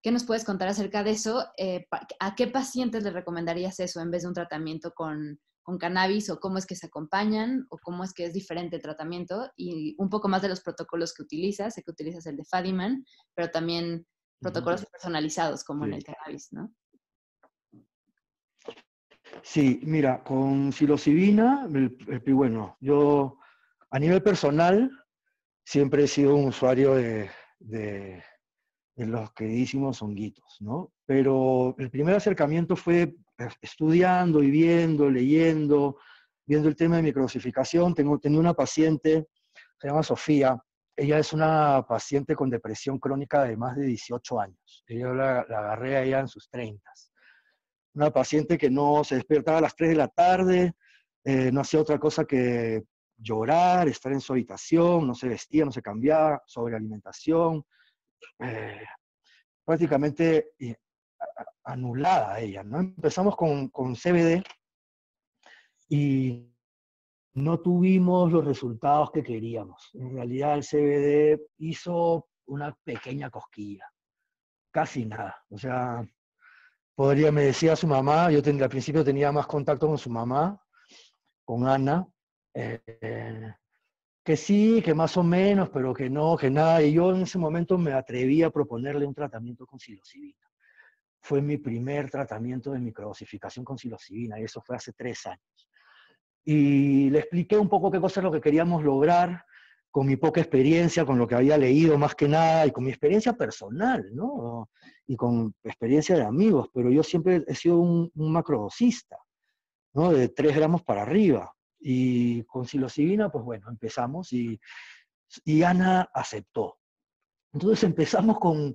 ¿Qué 0.02 0.10
nos 0.10 0.24
puedes 0.24 0.44
contar 0.44 0.68
acerca 0.68 1.04
de 1.04 1.12
eso? 1.12 1.44
Eh, 1.56 1.86
¿A 2.18 2.34
qué 2.34 2.48
pacientes 2.48 3.04
les 3.04 3.12
recomendarías 3.12 3.78
eso 3.78 4.00
en 4.00 4.10
vez 4.10 4.22
de 4.22 4.28
un 4.28 4.34
tratamiento 4.34 4.92
con, 4.94 5.38
con, 5.62 5.78
cannabis 5.78 6.28
o 6.30 6.40
cómo 6.40 6.58
es 6.58 6.66
que 6.66 6.74
se 6.74 6.86
acompañan 6.86 7.66
o 7.70 7.78
cómo 7.78 8.02
es 8.02 8.12
que 8.12 8.24
es 8.24 8.32
diferente 8.32 8.76
el 8.76 8.82
tratamiento? 8.82 9.50
Y 9.56 9.94
un 9.98 10.08
poco 10.08 10.28
más 10.28 10.42
de 10.42 10.48
los 10.48 10.60
protocolos 10.60 11.14
que 11.14 11.22
utilizas. 11.22 11.74
Sé 11.74 11.82
que 11.84 11.92
utilizas 11.92 12.26
el 12.26 12.36
de 12.36 12.44
Fadiman, 12.44 13.04
pero 13.34 13.50
también 13.52 14.04
protocolos 14.42 14.84
personalizados 14.86 15.64
como 15.64 15.86
en 15.86 15.94
el 15.94 16.04
cannabis, 16.04 16.52
¿no? 16.52 16.74
Sí, 19.42 19.80
mira, 19.84 20.22
con 20.22 20.72
psilocibina, 20.72 21.66
bueno, 22.26 22.76
yo 22.80 23.38
a 23.90 23.98
nivel 23.98 24.22
personal 24.22 24.90
siempre 25.64 26.04
he 26.04 26.08
sido 26.08 26.36
un 26.36 26.48
usuario 26.48 26.94
de, 26.94 27.30
de, 27.58 28.22
los 28.96 29.32
queridísimos 29.32 30.02
honguitos, 30.02 30.58
¿no? 30.60 30.92
Pero 31.06 31.74
el 31.78 31.90
primer 31.90 32.14
acercamiento 32.14 32.76
fue 32.76 33.16
eh, 33.38 33.48
estudiando 33.60 34.42
y 34.42 34.50
viendo, 34.50 35.10
leyendo, 35.10 35.98
viendo 36.46 36.68
el 36.68 36.76
tema 36.76 36.96
de 36.96 37.02
microdosificación. 37.02 37.94
Tengo, 37.94 38.18
tenía 38.18 38.38
una 38.38 38.54
paciente, 38.54 39.26
se 39.80 39.88
llama 39.88 40.02
Sofía, 40.02 40.62
ella 41.02 41.18
es 41.18 41.32
una 41.32 41.84
paciente 41.88 42.36
con 42.36 42.48
depresión 42.48 42.98
crónica 43.00 43.42
de 43.42 43.56
más 43.56 43.74
de 43.74 43.86
18 43.86 44.40
años. 44.40 44.84
Yo 44.86 45.12
la, 45.12 45.40
agarré 45.40 45.96
a 45.96 46.02
ella 46.04 46.20
en 46.20 46.28
sus 46.28 46.48
30. 46.48 46.80
Una 47.94 48.12
paciente 48.12 48.56
que 48.56 48.70
no 48.70 49.02
se 49.02 49.16
despertaba 49.16 49.58
a 49.58 49.62
las 49.62 49.74
3 49.74 49.90
de 49.90 49.96
la 49.96 50.06
tarde, 50.06 50.74
eh, 51.24 51.50
no 51.50 51.62
hacía 51.62 51.80
otra 51.80 51.98
cosa 51.98 52.24
que 52.24 52.84
llorar, 53.16 53.88
estar 53.88 54.12
en 54.12 54.20
su 54.20 54.32
habitación, 54.32 55.08
no 55.08 55.14
se 55.14 55.28
vestía, 55.28 55.64
no 55.64 55.72
se 55.72 55.82
cambiaba, 55.82 56.40
sobre 56.46 56.76
alimentación, 56.76 57.66
eh, 58.38 58.84
prácticamente 59.64 60.52
eh, 60.60 60.76
anulada 61.64 62.38
ella, 62.38 62.62
¿no? 62.62 62.78
Empezamos 62.78 63.34
con, 63.34 63.70
con 63.70 63.96
CBD 63.96 64.40
y 65.88 66.51
no 67.34 67.60
tuvimos 67.60 68.30
los 68.30 68.44
resultados 68.44 69.10
que 69.10 69.22
queríamos. 69.22 69.90
En 69.94 70.14
realidad 70.14 70.54
el 70.54 70.64
CBD 70.64 71.40
hizo 71.58 72.28
una 72.46 72.76
pequeña 72.84 73.30
cosquilla, 73.30 73.90
casi 74.70 75.06
nada. 75.06 75.42
O 75.48 75.58
sea, 75.58 76.06
podría, 76.94 77.32
me 77.32 77.44
decía 77.44 77.76
su 77.76 77.86
mamá, 77.86 78.30
yo 78.30 78.40
al 78.44 78.68
principio 78.68 79.04
tenía 79.04 79.32
más 79.32 79.46
contacto 79.46 79.86
con 79.86 79.98
su 79.98 80.10
mamá, 80.10 80.60
con 81.44 81.66
Ana, 81.66 82.06
eh, 82.54 83.54
que 84.24 84.36
sí, 84.36 84.82
que 84.82 84.94
más 84.94 85.16
o 85.16 85.22
menos, 85.22 85.70
pero 85.70 85.92
que 85.94 86.08
no, 86.08 86.36
que 86.36 86.50
nada. 86.50 86.82
Y 86.82 86.92
yo 86.92 87.14
en 87.14 87.22
ese 87.22 87.38
momento 87.38 87.78
me 87.78 87.92
atreví 87.92 88.42
a 88.42 88.50
proponerle 88.50 89.06
un 89.06 89.14
tratamiento 89.14 89.66
con 89.66 89.78
psilocibina. 89.80 90.38
Fue 91.20 91.40
mi 91.40 91.56
primer 91.56 92.10
tratamiento 92.10 92.72
de 92.72 92.80
microdosificación 92.80 93.64
con 93.64 93.78
psilocibina 93.78 94.38
y 94.38 94.44
eso 94.44 94.60
fue 94.60 94.76
hace 94.76 94.92
tres 94.92 95.26
años. 95.26 95.68
Y 96.44 97.10
le 97.10 97.20
expliqué 97.20 97.56
un 97.56 97.68
poco 97.68 97.90
qué 97.90 98.00
cosa 98.00 98.20
es 98.20 98.24
lo 98.24 98.32
que 98.32 98.40
queríamos 98.40 98.82
lograr 98.82 99.44
con 99.90 100.06
mi 100.06 100.16
poca 100.16 100.40
experiencia, 100.40 101.04
con 101.04 101.18
lo 101.18 101.28
que 101.28 101.34
había 101.34 101.58
leído 101.58 101.98
más 101.98 102.14
que 102.14 102.26
nada 102.26 102.66
y 102.66 102.72
con 102.72 102.84
mi 102.84 102.90
experiencia 102.90 103.34
personal, 103.34 104.08
¿no? 104.14 104.70
Y 105.06 105.16
con 105.16 105.54
experiencia 105.62 106.16
de 106.16 106.24
amigos, 106.24 106.68
pero 106.72 106.90
yo 106.90 107.02
siempre 107.02 107.44
he 107.46 107.54
sido 107.54 107.78
un, 107.78 108.10
un 108.14 108.32
macrodosista, 108.32 109.18
¿no? 109.92 110.10
De 110.12 110.30
tres 110.30 110.56
gramos 110.56 110.82
para 110.82 111.02
arriba. 111.02 111.52
Y 111.78 112.44
con 112.44 112.64
psilocibina, 112.64 113.30
pues 113.30 113.44
bueno, 113.44 113.68
empezamos 113.68 114.32
y, 114.32 114.58
y 115.44 115.62
Ana 115.62 116.08
aceptó. 116.14 116.78
Entonces 117.52 117.84
empezamos 117.84 118.38
con, 118.38 118.74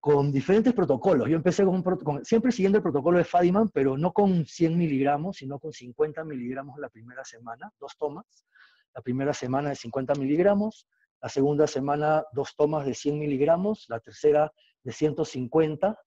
con 0.00 0.32
diferentes 0.32 0.72
protocolos. 0.72 1.28
Yo 1.28 1.36
empecé 1.36 1.64
con, 1.64 1.82
con, 1.82 2.24
siempre 2.24 2.52
siguiendo 2.52 2.78
el 2.78 2.82
protocolo 2.82 3.18
de 3.18 3.24
Fadiman, 3.24 3.68
pero 3.68 3.98
no 3.98 4.12
con 4.12 4.46
100 4.46 4.76
miligramos, 4.76 5.36
sino 5.36 5.58
con 5.58 5.72
50 5.72 6.24
miligramos 6.24 6.78
la 6.78 6.88
primera 6.88 7.24
semana, 7.24 7.70
dos 7.78 7.96
tomas. 7.98 8.46
La 8.94 9.02
primera 9.02 9.32
semana 9.32 9.68
de 9.68 9.76
50 9.76 10.14
miligramos, 10.14 10.88
la 11.22 11.28
segunda 11.28 11.66
semana 11.66 12.24
dos 12.32 12.56
tomas 12.56 12.86
de 12.86 12.94
100 12.94 13.18
miligramos, 13.18 13.84
la 13.88 14.00
tercera 14.00 14.52
de 14.82 14.92
150, 14.92 15.98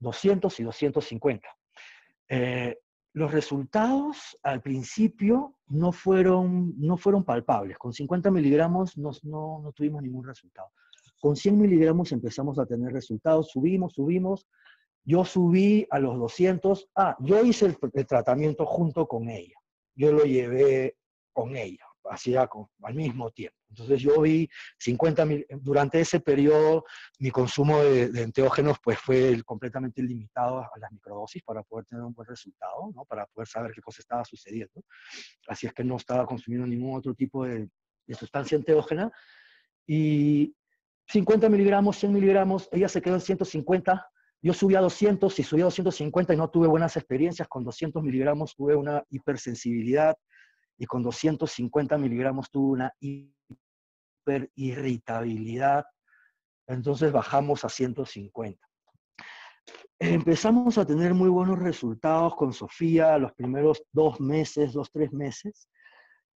200 0.00 0.60
y 0.60 0.62
250. 0.64 1.48
Eh, 2.28 2.78
los 3.14 3.32
resultados 3.32 4.38
al 4.42 4.60
principio 4.60 5.56
no 5.68 5.92
fueron, 5.92 6.74
no 6.78 6.96
fueron 6.96 7.24
palpables. 7.24 7.78
Con 7.78 7.92
50 7.92 8.30
miligramos 8.30 8.98
no, 8.98 9.10
no, 9.22 9.72
tuvimos 9.74 10.02
ningún 10.02 10.26
resultado. 10.26 10.70
Con 11.20 11.36
100 11.36 11.58
miligramos 11.58 12.12
empezamos 12.12 12.58
a 12.58 12.66
tener 12.66 12.92
resultados, 12.92 13.50
subimos, 13.50 13.94
subimos. 13.94 14.46
Yo 15.04 15.24
subí 15.24 15.86
a 15.90 15.98
los 15.98 16.18
200. 16.18 16.90
Ah, 16.94 17.16
yo 17.20 17.42
hice 17.42 17.76
el 17.94 18.06
tratamiento 18.06 18.66
junto 18.66 19.06
con 19.06 19.28
ella. 19.28 19.56
Yo 19.94 20.12
lo 20.12 20.24
llevé 20.24 20.96
con 21.32 21.56
ella 21.56 21.88
hacía 22.10 22.48
al 22.82 22.94
mismo 22.94 23.30
tiempo. 23.30 23.56
Entonces 23.70 24.00
yo 24.00 24.20
vi 24.22 24.48
50 24.78 25.24
mil, 25.24 25.46
durante 25.60 26.00
ese 26.00 26.20
periodo 26.20 26.84
mi 27.18 27.30
consumo 27.30 27.82
de, 27.82 28.22
enteógenos 28.22 28.78
pues 28.82 28.98
fue 28.98 29.42
completamente 29.44 30.02
limitado 30.02 30.60
a 30.60 30.70
las 30.78 30.90
microdosis 30.90 31.42
para 31.42 31.62
poder 31.62 31.84
tener 31.84 32.04
un 32.04 32.14
buen 32.14 32.28
resultado, 32.28 32.90
¿no? 32.94 33.04
para 33.04 33.26
poder 33.26 33.46
saber 33.46 33.72
qué 33.72 33.82
cosa 33.82 34.00
estaba 34.00 34.24
sucediendo. 34.24 34.82
Así 35.46 35.66
es 35.66 35.72
que 35.72 35.84
no 35.84 35.96
estaba 35.96 36.26
consumiendo 36.26 36.66
ningún 36.66 36.96
otro 36.96 37.14
tipo 37.14 37.44
de, 37.44 37.68
de 38.06 38.14
sustancia 38.14 38.56
enteógena. 38.56 39.12
Y 39.86 40.54
50 41.08 41.48
miligramos, 41.48 41.96
100 41.98 42.12
miligramos, 42.12 42.68
ella 42.72 42.88
se 42.88 43.00
quedó 43.00 43.14
en 43.14 43.20
150, 43.20 44.10
yo 44.42 44.52
subí 44.52 44.74
a 44.74 44.80
200 44.80 45.38
y 45.38 45.42
subí 45.42 45.62
a 45.62 45.64
250 45.64 46.34
y 46.34 46.36
no 46.36 46.50
tuve 46.50 46.68
buenas 46.68 46.96
experiencias. 46.96 47.48
Con 47.48 47.64
200 47.64 48.02
miligramos 48.02 48.54
tuve 48.54 48.76
una 48.76 49.02
hipersensibilidad, 49.10 50.16
y 50.78 50.86
con 50.86 51.02
250 51.02 51.98
miligramos 51.98 52.50
tuvo 52.50 52.72
una 52.72 52.90
hiperirritabilidad, 53.00 55.84
entonces 56.66 57.12
bajamos 57.12 57.62
a 57.64 57.68
150. 57.68 58.66
Empezamos 59.98 60.78
a 60.78 60.86
tener 60.86 61.12
muy 61.12 61.28
buenos 61.28 61.58
resultados 61.58 62.36
con 62.36 62.52
Sofía 62.52 63.18
los 63.18 63.32
primeros 63.32 63.82
dos 63.92 64.20
meses, 64.20 64.72
dos, 64.72 64.92
tres 64.92 65.12
meses. 65.12 65.68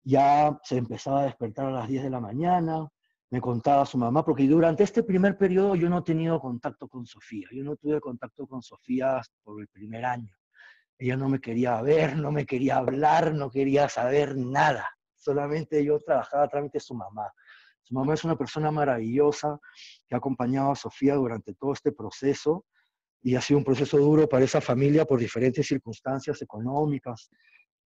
Ya 0.02 0.58
se 0.64 0.78
empezaba 0.78 1.20
a 1.20 1.26
despertar 1.26 1.66
a 1.66 1.70
las 1.70 1.86
10 1.88 2.02
de 2.02 2.10
la 2.10 2.18
mañana, 2.18 2.88
me 3.32 3.40
contaba 3.40 3.86
su 3.86 3.96
mamá, 3.96 4.22
porque 4.22 4.46
durante 4.46 4.84
este 4.84 5.02
primer 5.02 5.38
periodo 5.38 5.74
yo 5.74 5.88
no 5.88 6.00
he 6.00 6.02
tenido 6.02 6.38
contacto 6.38 6.86
con 6.86 7.06
Sofía, 7.06 7.48
yo 7.50 7.64
no 7.64 7.76
tuve 7.76 7.98
contacto 7.98 8.46
con 8.46 8.60
Sofía 8.60 9.22
por 9.42 9.58
el 9.58 9.68
primer 9.68 10.04
año. 10.04 10.36
Ella 10.98 11.16
no 11.16 11.30
me 11.30 11.40
quería 11.40 11.80
ver, 11.80 12.14
no 12.14 12.30
me 12.30 12.44
quería 12.44 12.76
hablar, 12.76 13.32
no 13.32 13.50
quería 13.50 13.88
saber 13.88 14.36
nada. 14.36 14.86
Solamente 15.16 15.82
yo 15.82 15.98
trabajaba 15.98 16.44
a 16.44 16.48
trámite 16.48 16.76
de 16.76 16.80
su 16.80 16.94
mamá. 16.94 17.32
Su 17.82 17.94
mamá 17.94 18.12
es 18.12 18.22
una 18.22 18.36
persona 18.36 18.70
maravillosa 18.70 19.58
que 20.06 20.14
ha 20.14 20.18
acompañado 20.18 20.72
a 20.72 20.76
Sofía 20.76 21.14
durante 21.14 21.54
todo 21.54 21.72
este 21.72 21.90
proceso 21.90 22.66
y 23.22 23.34
ha 23.34 23.40
sido 23.40 23.56
un 23.56 23.64
proceso 23.64 23.96
duro 23.96 24.28
para 24.28 24.44
esa 24.44 24.60
familia 24.60 25.06
por 25.06 25.18
diferentes 25.18 25.66
circunstancias 25.66 26.42
económicas. 26.42 27.30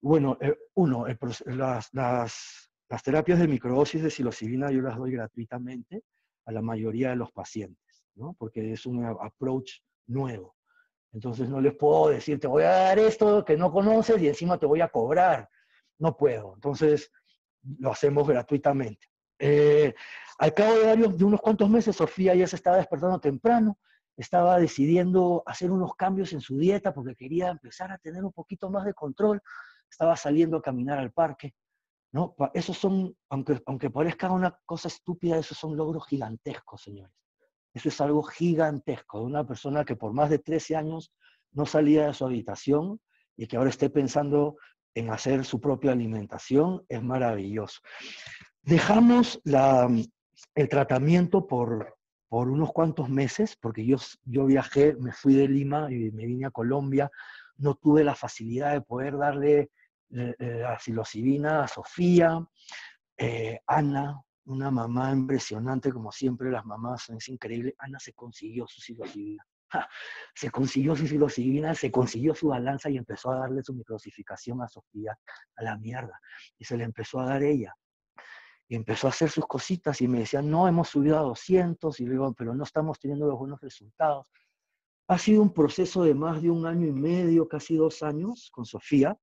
Bueno, 0.00 0.38
eh, 0.40 0.56
uno, 0.74 1.06
las, 1.46 1.88
las, 1.92 2.68
las, 2.88 3.02
terapias 3.02 3.38
de 3.38 3.48
microdosis 3.48 4.02
de 4.02 4.10
psilocibina 4.10 4.70
yo 4.70 4.80
las 4.82 4.96
doy 4.96 5.12
gratuitamente 5.12 6.02
a 6.46 6.52
la 6.52 6.62
mayoría 6.62 7.10
de 7.10 7.16
los 7.16 7.32
pacientes, 7.32 8.04
¿no? 8.14 8.34
porque 8.38 8.72
es 8.72 8.86
un 8.86 9.04
approach 9.04 9.80
nuevo. 10.06 10.56
Entonces 11.12 11.48
no 11.48 11.60
les 11.60 11.74
puedo 11.74 12.10
decir, 12.10 12.38
te 12.38 12.46
voy 12.46 12.64
a 12.64 12.70
dar 12.70 12.98
esto 12.98 13.44
que 13.44 13.56
no 13.56 13.72
conoces 13.72 14.20
y 14.20 14.28
encima 14.28 14.58
te 14.58 14.66
voy 14.66 14.80
a 14.80 14.88
cobrar. 14.88 15.48
No 15.98 16.16
puedo. 16.16 16.54
Entonces 16.54 17.10
lo 17.78 17.90
hacemos 17.90 18.28
gratuitamente. 18.28 19.08
Eh, 19.38 19.94
al 20.38 20.54
cabo 20.54 20.74
de, 20.74 20.84
varios, 20.84 21.16
de 21.16 21.24
unos 21.24 21.40
cuantos 21.40 21.68
meses, 21.68 21.96
Sofía 21.96 22.34
ya 22.34 22.46
se 22.46 22.56
estaba 22.56 22.76
despertando 22.76 23.18
temprano, 23.18 23.78
estaba 24.16 24.58
decidiendo 24.58 25.42
hacer 25.46 25.70
unos 25.70 25.94
cambios 25.94 26.32
en 26.32 26.40
su 26.40 26.58
dieta 26.58 26.92
porque 26.92 27.14
quería 27.14 27.48
empezar 27.48 27.90
a 27.92 27.98
tener 27.98 28.24
un 28.24 28.32
poquito 28.32 28.70
más 28.70 28.84
de 28.84 28.94
control, 28.94 29.40
estaba 29.90 30.16
saliendo 30.16 30.58
a 30.58 30.62
caminar 30.62 30.98
al 30.98 31.12
parque. 31.12 31.54
¿No? 32.16 32.34
Esos 32.54 32.78
son, 32.78 33.14
aunque, 33.28 33.60
aunque 33.66 33.90
parezca 33.90 34.32
una 34.32 34.58
cosa 34.64 34.88
estúpida, 34.88 35.36
esos 35.36 35.58
son 35.58 35.76
logros 35.76 36.06
gigantescos, 36.06 36.80
señores. 36.80 37.14
Eso 37.74 37.90
es 37.90 38.00
algo 38.00 38.22
gigantesco, 38.22 39.20
de 39.20 39.26
una 39.26 39.46
persona 39.46 39.84
que 39.84 39.96
por 39.96 40.14
más 40.14 40.30
de 40.30 40.38
13 40.38 40.76
años 40.76 41.12
no 41.52 41.66
salía 41.66 42.06
de 42.06 42.14
su 42.14 42.24
habitación 42.24 43.02
y 43.36 43.46
que 43.46 43.58
ahora 43.58 43.68
esté 43.68 43.90
pensando 43.90 44.56
en 44.94 45.10
hacer 45.10 45.44
su 45.44 45.60
propia 45.60 45.92
alimentación, 45.92 46.86
es 46.88 47.02
maravilloso. 47.02 47.82
Dejamos 48.62 49.38
el 50.54 50.68
tratamiento 50.70 51.46
por, 51.46 51.98
por 52.30 52.48
unos 52.48 52.72
cuantos 52.72 53.10
meses, 53.10 53.58
porque 53.60 53.84
yo, 53.84 53.98
yo 54.24 54.46
viajé, 54.46 54.94
me 54.94 55.12
fui 55.12 55.34
de 55.34 55.48
Lima 55.48 55.92
y 55.92 56.10
me 56.12 56.24
vine 56.24 56.46
a 56.46 56.50
Colombia, 56.50 57.10
no 57.58 57.74
tuve 57.74 58.04
la 58.04 58.14
facilidad 58.14 58.72
de 58.72 58.80
poder 58.80 59.18
darle 59.18 59.70
la 60.10 60.78
psilocibina 60.78 61.64
a 61.64 61.68
Sofía, 61.68 62.40
eh, 63.18 63.60
Ana, 63.66 64.20
una 64.44 64.70
mamá 64.70 65.10
impresionante, 65.12 65.92
como 65.92 66.12
siempre 66.12 66.50
las 66.50 66.64
mamás, 66.64 67.08
es 67.10 67.28
increíble. 67.28 67.74
Ana 67.78 67.98
se 67.98 68.12
consiguió 68.12 68.66
su 68.66 68.80
psilocibina. 68.80 69.44
se 70.34 70.50
consiguió 70.50 70.94
su 70.94 71.06
psilocibina, 71.06 71.74
se 71.74 71.90
consiguió 71.90 72.34
su 72.34 72.48
balanza 72.48 72.90
y 72.90 72.96
empezó 72.96 73.30
a 73.32 73.38
darle 73.40 73.62
su 73.62 73.74
microdosificación 73.74 74.62
a 74.62 74.68
Sofía 74.68 75.18
a 75.56 75.62
la 75.62 75.76
mierda. 75.78 76.20
Y 76.58 76.64
se 76.64 76.76
le 76.76 76.84
empezó 76.84 77.20
a 77.20 77.26
dar 77.26 77.42
ella. 77.42 77.74
Y 78.68 78.76
empezó 78.76 79.06
a 79.06 79.10
hacer 79.10 79.30
sus 79.30 79.46
cositas 79.46 80.00
y 80.00 80.08
me 80.08 80.20
decía, 80.20 80.42
no, 80.42 80.68
hemos 80.68 80.88
subido 80.88 81.18
a 81.18 81.22
200. 81.22 81.98
Y 82.00 82.06
digo, 82.06 82.32
pero 82.34 82.54
no 82.54 82.64
estamos 82.64 82.98
teniendo 83.00 83.26
los 83.26 83.38
buenos 83.38 83.60
resultados. 83.60 84.30
Ha 85.08 85.18
sido 85.18 85.40
un 85.40 85.52
proceso 85.52 86.02
de 86.02 86.14
más 86.14 86.42
de 86.42 86.50
un 86.50 86.66
año 86.66 86.86
y 86.86 86.92
medio, 86.92 87.48
casi 87.48 87.76
dos 87.76 88.02
años 88.02 88.50
con 88.52 88.66
Sofía. 88.66 89.16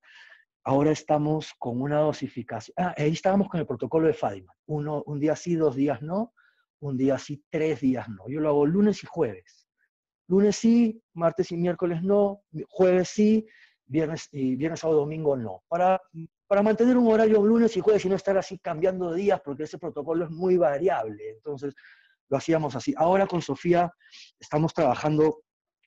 Ahora 0.65 0.91
estamos 0.91 1.53
con 1.59 1.81
una 1.81 1.99
dosificación. 1.99 2.73
Ah, 2.77 2.93
ahí 2.97 3.11
estábamos 3.11 3.49
con 3.49 3.59
el 3.59 3.65
protocolo 3.65 4.07
de 4.07 4.13
Fadiman. 4.13 4.55
Un 4.65 5.19
día 5.19 5.35
sí, 5.35 5.55
dos 5.55 5.75
días 5.75 6.01
no. 6.01 6.33
Un 6.79 6.97
día 6.97 7.17
sí, 7.17 7.43
tres 7.49 7.81
días 7.81 8.07
no. 8.07 8.29
Yo 8.29 8.39
lo 8.39 8.49
hago 8.49 8.65
lunes 8.65 9.03
y 9.03 9.07
jueves. 9.07 9.67
Lunes 10.27 10.55
sí, 10.55 11.01
martes 11.13 11.51
y 11.51 11.57
miércoles 11.57 12.01
no. 12.01 12.43
Jueves 12.69 13.09
sí, 13.09 13.45
viernes 13.85 14.29
y 14.31 14.55
viernes, 14.55 14.79
sábado, 14.79 15.01
domingo 15.01 15.35
no. 15.35 15.63
Para, 15.67 16.01
para 16.47 16.63
mantener 16.63 16.97
un 16.97 17.11
horario 17.11 17.45
lunes 17.45 17.75
y 17.75 17.81
jueves 17.81 18.05
y 18.05 18.09
no 18.09 18.15
estar 18.15 18.37
así 18.37 18.57
cambiando 18.59 19.11
de 19.11 19.21
días, 19.21 19.41
porque 19.43 19.63
ese 19.63 19.77
protocolo 19.77 20.25
es 20.25 20.31
muy 20.31 20.55
variable. 20.57 21.31
Entonces, 21.31 21.75
lo 22.29 22.37
hacíamos 22.37 22.75
así. 22.75 22.93
Ahora 22.97 23.27
con 23.27 23.41
Sofía 23.41 23.91
estamos 24.39 24.73
trabajando 24.73 25.41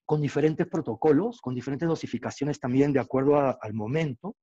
con 0.05 0.21
diferentes 0.21 0.67
protocolos, 0.69 1.41
con 1.41 1.55
diferentes 1.55 1.89
dosificaciones 1.89 2.61
también 2.61 2.93
de 2.93 3.01
acuerdo 3.01 3.39
al 3.61 3.75
momento, 3.75 4.37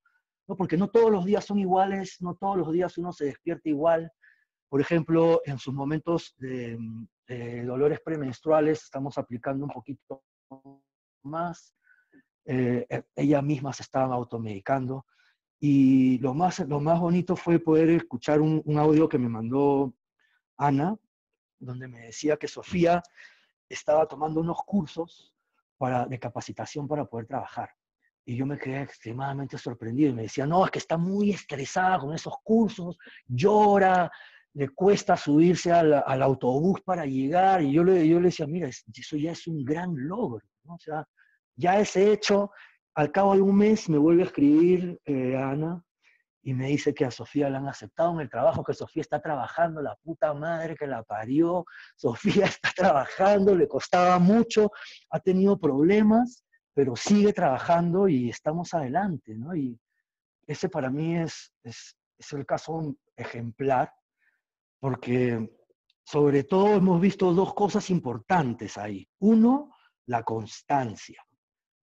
¿no? 0.48 0.56
porque 0.56 0.78
no 0.78 0.90
todos 0.90 1.12
los 1.12 1.26
días 1.26 1.46
son 1.46 1.60
iguales, 1.60 2.18
no 2.22 2.36
todos 2.36 2.58
los 2.58 2.72
días 2.72 2.98
uno 2.98 3.12
se 3.12 3.26
despierta 3.26 3.70
igual. 3.70 4.12
Por 4.70 4.82
ejemplo, 4.82 5.42
en 5.46 5.58
sus 5.60 5.74
momentos 5.74 6.36
de, 6.38 6.78
dolores 7.66 8.00
premenstruales 8.02 8.84
estamos 8.84 9.18
aplicando 9.18 9.66
un 9.66 9.72
poquito 9.72 10.24
más. 11.24 11.74
Eh, 12.46 12.86
e, 12.90 13.04
ella 13.16 13.42
misma 13.42 13.72
se 13.74 13.84
estaba 13.84 14.16
automedicando. 14.16 15.06
Y 15.60 16.18
lo 16.20 16.34
más, 16.34 16.60
lo 16.60 16.80
más 16.80 17.00
bonito 17.00 17.36
fue 17.36 17.60
poder 17.60 17.90
escuchar 17.90 18.42
un, 18.42 18.62
un 18.66 18.78
audio 18.78 19.08
que 19.08 19.18
me 19.18 19.30
mandó 19.30 19.94
Ana, 20.58 20.98
donde 21.60 21.88
me 21.88 22.02
decía 22.02 22.38
que 22.38 22.48
Sofía 22.48 23.02
estaba 23.70 24.08
tomando 24.08 24.42
unos 24.42 24.58
cursos 24.66 25.34
de 26.08 26.20
capacitación 26.20 26.88
para 26.88 27.06
poder 27.06 27.28
trabajar. 27.28 27.72
Y 28.26 28.36
yo 28.38 28.46
me 28.46 28.58
quedé 28.58 28.82
extremadamente 28.82 29.58
sorprendido 29.58 30.12
y 30.12 30.14
me 30.14 30.22
decía, 30.24 30.46
no, 30.46 30.64
es 30.66 30.72
que 30.72 30.80
está 30.80 30.98
muy 30.98 31.32
estresada 31.32 32.00
con 32.00 32.14
esos 32.14 32.34
cursos, 32.44 32.98
llora, 33.28 34.10
le 34.54 34.70
cuesta 34.70 35.18
subirse 35.18 35.72
al, 35.72 35.94
al 35.94 36.22
autobús 36.22 36.82
para 36.82 37.06
llegar. 37.06 37.62
Y 37.62 37.74
yo 37.74 37.84
le, 37.84 38.08
yo 38.08 38.20
le 38.20 38.28
decía, 38.28 38.48
mira, 38.48 38.68
eso 38.70 39.18
ya 39.18 39.32
es 39.32 39.48
un 39.48 39.64
gran 39.64 39.94
logro. 39.96 40.46
¿no? 40.64 40.76
O 40.76 40.80
sea, 40.80 41.06
ya 41.56 41.80
ese 41.80 42.12
hecho, 42.12 42.52
al 42.96 43.12
cabo 43.12 43.36
de 43.36 43.42
un 43.42 43.56
mes 43.56 43.90
me 43.90 43.98
vuelve 43.98 44.24
a 44.24 44.28
escribir 44.28 45.00
eh, 45.06 45.36
Ana 45.36 45.84
y 46.44 46.54
me 46.54 46.68
dice 46.68 46.94
que 46.94 47.06
a 47.06 47.12
Sofía 47.12 47.50
la 47.50 47.60
han 47.60 47.68
aceptado 47.68 48.14
en 48.14 48.20
el 48.20 48.30
trabajo, 48.30 48.64
que 48.64 48.74
Sofía 48.74 49.02
está 49.02 49.22
trabajando, 49.22 49.82
la 49.82 49.96
puta 49.96 50.34
madre 50.34 50.76
que 50.76 50.86
la 50.88 51.02
parió, 51.04 51.66
Sofía 51.96 52.46
está 52.46 52.70
trabajando, 52.76 53.56
le 53.56 53.68
costaba 53.68 54.20
mucho, 54.20 54.72
ha 55.10 55.20
tenido 55.20 55.58
problemas, 55.60 56.44
pero 56.74 56.96
sigue 56.96 57.34
trabajando 57.34 58.08
y 58.08 58.30
estamos 58.30 58.74
adelante, 58.74 59.36
¿no? 59.36 59.56
Y 59.56 59.80
ese 60.48 60.70
para 60.70 60.90
mí 60.90 61.18
es, 61.18 61.54
es, 61.64 61.96
es 62.18 62.34
el 62.34 62.46
caso 62.46 62.96
ejemplar, 63.16 63.94
porque 64.80 65.50
sobre 66.04 66.44
todo 66.44 66.74
hemos 66.74 67.00
visto 67.00 67.34
dos 67.34 67.54
cosas 67.54 67.90
importantes 67.90 68.78
ahí. 68.78 69.08
Uno, 69.20 69.72
la 70.08 70.24
constancia, 70.24 71.24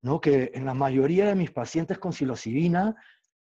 ¿no? 0.02 0.20
Que 0.20 0.50
en 0.54 0.66
la 0.66 0.74
mayoría 0.74 1.26
de 1.26 1.34
mis 1.34 1.50
pacientes 1.50 1.98
con 1.98 2.12
psilocibina, 2.12 2.94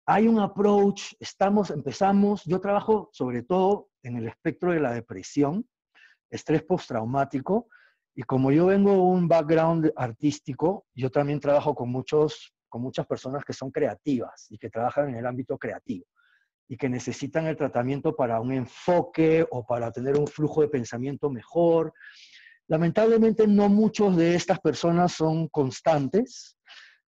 hay 0.06 0.26
un 0.26 0.40
approach, 0.40 1.12
estamos, 1.20 1.70
empezamos, 1.70 2.44
yo 2.44 2.60
trabajo 2.60 3.10
sobre 3.12 3.42
todo 3.42 3.90
en 4.02 4.16
el 4.16 4.28
espectro 4.28 4.72
de 4.72 4.80
la 4.80 4.92
depresión, 4.92 5.68
estrés 6.30 6.62
postraumático, 6.62 7.68
y 8.20 8.22
como 8.24 8.52
yo 8.52 8.66
vengo 8.66 8.92
de 8.92 8.98
un 8.98 9.26
background 9.26 9.94
artístico, 9.96 10.84
yo 10.94 11.08
también 11.08 11.40
trabajo 11.40 11.74
con, 11.74 11.88
muchos, 11.88 12.52
con 12.68 12.82
muchas 12.82 13.06
personas 13.06 13.42
que 13.46 13.54
son 13.54 13.70
creativas 13.70 14.46
y 14.50 14.58
que 14.58 14.68
trabajan 14.68 15.08
en 15.08 15.14
el 15.14 15.26
ámbito 15.26 15.56
creativo 15.56 16.04
y 16.68 16.76
que 16.76 16.90
necesitan 16.90 17.46
el 17.46 17.56
tratamiento 17.56 18.14
para 18.14 18.38
un 18.38 18.52
enfoque 18.52 19.46
o 19.50 19.64
para 19.64 19.90
tener 19.90 20.18
un 20.18 20.26
flujo 20.26 20.60
de 20.60 20.68
pensamiento 20.68 21.30
mejor. 21.30 21.94
Lamentablemente 22.68 23.46
no 23.46 23.70
muchos 23.70 24.14
de 24.18 24.34
estas 24.34 24.60
personas 24.60 25.12
son 25.12 25.48
constantes, 25.48 26.58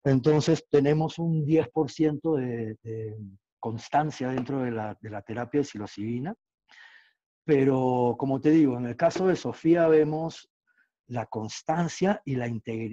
entonces 0.05 0.66
tenemos 0.70 1.20
un 1.20 1.45
10% 1.45 2.38
de, 2.38 2.78
de, 2.84 3.18
constancia 3.59 4.30
dentro 4.30 4.59
de 4.59 4.72
la, 4.72 4.97
de 5.01 5.09
la 5.09 5.22
terapia 5.22 5.59
de 5.59 5.66
psilocibina, 5.66 6.34
pero 7.43 8.16
como 8.18 8.39
te 8.39 8.51
digo, 8.51 8.78
en 8.78 8.86
el 8.86 8.95
caso 8.95 9.28
de 9.28 9.36
Sofía 9.36 9.89
vemos 9.89 10.47
la 11.12 11.26
constancia 11.26 12.22
y 12.24 12.36
la, 12.36 12.49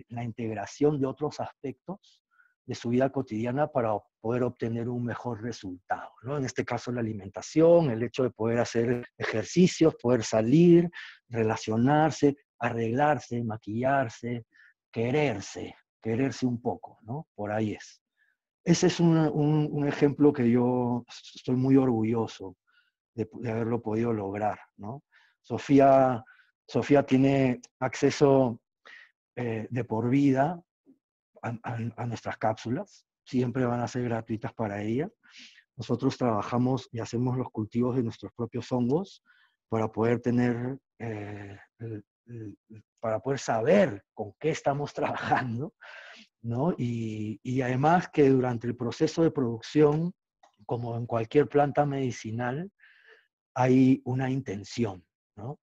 la 0.09 0.25
integración 0.25 1.01
de 1.01 1.07
otros 1.07 1.39
aspectos 1.39 2.21
de 2.67 2.75
su 2.75 2.89
vida 2.89 3.11
cotidiana 3.11 3.69
para 3.69 3.97
poder 4.21 4.43
obtener 4.43 4.89
un 4.89 5.05
mejor 5.05 5.41
resultado. 5.41 6.11
¿no? 6.23 6.37
En 6.37 6.45
este 6.45 6.65
caso 6.65 6.91
la 6.91 7.01
alimentación, 7.01 7.91
el 7.91 8.03
hecho 8.03 8.25
de 8.25 8.31
poder 8.31 8.59
hacer 8.59 9.09
ejercicios, 9.17 9.95
poder 9.95 10.25
salir, 10.25 10.91
relacionarse, 11.29 12.37
arreglarse, 12.59 13.43
maquillarse, 13.45 14.47
quererse, 14.91 15.77
quererse 16.03 16.45
un 16.45 16.61
poco, 16.61 16.99
¿no? 17.03 17.29
Por 17.35 17.53
ahí 17.53 17.75
es. 17.75 18.03
Ese 18.65 18.89
es 18.89 19.01
un, 19.01 19.17
un, 19.17 19.87
ejemplo 19.87 20.33
que 20.33 20.51
yo 20.51 21.05
estoy 21.35 21.55
muy 21.55 21.77
orgulloso 21.77 22.57
de, 23.15 23.29
haberlo 23.49 23.81
podido 23.81 24.13
lograr, 24.13 24.59
¿no? 24.77 25.05
Sofía, 25.41 26.23
Sofía 26.69 27.03
tiene 27.03 27.63
acceso 27.81 28.61
eh, 29.35 29.67
de 29.71 29.85
por 29.85 30.11
vida 30.11 30.63
a, 31.43 32.05
nuestras 32.07 32.37
cápsulas, 32.37 33.07
siempre 33.25 33.65
van 33.65 33.81
a 33.81 33.89
ser 33.89 34.03
gratuitas 34.05 34.53
para 34.53 34.83
ella. 34.83 35.09
Nosotros 35.77 36.19
trabajamos 36.19 36.89
y 36.93 37.01
hacemos 37.01 37.39
los 37.39 37.51
cultivos 37.51 37.97
de 37.97 38.03
nuestros 38.03 38.33
propios 38.35 38.71
hongos 38.71 39.23
para 39.71 39.89
poder 39.89 40.21
tener 40.21 40.79
eh, 40.99 41.59
para 43.01 43.21
poder 43.21 43.39
saber 43.39 44.05
con 44.13 44.35
qué 44.39 44.51
estamos 44.51 44.93
trabajando, 44.95 45.73
¿no? 46.43 46.75
Y, 46.77 47.41
y, 47.43 47.63
además 47.63 48.11
que 48.13 48.29
durante 48.29 48.67
el 48.67 48.77
proceso 48.77 49.23
de 49.23 49.31
producción, 49.31 50.13
como 50.67 50.97
en 50.99 51.07
cualquier 51.07 51.49
planta 51.49 51.87
medicinal, 51.87 52.71
hay 53.55 54.03
una 54.05 54.31
intención, 54.31 55.03
¿no? 55.37 55.59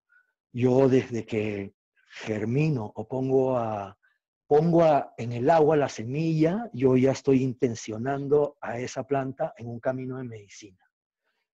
Yo 0.53 0.89
desde 0.89 1.25
que 1.25 1.75
germino 2.13 2.93
o 2.95 3.09
pongo, 3.09 3.57
a, 3.57 3.99
pongo 4.47 4.85
a, 4.85 5.15
en 5.17 5.33
el 5.33 5.49
agua 5.49 5.77
la 5.77 5.89
semilla, 5.89 6.69
yo 6.73 6.97
ya 6.97 7.13
estoy 7.13 7.43
intencionando 7.43 8.59
a 8.61 8.79
esa 8.79 9.07
planta 9.07 9.55
en 9.57 9.69
un 9.69 9.81
camino 9.81 10.19
de 10.19 10.25
medicina. 10.25 10.79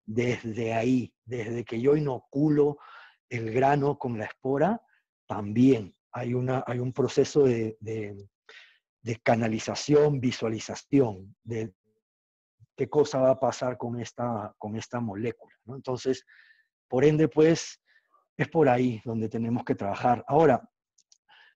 Desde 0.05 0.75
ahí, 0.75 1.15
desde 1.25 1.65
que 1.65 1.81
yo 1.81 1.95
inoculo 1.95 2.79
el 3.29 3.53
grano 3.53 3.99
con 3.99 4.19
la 4.19 4.25
espora, 4.25 4.83
también 5.27 5.95
hay, 6.13 6.35
una, 6.35 6.65
hay 6.67 6.79
un 6.79 6.93
proceso 6.93 7.45
de, 7.45 7.77
de, 7.81 8.27
canalización, 9.23 10.21
visualización 10.21 11.35
de 11.43 11.73
qué 12.77 12.89
cosa 12.89 13.21
va 13.21 13.31
a 13.31 13.41
pasar 13.41 13.77
con 13.77 14.01
esta, 14.01 14.55
con 14.59 14.77
esta 14.77 15.01
molécula. 15.01 15.55
Entonces, 15.69 16.25
por 16.89 17.05
ende, 17.05 17.29
pues, 17.29 17.81
es 18.39 18.49
por 18.49 18.71
ahí 18.71 19.03
donde 19.05 19.29
tenemos 19.29 19.65
que 19.65 19.75
trabajar. 19.75 20.25
Ahora, 20.27 20.67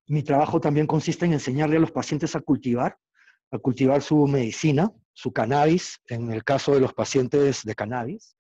mi 0.09 0.23
trabajo 0.23 0.61
también 0.61 0.87
consiste 0.87 1.25
en 1.25 1.33
enseñarle 1.33 1.79
a 1.79 1.81
los 1.81 1.93
pacientes 1.93 2.37
a 2.37 2.41
cultivar, 2.41 2.99
a 3.51 3.59
cultivar 3.59 4.03
su 4.03 4.27
medicina, 4.27 4.93
su 5.15 5.33
cannabis, 5.33 6.03
en 6.09 6.31
el 6.31 6.45
caso 6.45 6.75
de 6.75 6.81
los 6.81 6.93
pacientes 6.93 7.65
de 7.65 7.75
cannabis. 7.75 8.37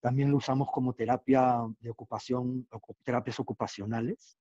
También 0.00 0.30
lo 0.30 0.36
usamos 0.36 0.68
como 0.70 0.92
terapia 0.92 1.62
de 1.80 1.90
ocupación, 1.90 2.68
terapias 3.02 3.40
ocupacionales 3.40 4.38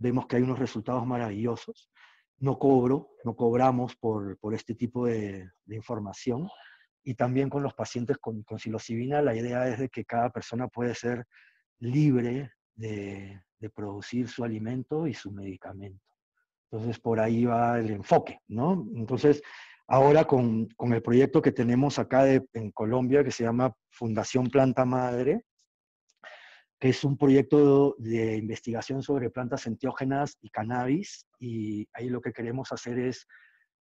vemos 0.00 0.26
que 0.26 0.36
hay 0.36 0.42
unos 0.42 0.58
resultados 0.58 1.06
maravillosos. 1.06 1.90
No 2.38 2.58
cobro, 2.58 3.10
no 3.22 3.36
cobramos 3.36 3.94
por, 3.96 4.38
por 4.38 4.54
este 4.54 4.74
tipo 4.74 5.06
de, 5.06 5.50
información. 5.68 6.48
Y 7.04 7.14
también 7.14 7.48
con 7.48 7.62
los 7.62 7.74
pacientes 7.74 8.18
con, 8.18 8.42
con 8.42 8.58
psilocibina, 8.58 9.22
la 9.22 9.36
idea 9.36 9.68
es 9.68 9.78
de 9.78 9.88
que 9.88 10.04
cada 10.04 10.30
persona 10.30 10.68
puede 10.68 10.94
ser 10.94 11.26
libre 11.78 12.50
de, 12.74 13.40
producir 13.74 14.28
su 14.28 14.42
alimento 14.42 15.06
y 15.06 15.12
su 15.12 15.30
medicamento. 15.30 16.04
Entonces, 16.70 16.98
por 16.98 17.20
ahí 17.20 17.44
va 17.44 17.78
el 17.78 17.90
enfoque, 17.90 18.40
¿no? 18.48 18.86
Entonces, 18.94 19.42
ahora 19.86 20.24
con, 20.24 20.66
con 20.76 20.92
el 20.94 21.02
proyecto 21.02 21.42
que 21.42 21.52
tenemos 21.52 21.98
acá 21.98 22.24
de, 22.24 22.46
en 22.54 22.70
Colombia, 22.70 23.22
que 23.22 23.30
se 23.30 23.44
llama 23.44 23.74
Fundación 23.90 24.48
Planta 24.48 24.84
Madre, 24.86 25.44
que 26.80 26.88
es 26.88 27.04
un 27.04 27.18
proyecto 27.18 27.94
de 27.98 28.38
investigación 28.38 29.02
sobre 29.02 29.28
plantas 29.28 29.66
enteógenas 29.66 30.38
y 30.40 30.48
cannabis, 30.48 31.26
y 31.38 31.86
ahí 31.92 32.08
lo 32.08 32.22
que 32.22 32.32
queremos 32.32 32.72
hacer 32.72 32.98
es, 32.98 33.26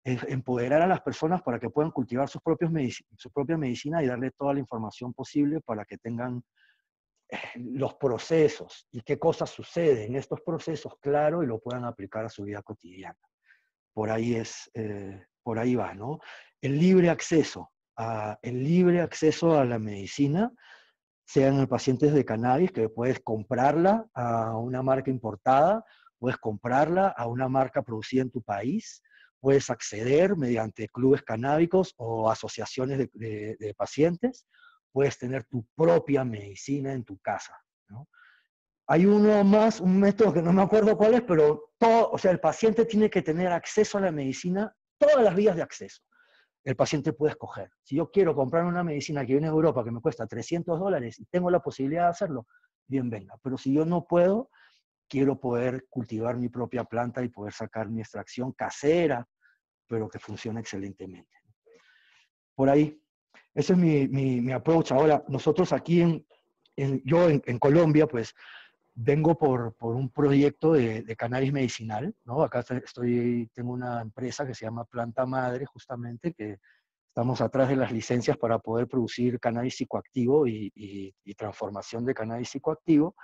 empoderar 0.04 0.82
a 0.82 0.86
las 0.86 1.00
personas 1.00 1.42
para 1.42 1.58
que 1.58 1.68
puedan 1.68 1.90
cultivar 1.90 2.28
sus 2.28 2.40
propios 2.40 2.70
su 3.18 3.30
propia 3.32 3.58
medicina 3.58 4.04
y 4.04 4.06
darle 4.06 4.30
toda 4.30 4.54
la 4.54 4.60
información 4.60 5.12
posible 5.12 5.60
para 5.60 5.84
que 5.84 5.98
tengan 5.98 6.44
los 7.56 7.94
procesos 7.94 8.86
y 8.92 9.00
qué 9.02 9.18
cosas 9.18 9.50
suceden 9.50 10.10
en 10.10 10.16
estos 10.16 10.40
procesos 10.42 10.94
claro 11.00 11.42
y 11.42 11.46
lo 11.46 11.58
puedan 11.58 11.84
aplicar 11.84 12.24
a 12.24 12.28
su 12.28 12.44
vida 12.44 12.62
cotidiana. 12.62 13.18
Por 13.92 14.10
ahí 14.10 14.34
es, 14.34 14.70
eh, 14.74 15.26
por 15.42 15.58
ahí 15.58 15.74
va, 15.74 15.94
¿no? 15.94 16.20
El 16.60 16.78
libre 16.78 17.10
acceso, 17.10 17.70
a, 17.96 18.38
el 18.42 18.62
libre 18.62 19.00
acceso 19.00 19.58
a 19.58 19.64
la 19.64 19.78
medicina 19.78 20.52
sean 21.24 21.66
pacientes 21.66 22.12
de 22.12 22.24
cannabis, 22.24 22.70
que 22.70 22.88
puedes 22.88 23.20
comprarla 23.20 24.06
a 24.14 24.56
una 24.56 24.82
marca 24.82 25.10
importada, 25.10 25.84
puedes 26.18 26.38
comprarla 26.38 27.08
a 27.08 27.26
una 27.26 27.48
marca 27.48 27.82
producida 27.82 28.22
en 28.22 28.30
tu 28.30 28.42
país, 28.42 29.02
puedes 29.40 29.68
acceder 29.70 30.36
mediante 30.36 30.88
clubes 30.88 31.22
canábicos 31.22 31.94
o 31.96 32.30
asociaciones 32.30 33.08
de, 33.12 33.74
pacientes, 33.76 34.46
puedes 34.92 35.18
tener 35.18 35.44
tu 35.44 35.66
propia 35.74 36.24
medicina 36.24 36.92
en 36.92 37.04
tu 37.04 37.18
casa. 37.18 37.54
Hay 38.88 39.04
uno 39.04 39.42
más, 39.42 39.80
un 39.80 39.98
método 39.98 40.32
que 40.32 40.42
no 40.42 40.52
me 40.52 40.62
acuerdo 40.62 40.96
cuál 40.96 41.14
es, 41.14 41.22
pero 41.22 41.72
todo, 41.76 42.10
o 42.10 42.18
sea, 42.18 42.30
el 42.30 42.38
paciente 42.38 42.84
tiene 42.84 43.10
que 43.10 43.20
tener 43.20 43.48
acceso 43.48 43.98
a 43.98 44.02
la 44.02 44.12
medicina, 44.12 44.72
todas 44.96 45.24
las 45.24 45.34
vías 45.34 45.56
de 45.56 45.62
acceso 45.62 46.02
el 46.66 46.74
paciente 46.74 47.12
puede 47.12 47.30
escoger. 47.30 47.70
Si 47.84 47.94
yo 47.94 48.10
quiero 48.10 48.34
comprar 48.34 48.64
una 48.64 48.82
medicina 48.82 49.24
que 49.24 49.34
viene 49.34 49.46
de 49.46 49.52
Europa 49.52 49.84
que 49.84 49.92
me 49.92 50.00
cuesta 50.00 50.26
300 50.26 50.80
dólares 50.80 51.16
y 51.20 51.24
tengo 51.26 51.48
la 51.48 51.60
posibilidad 51.60 52.02
de 52.02 52.08
hacerlo, 52.08 52.48
bien 52.88 53.08
venga. 53.08 53.38
Pero 53.40 53.56
si 53.56 53.72
yo 53.72 53.84
no 53.86 54.04
puedo, 54.04 54.50
quiero 55.08 55.38
poder 55.38 55.86
cultivar 55.88 56.36
mi 56.36 56.48
propia 56.48 56.82
planta 56.82 57.22
y 57.22 57.28
poder 57.28 57.52
sacar 57.52 57.88
mi 57.88 58.00
extracción 58.00 58.50
casera, 58.50 59.24
pero 59.86 60.08
que 60.08 60.18
funcione 60.18 60.58
excelentemente. 60.58 61.38
Por 62.56 62.68
ahí, 62.68 63.00
ese 63.56 63.72
es 63.72 63.78
mi, 63.78 64.06
mi, 64.06 64.52
approach. 64.52 64.92
Ahora, 64.92 65.24
nosotros 65.28 65.72
aquí 65.72 66.02
en, 66.02 67.02
yo 67.04 67.30
en, 67.30 67.42
en 67.46 67.58
Colombia, 67.58 68.06
pues 68.06 68.34
vengo 68.94 69.36
por, 69.38 69.74
por 69.76 69.96
un 69.96 70.10
proyecto 70.10 70.74
de, 70.74 71.02
de, 71.02 71.16
cannabis 71.16 71.54
medicinal, 71.54 72.14
¿no? 72.26 72.42
Acá 72.42 72.62
estoy, 72.84 73.50
tengo 73.54 73.72
una 73.72 74.02
empresa 74.02 74.46
que 74.46 74.54
se 74.54 74.66
llama 74.66 74.84
Planta 74.84 75.24
Madre, 75.24 75.64
justamente, 75.64 76.34
que 76.34 76.58
estamos 77.08 77.40
atrás 77.40 77.70
de 77.70 77.76
las 77.76 77.90
licencias 77.92 78.36
para 78.36 78.58
poder 78.58 78.88
producir 78.88 79.40
cannabis 79.40 79.76
psicoactivo 79.76 80.46
y, 80.46 80.70
y, 80.74 81.34
transformación 81.34 82.04
de 82.04 82.12
cannabis 82.12 82.50
psicoactivo. 82.50 83.16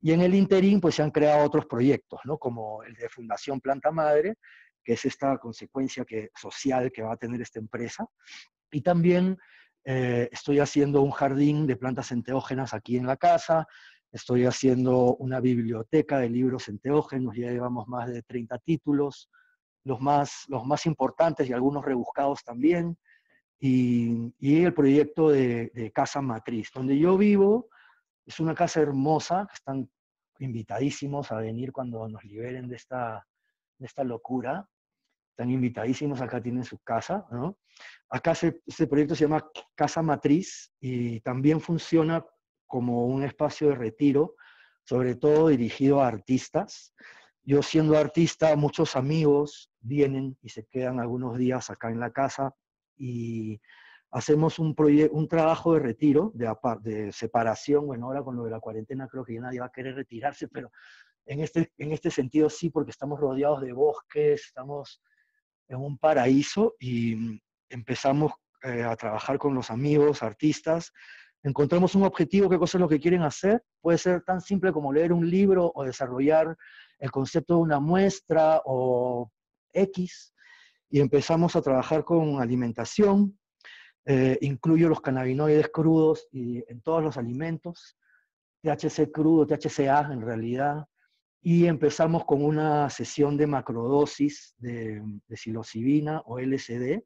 Y 0.00 0.12
en 0.12 0.20
el 0.20 0.36
interín, 0.36 0.80
pues 0.80 0.94
se 0.94 1.02
han 1.02 1.10
creado 1.10 1.44
otros 1.44 1.66
proyectos, 1.66 2.20
¿no? 2.26 2.38
Como 2.38 2.84
el 2.84 2.94
de 2.94 3.08
Fundación 3.08 3.60
Planta 3.60 3.90
Madre, 3.90 4.36
que 4.84 4.92
es 4.92 5.04
esta 5.04 5.36
consecuencia 5.38 6.04
que, 6.04 6.30
social 6.40 6.92
que 6.92 7.02
va 7.02 7.14
a 7.14 7.16
tener 7.16 7.40
esta 7.40 7.58
empresa. 7.58 8.06
Y 8.70 8.80
también 8.80 9.36
eh, 9.84 10.28
estoy 10.32 10.60
haciendo 10.60 11.02
un 11.02 11.10
jardín 11.10 11.66
de 11.66 11.76
plantas 11.76 12.12
enteógenas 12.12 12.74
aquí 12.74 12.96
en 12.96 13.06
la 13.06 13.16
casa, 13.16 13.66
Estoy 14.14 14.44
haciendo 14.44 15.16
una 15.16 15.40
biblioteca 15.40 16.20
de 16.20 16.30
libros 16.30 16.68
enteógenos, 16.68 17.34
ya 17.34 17.50
llevamos 17.50 17.88
más 17.88 18.08
de 18.08 18.22
30 18.22 18.58
títulos, 18.58 19.28
los 19.82 20.00
más, 20.00 20.44
los 20.46 20.64
más 20.64 20.86
importantes 20.86 21.50
y 21.50 21.52
algunos 21.52 21.84
rebuscados 21.84 22.44
también. 22.44 22.96
Y, 23.58 24.30
el 24.40 24.72
proyecto 24.72 25.30
de, 25.30 25.90
Casa 25.92 26.20
Matriz, 26.22 26.70
donde 26.72 26.96
yo 26.96 27.18
vivo, 27.18 27.66
es 28.24 28.38
una 28.38 28.54
casa 28.54 28.80
hermosa, 28.80 29.48
que 29.48 29.54
están 29.54 29.90
invitadísimos 30.38 31.32
a 31.32 31.38
venir 31.38 31.72
cuando 31.72 32.08
nos 32.08 32.22
liberen 32.22 32.68
de 32.68 32.76
esta, 32.76 33.26
de 33.78 33.86
esta 33.86 34.04
locura. 34.04 34.64
Están 35.34 35.50
invitadísimos, 35.50 36.20
acá 36.20 36.40
tienen 36.40 36.62
su 36.62 36.78
casa, 36.78 37.26
¿no? 37.32 37.58
Acá 38.08 38.34
este 38.66 38.86
proyecto 38.86 39.16
se 39.16 39.24
llama 39.24 39.44
Casa 39.74 40.00
Matriz 40.00 40.72
y 40.78 41.18
también 41.22 41.60
funciona 41.60 42.24
como 42.68 43.06
un 43.06 43.24
espacio 43.24 43.70
de 43.70 43.74
retiro, 43.74 44.36
sobre 44.84 45.16
todo 45.16 45.48
dirigido 45.48 46.00
a 46.00 46.06
artistas. 46.06 46.94
Yo 47.42 47.62
siendo 47.62 47.98
artista, 47.98 48.54
muchos 48.54 48.94
amigos 48.94 49.72
vienen 49.80 50.38
y 50.40 50.50
se 50.50 50.66
quedan 50.66 51.00
algunos 51.00 51.36
días 51.36 51.68
acá 51.68 51.90
en 51.90 51.98
la 51.98 52.12
casa 52.12 52.54
y 52.96 53.60
hacemos 54.12 54.60
un, 54.60 54.72
un 55.10 55.28
trabajo 55.28 55.74
de 55.74 55.80
retiro, 55.80 56.30
de, 56.32 56.54
de 56.82 57.10
separación. 57.10 57.88
Bueno, 57.88 58.06
ahora 58.06 58.22
con 58.22 58.36
lo 58.36 58.44
de 58.44 58.52
la 58.52 58.60
cuarentena 58.60 59.08
creo 59.08 59.24
que 59.24 59.34
ya 59.34 59.40
nadie 59.40 59.58
va 59.58 59.66
a 59.66 59.72
querer 59.72 59.96
retirarse, 59.96 60.46
pero 60.46 60.70
en 61.26 61.40
este, 61.40 61.72
en 61.76 61.90
este 61.90 62.12
sentido 62.12 62.48
sí, 62.48 62.70
porque 62.70 62.92
estamos 62.92 63.18
rodeados 63.18 63.62
de 63.62 63.72
bosques, 63.72 64.44
estamos 64.44 65.02
en 65.68 65.78
un 65.78 65.98
paraíso 65.98 66.74
y 66.78 67.40
empezamos 67.68 68.32
eh, 68.62 68.82
a 68.82 68.96
trabajar 68.96 69.38
con 69.38 69.54
los 69.54 69.70
amigos, 69.70 70.22
artistas, 70.22 70.92
encontramos 71.44 71.94
un 71.94 72.04
objetivo, 72.04 72.48
qué 72.48 72.58
cosa 72.58 72.78
es 72.78 72.80
lo 72.80 72.88
que 72.88 72.98
quieren 72.98 73.22
hacer. 73.22 73.62
Puede 73.80 73.98
ser 73.98 74.22
tan 74.22 74.40
simple 74.40 74.72
como 74.72 74.92
leer 74.92 75.12
un 75.12 75.28
libro 75.28 75.70
o 75.74 75.84
desarrollar 75.84 76.56
el 76.98 77.10
concepto 77.10 77.56
de 77.56 77.60
una 77.60 77.80
muestra 77.80 78.62
o 78.64 79.30
X. 79.72 80.34
Y 80.88 81.00
empezamos 81.00 81.54
a 81.54 81.62
trabajar 81.62 82.04
con 82.04 82.40
alimentación. 82.40 83.38
Eh, 84.06 84.38
incluyo 84.40 84.88
los 84.88 85.00
cannabinoides 85.00 85.68
crudos 85.68 86.26
y 86.32 86.64
en 86.70 86.80
todos 86.80 87.02
los 87.02 87.16
alimentos. 87.16 87.96
THC 88.62 89.12
crudo, 89.12 89.46
THCA 89.46 90.12
en 90.12 90.22
realidad. 90.22 90.86
Y 91.46 91.66
empezamos 91.66 92.24
con 92.24 92.42
una 92.42 92.88
sesión 92.88 93.36
de 93.36 93.46
macrodosis 93.46 94.54
de, 94.58 95.00
de 95.28 95.36
psilocibina 95.36 96.22
o 96.24 96.40
LSD 96.40 97.02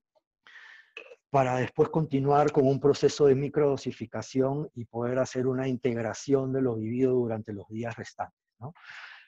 para 1.30 1.56
después 1.56 1.88
continuar 1.90 2.52
con 2.52 2.66
un 2.66 2.80
proceso 2.80 3.26
de 3.26 3.34
microdosificación 3.34 4.70
y 4.74 4.84
poder 4.84 5.18
hacer 5.18 5.46
una 5.46 5.68
integración 5.68 6.52
de 6.52 6.62
lo 6.62 6.76
vivido 6.76 7.12
durante 7.14 7.52
los 7.52 7.68
días 7.68 7.96
restantes. 7.96 8.38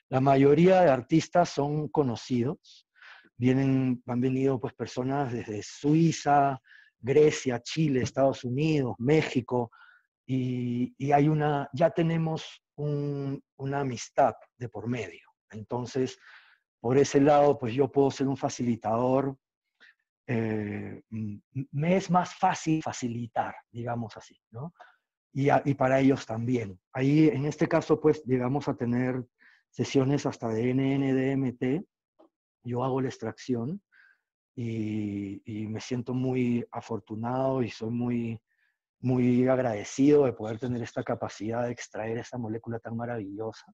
La 0.09 0.19
mayoría 0.19 0.81
de 0.81 0.89
artistas 0.89 1.49
son 1.49 1.89
conocidos, 1.89 2.87
vienen, 3.37 4.01
han 4.07 4.21
venido 4.21 4.59
pues 4.59 4.73
personas 4.73 5.31
desde 5.31 5.61
Suiza, 5.61 6.59
Grecia, 6.99 7.61
Chile, 7.61 8.01
Estados 8.01 8.43
Unidos, 8.43 8.95
México, 8.97 9.71
y, 10.25 11.11
hay 11.11 11.27
una, 11.27 11.69
ya 11.73 11.89
tenemos 11.89 12.63
una 12.75 13.79
amistad 13.79 14.35
de 14.57 14.69
por 14.69 14.87
medio. 14.87 15.29
Entonces, 15.49 16.17
por 16.79 16.97
ese 16.97 17.21
lado, 17.21 17.57
pues 17.57 17.73
yo 17.73 17.91
puedo 17.91 18.09
ser 18.11 18.27
un 18.27 18.37
facilitador 18.37 19.37
eh, 20.27 21.01
me 21.09 21.97
es 21.97 22.09
más 22.09 22.35
fácil 22.35 22.81
facilitar, 22.81 23.53
digamos 23.69 24.15
así, 24.15 24.39
¿no? 24.51 24.73
Y, 25.33 25.49
y, 25.65 25.73
para 25.73 25.99
ellos 25.99 26.25
también. 26.25 26.79
Ahí, 26.93 27.27
en 27.27 27.45
este 27.45 27.67
caso, 27.67 27.99
pues 27.99 28.23
llegamos 28.25 28.67
a 28.67 28.75
tener 28.75 29.25
sesiones 29.69 30.25
hasta 30.25 30.47
de 30.49 30.73
NNDMT. 30.73 31.85
Yo 32.63 32.83
hago 32.83 33.01
la 33.01 33.09
extracción 33.09 33.81
y, 34.55 35.41
me 35.67 35.79
siento 35.79 36.13
muy 36.13 36.65
afortunado 36.71 37.63
y 37.63 37.69
soy 37.69 37.89
muy, 37.89 38.41
muy 39.01 39.47
agradecido 39.47 40.25
de 40.25 40.33
poder 40.33 40.59
tener 40.59 40.81
esta 40.81 41.03
capacidad 41.03 41.65
de 41.65 41.71
extraer 41.71 42.17
esta 42.17 42.37
molécula 42.37 42.79
tan 42.79 42.95
maravillosa, 42.95 43.65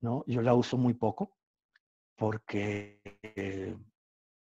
¿no? 0.00 0.24
Yo 0.26 0.42
la 0.42 0.54
uso 0.54 0.76
muy 0.76 0.94
poco 0.94 1.36
porque 2.16 3.00
eh, 3.22 3.76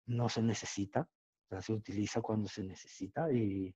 no 0.07 0.29
se 0.29 0.41
necesita 0.41 1.07
se 1.61 1.73
utiliza 1.73 2.21
cuando 2.21 2.47
se 2.47 2.63
necesita, 2.63 3.31
y, 3.31 3.73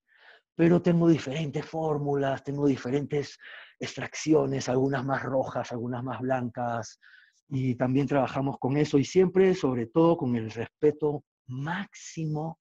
pero 0.55 0.81
tengo 0.81 1.07
diferentes 1.07 1.65
fórmulas, 1.65 2.43
tengo 2.43 2.67
diferentes 2.67 3.37
extracciones, 3.79 4.69
algunas 4.69 5.05
más 5.05 5.23
rojas, 5.23 5.71
algunas 5.71 6.03
más 6.03 6.19
blancas, 6.19 6.99
y 7.47 7.75
también 7.75 8.07
trabajamos 8.07 8.57
con 8.59 8.77
eso, 8.77 8.97
y 8.97 9.05
siempre, 9.05 9.53
sobre 9.55 9.87
todo, 9.87 10.17
con 10.17 10.35
el 10.35 10.51
respeto 10.51 11.23
máximo, 11.47 12.59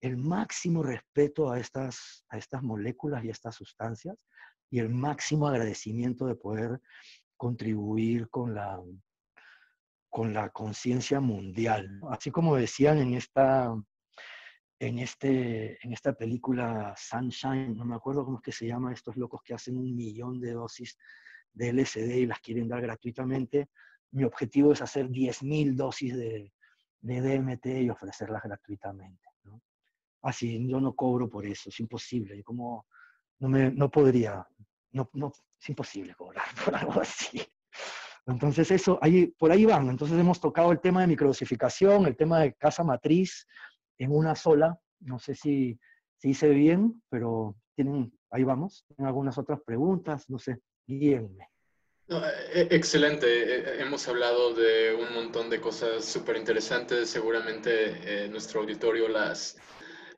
el 0.00 0.16
máximo 0.16 0.82
respeto 0.82 1.50
a 1.50 1.58
estas, 1.58 2.24
a 2.28 2.38
estas 2.38 2.62
moléculas 2.62 3.24
y 3.24 3.28
a 3.28 3.32
estas 3.32 3.54
sustancias, 3.54 4.26
y 4.70 4.78
el 4.78 4.88
máximo 4.88 5.48
agradecimiento 5.48 6.26
de 6.26 6.36
poder 6.36 6.80
contribuir 7.36 8.28
con 8.28 8.54
la 8.54 8.80
con 10.10 10.34
la 10.34 10.50
conciencia 10.50 11.20
mundial. 11.20 12.00
Así 12.10 12.32
como 12.32 12.56
decían 12.56 12.98
en 12.98 13.14
esta 13.14 13.72
en, 14.80 14.98
este, 14.98 15.78
en 15.86 15.92
esta 15.92 16.14
película 16.14 16.94
Sunshine, 16.96 17.76
no 17.76 17.84
me 17.84 17.94
acuerdo 17.94 18.24
cómo 18.24 18.38
es 18.38 18.42
que 18.42 18.52
se 18.52 18.66
llama, 18.66 18.92
estos 18.92 19.16
locos 19.16 19.42
que 19.44 19.54
hacen 19.54 19.76
un 19.76 19.94
millón 19.94 20.40
de 20.40 20.52
dosis 20.52 20.96
de 21.52 21.72
LSD 21.72 22.16
y 22.16 22.26
las 22.26 22.40
quieren 22.40 22.66
dar 22.66 22.80
gratuitamente. 22.80 23.68
Mi 24.12 24.24
objetivo 24.24 24.72
es 24.72 24.80
hacer 24.80 25.08
10.000 25.08 25.76
dosis 25.76 26.16
de, 26.16 26.52
de, 27.02 27.20
DMT 27.20 27.66
y 27.66 27.90
ofrecerlas 27.90 28.42
gratuitamente. 28.42 29.28
Así, 30.22 30.66
yo 30.68 30.80
no 30.80 30.94
cobro 30.94 31.28
por 31.28 31.46
eso, 31.46 31.70
es 31.70 31.80
imposible. 31.80 32.42
Como 32.42 32.86
no, 33.38 33.48
me, 33.48 33.70
no 33.70 33.90
podría, 33.90 34.46
no, 34.92 35.08
no, 35.14 35.32
es 35.58 35.68
imposible 35.68 36.14
cobrar 36.14 36.46
por 36.64 36.74
algo 36.74 37.00
así. 37.00 37.40
Entonces, 38.26 38.70
eso, 38.70 38.98
ahí, 39.02 39.28
por 39.28 39.50
ahí 39.50 39.64
van. 39.64 39.88
Entonces, 39.88 40.18
hemos 40.18 40.40
tocado 40.40 40.72
el 40.72 40.80
tema 40.80 41.00
de 41.00 41.06
microdosificación, 41.06 42.06
el 42.06 42.16
tema 42.16 42.40
de 42.40 42.54
casa 42.54 42.84
matriz 42.84 43.46
en 43.98 44.12
una 44.12 44.34
sola. 44.34 44.78
No 45.00 45.18
sé 45.18 45.34
si, 45.34 45.78
si 46.18 46.30
hice 46.30 46.50
bien, 46.50 47.02
pero 47.08 47.56
tienen, 47.74 48.12
ahí 48.30 48.44
vamos. 48.44 48.84
Tienen 48.88 49.06
algunas 49.06 49.38
otras 49.38 49.60
preguntas, 49.62 50.28
no 50.28 50.38
sé, 50.38 50.60
guíenme. 50.86 51.48
E, 52.08 52.68
excelente. 52.70 53.26
E, 53.26 53.82
hemos 53.82 54.06
hablado 54.06 54.54
de 54.54 54.94
un 54.94 55.14
montón 55.14 55.48
de 55.48 55.60
cosas 55.60 56.04
súper 56.04 56.36
interesantes. 56.36 57.08
Seguramente 57.08 58.24
eh, 58.24 58.28
nuestro 58.28 58.60
auditorio 58.60 59.08
las, 59.08 59.56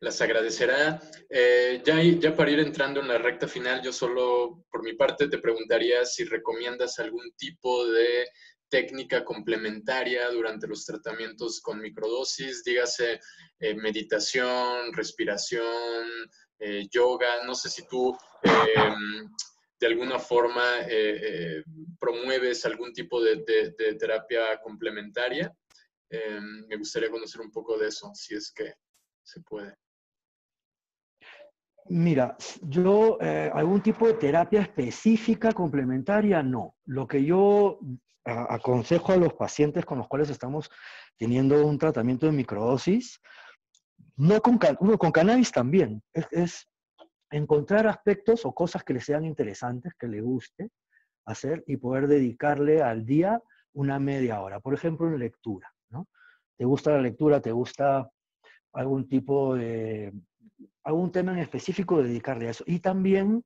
las 0.03 0.21
agradecerá. 0.21 1.01
Eh, 1.31 1.81
ya, 1.85 2.03
ya 2.03 2.35
para 2.35 2.51
ir 2.51 2.59
entrando 2.59 3.01
en 3.01 3.09
la 3.09 3.19
recta 3.19 3.47
final, 3.47 3.81
yo 3.83 3.93
solo 3.93 4.65
por 4.69 4.83
mi 4.83 4.95
parte 4.95 5.29
te 5.29 5.39
preguntaría 5.39 6.05
si 6.05 6.25
recomiendas 6.25 6.99
algún 6.99 7.31
tipo 7.37 7.87
de 7.87 8.29
técnica 8.69 9.25
complementaria 9.25 10.29
durante 10.31 10.67
los 10.67 10.85
tratamientos 10.85 11.61
con 11.61 11.81
microdosis, 11.81 12.65
dígase 12.65 13.21
eh, 13.61 13.75
meditación, 13.75 14.93
respiración, 14.93 16.05
eh, 16.59 16.89
yoga. 16.91 17.45
No 17.47 17.55
sé 17.55 17.71
si 17.71 17.87
tú 17.87 18.17
em, 18.43 19.31
de 19.79 19.87
alguna 19.87 20.19
forma 20.19 20.65
promueves 22.01 22.67
algún 22.67 22.93
tipo 22.93 23.23
de, 23.23 23.45
terapia 24.01 24.61
complementaria. 24.61 25.55
Em, 26.11 26.67
me 26.67 26.77
gustaría 26.77 27.09
conocer 27.09 27.41
un 27.41 27.53
poco 27.53 27.79
de 27.79 27.87
eso, 27.87 28.11
si 28.15 28.35
es 28.35 28.51
que 28.51 28.75
se 29.23 29.41
puede. 29.43 29.82
Mira, 31.89 32.37
yo 32.63 33.19
eh, 33.21 33.51
algún 33.53 33.83
tipo 33.83 34.07
de 34.07 34.15
terapia 34.15 34.63
específica 34.63 35.53
complementaria, 35.53 36.43
no. 36.43 36.77
Lo 36.87 37.07
que 37.07 37.25
yo 37.25 37.79
aconsejo 38.25 39.13
a 39.13 39.17
los 39.17 39.35
pacientes 39.35 39.85
con 39.85 39.99
los 39.99 40.07
cuales 40.07 40.31
estamos 40.31 40.71
teniendo 41.19 41.67
un 41.67 41.77
tratamiento 41.77 42.27
de 42.27 42.33
microdosis, 42.33 43.21
no 44.17 44.41
con, 44.41 44.59
con 44.59 45.11
cannabis 45.11 45.51
también, 45.51 46.03
es, 46.13 46.69
encontrar 47.31 47.87
aspectos 47.87 48.45
o 48.45 48.55
cosas 48.55 48.85
que 48.85 48.95
les 48.95 49.05
sean 49.05 49.25
interesantes, 49.25 49.95
que 49.99 50.07
le 50.07 50.21
guste 50.21 50.71
hacer 51.25 51.65
y 51.67 51.79
poder 51.79 52.07
dedicarle 52.07 52.83
al 52.83 53.07
día 53.07 53.41
una 53.73 53.99
media 53.99 54.41
hora. 54.41 54.61
Por 54.61 54.75
ejemplo, 54.75 55.09
en 55.09 55.19
lectura, 55.19 55.73
¿no? 55.91 56.07
¿Te 56.57 56.65
gusta 56.65 56.93
la 56.93 57.01
lectura? 57.01 57.41
¿Te 57.41 57.51
gusta 57.51 58.09
algún 58.75 59.09
tipo 59.09 59.55
de 59.55 60.13
algún 60.85 61.13
tema 61.13 61.33
en 61.33 61.39
específico 61.39 62.03
dedicarle 62.03 62.49
a 62.49 62.51
eso. 62.51 62.65
Y 62.67 62.81
también 62.81 63.45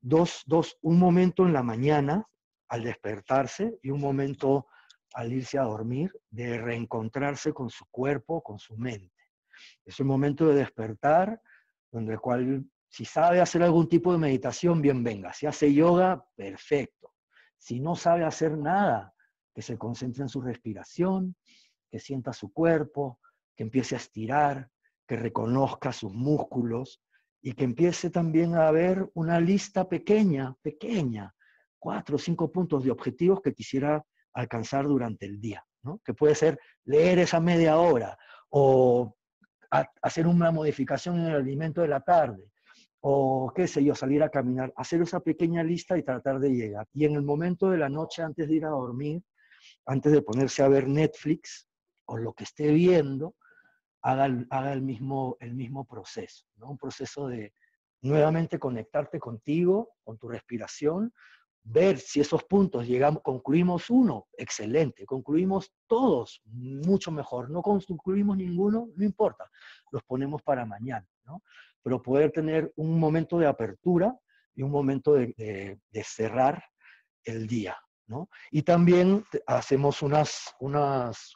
dos, 0.00 0.42
dos, 0.46 0.78
un 0.82 0.98
momento 0.98 1.44
en 1.44 1.52
la 1.52 1.62
mañana 1.62 2.26
al 2.68 2.82
despertarse 2.82 3.78
y 3.82 3.90
un 3.90 4.00
momento 4.00 4.66
al 5.14 5.32
irse 5.32 5.58
a 5.58 5.62
dormir 5.62 6.12
de 6.30 6.58
reencontrarse 6.58 7.52
con 7.52 7.70
su 7.70 7.86
cuerpo, 7.90 8.42
con 8.42 8.58
su 8.58 8.76
mente. 8.76 9.14
Es 9.84 9.98
un 10.00 10.06
momento 10.06 10.46
de 10.48 10.56
despertar 10.56 11.40
donde 11.90 12.14
el 12.14 12.20
cual 12.20 12.66
si 12.88 13.04
sabe 13.04 13.40
hacer 13.40 13.62
algún 13.62 13.88
tipo 13.88 14.12
de 14.12 14.18
meditación, 14.18 14.80
bien 14.80 15.02
venga. 15.02 15.32
Si 15.32 15.46
hace 15.46 15.72
yoga, 15.72 16.24
perfecto. 16.34 17.14
Si 17.56 17.80
no 17.80 17.96
sabe 17.96 18.24
hacer 18.24 18.56
nada, 18.56 19.12
que 19.54 19.62
se 19.62 19.78
concentre 19.78 20.22
en 20.22 20.28
su 20.28 20.40
respiración, 20.40 21.36
que 21.90 21.98
sienta 21.98 22.32
su 22.32 22.52
cuerpo, 22.52 23.20
que 23.54 23.62
empiece 23.62 23.94
a 23.94 23.98
estirar, 23.98 24.70
que 25.06 25.16
reconozca 25.16 25.92
sus 25.92 26.12
músculos 26.12 27.00
y 27.42 27.52
que 27.52 27.64
empiece 27.64 28.10
también 28.10 28.54
a 28.54 28.70
ver 28.70 29.08
una 29.14 29.40
lista 29.40 29.88
pequeña, 29.88 30.54
pequeña, 30.62 31.34
cuatro 31.78 32.16
o 32.16 32.18
cinco 32.18 32.50
puntos 32.50 32.84
de 32.84 32.90
objetivos 32.90 33.40
que 33.40 33.54
quisiera 33.54 34.04
alcanzar 34.34 34.86
durante 34.86 35.26
el 35.26 35.40
día, 35.40 35.64
¿no? 35.82 36.00
que 36.04 36.14
puede 36.14 36.34
ser 36.34 36.58
leer 36.84 37.18
esa 37.20 37.40
media 37.40 37.78
hora 37.78 38.18
o 38.50 39.14
hacer 40.02 40.26
una 40.26 40.50
modificación 40.50 41.18
en 41.20 41.26
el 41.26 41.36
alimento 41.36 41.82
de 41.82 41.88
la 41.88 42.00
tarde 42.00 42.50
o 43.00 43.52
qué 43.54 43.68
sé 43.68 43.84
yo, 43.84 43.94
salir 43.94 44.22
a 44.24 44.30
caminar, 44.30 44.72
hacer 44.76 45.00
esa 45.02 45.20
pequeña 45.20 45.62
lista 45.62 45.96
y 45.96 46.02
tratar 46.02 46.40
de 46.40 46.50
llegar. 46.50 46.88
Y 46.92 47.04
en 47.04 47.14
el 47.14 47.22
momento 47.22 47.70
de 47.70 47.78
la 47.78 47.88
noche, 47.88 48.22
antes 48.22 48.48
de 48.48 48.56
ir 48.56 48.64
a 48.64 48.70
dormir, 48.70 49.22
antes 49.86 50.10
de 50.10 50.22
ponerse 50.22 50.64
a 50.64 50.68
ver 50.68 50.88
Netflix 50.88 51.68
o 52.06 52.16
lo 52.16 52.32
que 52.32 52.42
esté 52.42 52.72
viendo, 52.72 53.36
haga, 54.06 54.72
el, 54.72 54.82
mismo, 54.82 55.36
el 55.40 55.54
mismo 55.54 55.84
proceso, 55.84 56.46
¿no? 56.56 56.70
Un 56.70 56.78
proceso 56.78 57.26
de 57.26 57.52
nuevamente 58.02 58.58
conectarte 58.58 59.18
contigo, 59.18 59.96
con 60.04 60.16
tu 60.16 60.28
respiración, 60.28 61.12
ver 61.64 61.98
si 61.98 62.20
esos 62.20 62.44
puntos 62.44 62.86
llegamos, 62.86 63.20
concluimos 63.22 63.90
uno, 63.90 64.28
excelente, 64.38 65.04
concluimos 65.04 65.72
todos, 65.88 66.40
mucho 66.44 67.10
mejor, 67.10 67.50
no 67.50 67.62
concluimos 67.62 68.36
ninguno, 68.36 68.90
no 68.94 69.04
importa, 69.04 69.50
los 69.90 70.04
ponemos 70.04 70.40
para 70.42 70.64
mañana, 70.64 71.08
¿no? 71.24 71.42
Pero 71.82 72.00
poder 72.00 72.30
tener 72.30 72.72
un 72.76 73.00
momento 73.00 73.40
de 73.40 73.48
apertura 73.48 74.16
y 74.54 74.62
un 74.62 74.70
momento 74.70 75.14
de, 75.14 75.80
de 75.90 76.04
cerrar 76.04 76.62
el 77.24 77.48
día, 77.48 77.76
¿no? 78.06 78.28
Y 78.52 78.62
también 78.62 79.24
hacemos 79.48 80.00
unas, 80.02 80.54
unas 80.60 81.34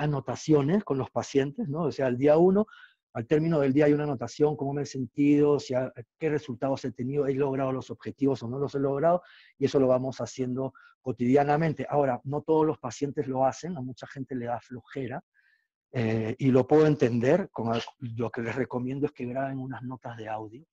anotaciones 0.00 0.82
con 0.82 0.98
los 0.98 1.10
pacientes, 1.10 1.68
¿no? 1.68 1.82
O 1.82 1.92
sea, 1.92 2.06
al 2.06 2.16
día 2.16 2.38
uno, 2.38 2.66
al 3.12 3.26
término 3.26 3.60
del 3.60 3.72
día 3.72 3.86
hay 3.86 3.92
una 3.92 4.04
anotación, 4.04 4.56
cómo 4.56 4.72
me 4.72 4.82
he 4.82 4.86
sentido, 4.86 5.58
si 5.58 5.74
qué 6.18 6.30
resultados 6.30 6.84
he 6.84 6.92
tenido, 6.92 7.26
he 7.26 7.34
logrado 7.34 7.72
los 7.72 7.90
objetivos 7.90 8.42
o 8.42 8.48
no 8.48 8.58
los 8.58 8.74
he 8.74 8.78
logrado, 8.78 9.22
y 9.58 9.66
eso 9.66 9.78
lo 9.78 9.88
vamos 9.88 10.20
haciendo 10.20 10.72
cotidianamente. 11.02 11.86
Ahora, 11.88 12.20
no 12.24 12.42
todos 12.42 12.66
los 12.66 12.78
pacientes 12.78 13.26
lo 13.26 13.44
hacen, 13.44 13.76
a 13.76 13.80
mucha 13.80 14.06
gente 14.06 14.34
le 14.34 14.46
da 14.46 14.60
flojera, 14.60 15.22
eh, 15.92 16.36
y 16.38 16.50
lo 16.50 16.66
puedo 16.66 16.86
entender, 16.86 17.50
con 17.50 17.72
lo 17.98 18.30
que 18.30 18.42
les 18.42 18.54
recomiendo 18.54 19.06
es 19.06 19.12
que 19.12 19.26
graben 19.26 19.58
unas 19.58 19.82
notas 19.82 20.16
de 20.16 20.28
audio, 20.28 20.64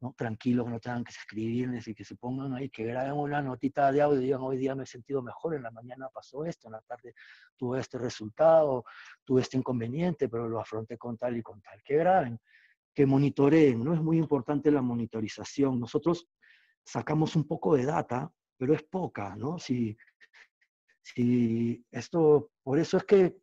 ¿no? 0.00 0.14
tranquilos, 0.16 0.66
que 0.66 0.72
no 0.72 0.80
tengan 0.80 1.04
que 1.04 1.10
escribir, 1.10 1.70
y 1.84 1.94
que 1.94 2.04
se 2.04 2.16
pongan 2.16 2.54
ahí, 2.54 2.68
que 2.70 2.84
graben 2.84 3.12
una 3.14 3.42
notita 3.42 3.90
de 3.90 4.02
audio 4.02 4.20
y 4.20 4.24
digan, 4.24 4.40
hoy 4.42 4.56
día 4.56 4.74
me 4.74 4.84
he 4.84 4.86
sentido 4.86 5.22
mejor, 5.22 5.54
en 5.54 5.62
la 5.62 5.70
mañana 5.70 6.08
pasó 6.08 6.44
esto, 6.44 6.68
en 6.68 6.72
la 6.72 6.80
tarde 6.82 7.14
tuve 7.56 7.80
este 7.80 7.98
resultado, 7.98 8.84
tuve 9.24 9.42
este 9.42 9.56
inconveniente, 9.56 10.28
pero 10.28 10.48
lo 10.48 10.60
afronté 10.60 10.96
con 10.96 11.16
tal 11.18 11.36
y 11.36 11.42
con 11.42 11.60
tal. 11.60 11.82
Que 11.82 11.96
graben, 11.96 12.38
que 12.94 13.06
monitoreen, 13.06 13.82
¿no? 13.82 13.94
Es 13.94 14.00
muy 14.00 14.18
importante 14.18 14.70
la 14.70 14.82
monitorización. 14.82 15.80
Nosotros 15.80 16.28
sacamos 16.84 17.34
un 17.36 17.46
poco 17.46 17.76
de 17.76 17.84
data, 17.84 18.30
pero 18.56 18.74
es 18.74 18.82
poca, 18.84 19.34
¿no? 19.36 19.58
Si, 19.58 19.96
si 21.02 21.84
esto, 21.90 22.50
por 22.62 22.78
eso 22.78 22.98
es 22.98 23.04
que 23.04 23.36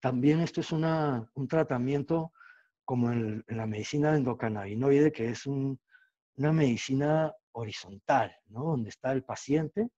también 0.00 0.40
esto 0.40 0.60
es 0.60 0.72
una, 0.72 1.28
un 1.34 1.48
tratamiento 1.48 2.32
como 2.84 3.10
en, 3.12 3.44
en 3.46 3.56
la 3.56 3.66
medicina 3.66 4.16
endocannabinoide, 4.16 5.12
que 5.12 5.28
es 5.28 5.44
un, 5.46 5.78
una 6.38 6.52
medicina 6.52 7.34
horizontal, 7.52 8.34
¿no? 8.48 8.64
Donde 8.64 8.90
está 8.90 9.12
el 9.12 9.24
paciente, 9.24 9.88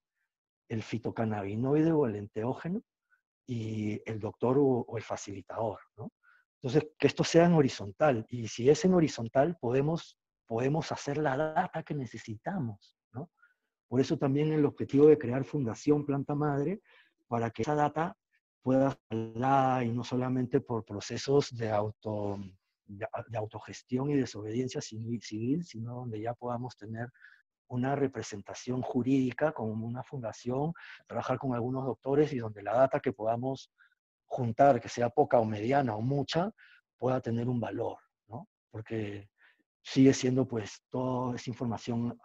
el 0.68 0.82
fitocannabinoide 0.82 1.92
o 1.92 2.06
el 2.06 2.16
enteógeno 2.16 2.82
y 3.46 4.00
el 4.10 4.18
doctor 4.18 4.56
o, 4.58 4.86
el 4.96 5.02
facilitador, 5.02 5.80
¿no? 5.96 6.10
Entonces, 6.62 6.90
que 6.98 7.06
esto 7.06 7.24
sea 7.24 7.46
en 7.46 7.54
horizontal. 7.54 8.26
Y 8.28 8.48
si 8.48 8.68
es 8.68 8.84
en 8.84 8.94
horizontal, 8.94 9.56
podemos, 9.60 10.18
podemos 10.46 10.90
hacer 10.92 11.18
la 11.18 11.36
data 11.36 11.82
que 11.82 11.94
necesitamos, 11.94 12.96
¿no? 13.12 13.30
Por 13.88 14.00
eso 14.00 14.16
también 14.16 14.52
el 14.52 14.64
objetivo 14.64 15.06
de 15.06 15.18
crear 15.18 15.44
Fundación 15.44 16.06
Planta 16.06 16.34
Madre, 16.34 16.80
para 17.28 17.50
que 17.50 17.62
esa 17.62 17.74
data 17.74 18.16
pueda 18.62 18.98
hablar 19.10 19.84
y 19.84 19.92
no 19.92 20.04
solamente 20.04 20.60
por 20.60 20.84
procesos 20.84 21.54
de 21.56 21.70
auto 21.70 22.38
de, 22.98 23.38
autogestión 23.38 24.10
y 24.10 24.16
desobediencia 24.16 24.80
civil, 24.80 25.64
sino 25.64 25.94
donde 25.94 26.20
ya 26.20 26.34
podamos 26.34 26.76
tener 26.76 27.08
una 27.68 27.94
representación 27.94 28.82
jurídica 28.82 29.52
como 29.52 29.86
una 29.86 30.02
fundación, 30.02 30.72
trabajar 31.06 31.38
con 31.38 31.54
algunos 31.54 31.84
doctores 31.84 32.32
y 32.32 32.38
donde 32.38 32.62
la 32.62 32.74
data 32.74 33.00
que 33.00 33.12
podamos 33.12 33.70
juntar, 34.26 34.80
que 34.80 34.88
sea 34.88 35.08
poca 35.10 35.38
o 35.38 35.44
mediana 35.44 35.94
o 35.94 36.00
mucha, 36.00 36.50
pueda 36.98 37.20
tener 37.20 37.48
un 37.48 37.60
valor, 37.60 37.98
¿no? 38.26 38.48
Porque 38.70 39.30
sigue 39.82 40.12
siendo 40.12 40.46
pues 40.46 40.82
toda 40.90 41.36
esa 41.36 41.50
información 41.50 42.18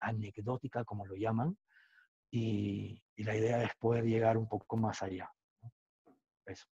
anecdótica, 0.00 0.84
como 0.84 1.04
lo 1.04 1.16
llaman, 1.16 1.56
y, 2.30 3.02
la 3.16 3.36
idea 3.36 3.62
es 3.62 3.70
poder 3.76 4.04
llegar 4.04 4.36
un 4.36 4.48
poco 4.48 4.76
más 4.76 5.00
allá. 5.02 5.30
Eso. 6.44 6.66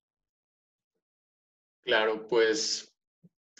Claro, 1.84 2.26
pues 2.26 2.89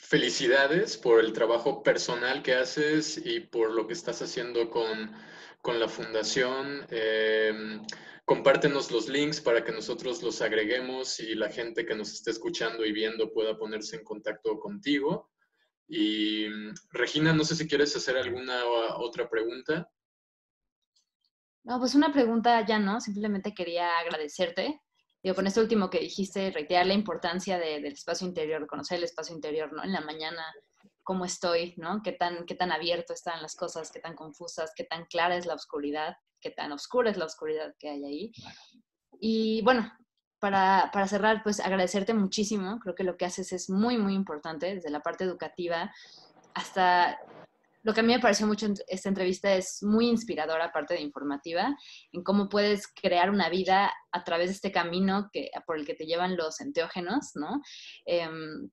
felicidades 0.00 0.96
por 0.96 1.20
el 1.20 1.32
trabajo 1.32 1.82
personal 1.82 2.42
que 2.42 2.54
haces 2.54 3.20
y 3.24 3.40
por 3.40 3.70
lo 3.70 3.86
que 3.86 3.92
estás 3.92 4.20
haciendo 4.22 4.70
con, 4.70 5.12
la 5.78 5.88
fundación. 5.88 6.86
Em, 6.90 7.86
compártenos 8.24 8.90
los 8.90 9.08
links 9.08 9.40
para 9.40 9.62
que 9.62 9.72
nosotros 9.72 10.22
los 10.22 10.40
agreguemos 10.40 11.20
y 11.20 11.34
la 11.34 11.50
gente 11.50 11.84
que 11.84 11.94
nos 11.94 12.12
esté 12.12 12.30
escuchando 12.30 12.84
y 12.84 12.92
viendo 12.92 13.32
pueda 13.32 13.56
ponerse 13.56 13.96
en 13.96 14.04
contacto 14.04 14.58
contigo. 14.58 15.30
Y 15.86 16.46
Regina, 16.90 17.32
no 17.32 17.44
sé 17.44 17.54
si 17.54 17.68
quieres 17.68 17.94
hacer 17.94 18.16
alguna 18.16 18.64
otra 18.96 19.28
pregunta. 19.28 19.90
No, 21.62 21.78
pues 21.78 21.94
una 21.94 22.12
pregunta 22.12 22.64
ya 22.66 22.78
no, 22.78 23.00
simplemente 23.00 23.54
quería 23.54 23.98
agradecerte. 23.98 24.80
Digo, 25.22 25.34
con 25.34 25.46
esto 25.46 25.60
último 25.60 25.90
que 25.90 26.00
dijiste, 26.00 26.50
reiterar 26.50 26.86
la 26.86 26.94
importancia 26.94 27.58
del 27.58 27.84
espacio 27.86 28.26
interior, 28.26 28.66
conocer 28.66 28.98
el 28.98 29.04
espacio 29.04 29.34
interior, 29.34 29.72
¿no? 29.72 29.84
En 29.84 29.92
la 29.92 30.00
mañana, 30.00 30.42
cómo 31.02 31.24
estoy, 31.24 31.74
¿no? 31.76 32.02
Qué 32.02 32.12
tan, 32.12 32.46
qué 32.46 32.54
tan 32.54 32.72
abierto 32.72 33.12
están 33.12 33.42
las 33.42 33.54
cosas, 33.54 33.90
qué 33.92 34.00
tan 34.00 34.14
confusas, 34.14 34.72
qué 34.74 34.84
tan 34.84 35.04
clara 35.06 35.36
es 35.36 35.44
la 35.44 35.54
oscuridad, 35.54 36.16
qué 36.40 36.50
tan 36.50 36.72
oscura 36.72 37.10
es 37.10 37.18
la 37.18 37.26
oscuridad 37.26 37.74
que 37.78 37.90
hay 37.90 38.04
ahí. 38.04 38.32
Y 39.20 39.60
bueno, 39.62 39.92
para, 40.38 40.90
para, 40.92 41.06
cerrar, 41.06 41.42
pues 41.42 41.60
agradecerte 41.60 42.14
muchísimo. 42.14 42.78
Creo 42.80 42.94
que 42.94 43.04
lo 43.04 43.18
que 43.18 43.26
haces 43.26 43.52
es 43.52 43.68
muy, 43.68 43.98
muy 43.98 44.14
importante 44.14 44.74
desde 44.74 44.90
la 44.90 45.00
parte 45.00 45.24
educativa 45.24 45.92
hasta 46.54 47.18
lo 47.82 47.94
que 47.94 48.00
a 48.00 48.02
mí 48.02 48.12
me 48.12 48.20
pareció 48.20 48.46
mucho 48.46 48.66
en 48.66 48.74
esta 48.88 49.08
entrevista 49.08 49.54
es 49.54 49.82
muy 49.82 50.08
inspiradora, 50.08 50.66
aparte 50.66 50.94
de 50.94 51.00
informativa, 51.00 51.76
en 52.12 52.22
cómo 52.22 52.48
puedes 52.48 52.86
crear 52.88 53.30
una 53.30 53.48
vida 53.48 53.92
a 54.12 54.24
través 54.24 54.48
de 54.48 54.54
este 54.54 54.72
camino 54.72 55.30
que, 55.32 55.50
por 55.66 55.78
el 55.78 55.86
que 55.86 55.94
te 55.94 56.06
llevan 56.06 56.36
los 56.36 56.60
enteógenos, 56.60 57.32
¿no? 57.34 57.62
Em, 58.04 58.70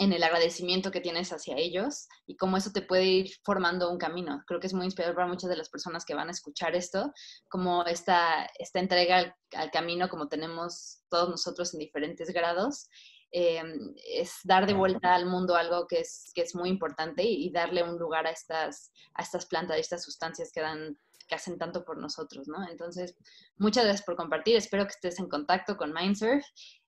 en 0.00 0.12
el 0.12 0.22
agradecimiento 0.22 0.92
que 0.92 1.00
tienes 1.00 1.32
hacia 1.32 1.56
ellos 1.56 2.06
y 2.24 2.36
cómo 2.36 2.56
eso 2.56 2.70
te 2.72 2.82
puede 2.82 3.04
ir 3.04 3.30
formando 3.44 3.90
un 3.90 3.98
camino. 3.98 4.44
Creo 4.46 4.60
que 4.60 4.68
es 4.68 4.74
muy 4.74 4.84
inspirador 4.84 5.16
para 5.16 5.26
muchas 5.26 5.50
de 5.50 5.56
las 5.56 5.68
personas 5.68 6.04
que 6.04 6.14
van 6.14 6.28
a 6.28 6.30
escuchar 6.30 6.76
esto, 6.76 7.12
como 7.48 7.84
esta, 7.84 8.48
esta 8.58 8.78
entrega 8.78 9.18
al, 9.18 9.34
al 9.54 9.70
camino, 9.72 10.08
como 10.08 10.28
tenemos 10.28 11.02
todos 11.08 11.28
nosotros 11.28 11.74
en 11.74 11.80
diferentes 11.80 12.30
grados, 12.30 12.88
eh, 13.30 13.62
es 14.06 14.40
dar 14.44 14.66
de 14.66 14.74
vuelta 14.74 15.14
al 15.14 15.26
mundo 15.26 15.54
algo 15.56 15.86
que 15.86 16.00
es, 16.00 16.30
que 16.34 16.42
es 16.42 16.54
muy 16.54 16.68
importante 16.68 17.22
y, 17.22 17.50
darle 17.50 17.82
un 17.82 17.98
lugar 17.98 18.26
a 18.26 18.30
estas, 18.30 18.92
a 19.14 19.22
estas 19.22 19.46
plantas, 19.46 19.76
a 19.76 19.80
estas 19.80 20.02
sustancias 20.02 20.50
que 20.52 20.60
dan 20.60 20.98
que 21.26 21.34
hacen 21.34 21.58
tanto 21.58 21.84
por 21.84 21.98
nosotros, 21.98 22.48
¿no? 22.48 22.66
Entonces, 22.68 23.14
muchas 23.58 23.84
gracias 23.84 24.06
por 24.06 24.16
compartir. 24.16 24.56
Espero 24.56 24.84
que 24.84 24.92
estés 24.92 25.18
en 25.18 25.28
contacto 25.28 25.76
con 25.76 25.92
Mindsurf. 25.92 26.42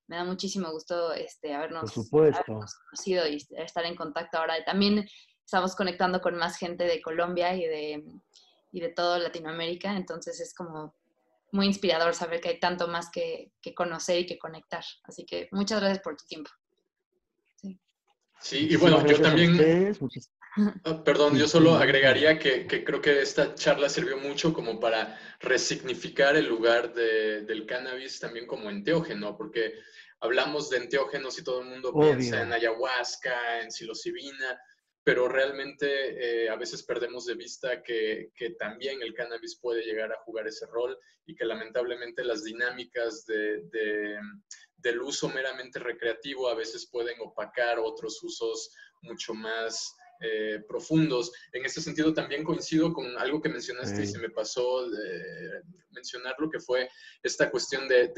Me 0.07 0.17
da 0.17 0.25
muchísimo 0.25 0.71
gusto 0.73 1.13
este, 1.13 1.53
habernos, 1.53 1.93
conocido 2.11 3.29
y 3.29 3.47
estar 3.51 3.85
en 3.85 3.97
contacto 3.97 4.39
ahora. 4.39 4.65
También 4.65 5.07
estamos 5.45 5.77
conectando 5.77 6.23
con 6.23 6.37
más 6.37 6.57
gente 6.57 6.85
de 6.85 7.03
Colombia 7.03 7.55
y 7.55 7.67
de, 7.67 8.05
y 8.73 8.81
de 8.81 8.89
toda 8.89 9.19
Latinoamérica, 9.19 9.97
entonces 9.97 10.41
es 10.41 10.55
como 10.55 10.95
muy 11.53 11.67
inspirador 11.67 12.15
saber 12.15 12.41
que 12.41 12.51
hay 12.51 12.61
tanto 12.61 12.89
más 12.89 13.11
que, 13.11 13.53
conocer 13.75 14.21
y 14.21 14.27
que 14.27 14.39
conectar. 14.39 14.85
Así 15.05 15.25
que 15.25 15.49
muchas 15.53 15.81
gracias 15.81 16.03
por 16.03 16.17
tu 16.17 16.25
tiempo. 16.27 16.51
Sí, 18.41 18.69
y 18.71 18.77
bueno, 18.77 19.05
yo 19.07 19.21
también... 19.21 19.97
Ah, 20.85 21.05
perdón, 21.05 21.39
yo 21.39 21.47
solo 21.47 21.77
agregaría 21.77 22.37
que, 22.37 22.67
creo 22.67 23.01
que 23.01 23.23
esta 23.23 23.55
charla 23.55 23.89
sirvió 23.89 24.19
mucho 24.19 24.53
como 24.53 24.81
para 24.81 25.17
resignificar 25.39 26.35
el 26.35 26.47
lugar 26.47 26.93
del 26.93 27.67
cannabis 27.67 28.19
también 28.19 28.49
como 28.49 28.69
enteógeno, 28.69 29.37
porque 29.37 29.75
hablamos 30.19 30.69
de 30.69 30.79
enteógenos 30.79 31.39
y 31.39 31.45
todo 31.45 31.63
el 31.63 31.69
mundo 31.69 31.95
piensa 31.95 32.43
en 32.43 32.53
ayahuasca, 32.53 33.63
en 33.63 33.71
psilocibina, 33.71 34.61
pero 35.03 35.29
realmente 35.29 36.45
eh, 36.45 36.49
a 36.49 36.57
veces 36.57 36.83
perdemos 36.83 37.25
de 37.27 37.35
vista 37.35 37.83
que, 37.83 38.31
también 38.59 39.03
el 39.03 39.15
cannabis 39.15 39.59
puede 39.61 39.83
llegar 39.83 40.13
a 40.13 40.21
jugar 40.25 40.47
ese 40.47 40.67
rol 40.67 40.97
y 41.27 41.35
que 41.35 41.45
lamentablemente 41.45 42.25
las 42.25 42.45
dinámicas 42.45 43.25
del 43.27 45.01
uso 45.01 45.29
meramente 45.29 45.79
recreativo 45.79 46.49
a 46.49 46.55
veces 46.55 46.89
pueden 46.91 47.17
opacar 47.21 47.79
otros 47.79 48.23
usos 48.23 48.75
mucho 49.03 49.33
más 49.35 49.95
eh, 50.21 50.63
profundos. 50.69 51.33
En 51.53 51.65
ese 51.65 51.81
sentido 51.81 52.13
también 52.13 52.45
coincido 52.45 52.93
con 52.93 53.07
algo 53.19 53.41
que 53.41 53.49
mencionaste 53.49 54.03
y 54.03 54.07
se 54.07 54.19
me 54.19 54.31
pasó 54.31 54.89
de 54.89 55.63
mencionarlo, 55.91 56.51
que 56.51 56.61
fue 56.61 56.89
esta 57.23 57.51
cuestión 57.51 57.89
de, 57.89 58.13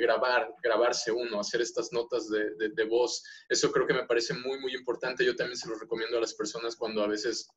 grabar, 0.00 0.52
grabarse 0.62 1.12
uno, 1.12 1.40
hacer 1.40 1.60
estas 1.60 1.92
notas 1.92 2.28
de, 2.28 2.70
de, 2.70 2.84
voz. 2.84 3.22
Eso 3.48 3.70
creo 3.70 3.86
que 3.86 3.94
me 3.94 4.06
parece 4.06 4.34
muy, 4.34 4.58
muy 4.58 4.74
importante. 4.74 5.24
Yo 5.24 5.36
también 5.36 5.56
se 5.56 5.68
lo 5.68 5.78
recomiendo 5.78 6.18
a 6.18 6.20
las 6.20 6.34
personas 6.34 6.76
cuando 6.76 7.02
a 7.02 7.08
veces 7.08 7.48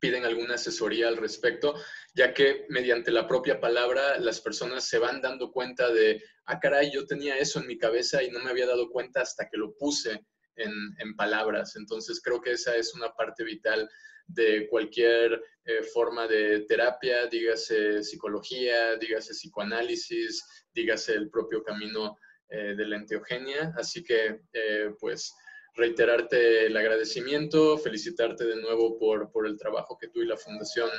piden 0.00 0.24
alguna 0.24 0.54
asesoría 0.54 1.08
al 1.08 1.16
respecto, 1.16 1.74
ya 2.14 2.32
que 2.32 2.66
mediante 2.68 3.10
la 3.10 3.26
propia 3.26 3.60
palabra 3.60 4.18
las 4.18 4.40
personas 4.40 4.88
se 4.88 4.98
van 4.98 5.20
dando 5.20 5.52
cuenta 5.52 5.90
de, 5.90 6.22
ah, 6.46 6.58
caray, 6.60 6.90
yo 6.90 7.06
tenía 7.06 7.36
eso 7.38 7.60
en 7.60 7.66
mi 7.66 7.78
cabeza 7.78 8.22
y 8.22 8.30
no 8.30 8.40
me 8.40 8.50
había 8.50 8.66
dado 8.66 8.90
cuenta 8.90 9.20
hasta 9.20 9.48
que 9.48 9.56
lo 9.56 9.74
puse 9.74 10.24
en, 10.56 11.16
palabras. 11.16 11.76
Entonces 11.76 12.20
creo 12.22 12.40
que 12.40 12.52
esa 12.52 12.76
es 12.76 12.94
una 12.94 13.12
parte 13.14 13.44
vital 13.44 13.88
de 14.26 14.68
cualquier 14.68 15.40
eh, 15.64 15.82
forma 15.82 16.26
de 16.26 16.60
terapia, 16.62 17.26
dígase 17.26 18.02
psicología, 18.02 18.96
dígase 18.96 19.32
psicoanálisis, 19.32 20.66
dígase 20.74 21.14
el 21.14 21.30
propio 21.30 21.62
camino 21.62 22.18
eh, 22.48 22.74
de 22.76 22.86
la 22.86 22.96
enteogenia. 22.96 23.72
Así 23.76 24.02
que, 24.02 24.40
eh, 24.52 24.90
pues, 24.98 25.34
reiterarte 25.74 26.66
el 26.66 26.76
agradecimiento, 26.76 27.78
felicitarte 27.78 28.44
de 28.44 28.56
nuevo 28.56 28.98
por, 28.98 29.30
por 29.30 29.46
el 29.46 29.58
trabajo 29.58 29.96
que 30.00 30.08
tú 30.08 30.22
y 30.22 30.26
la 30.26 30.36
Fundación 30.36 30.90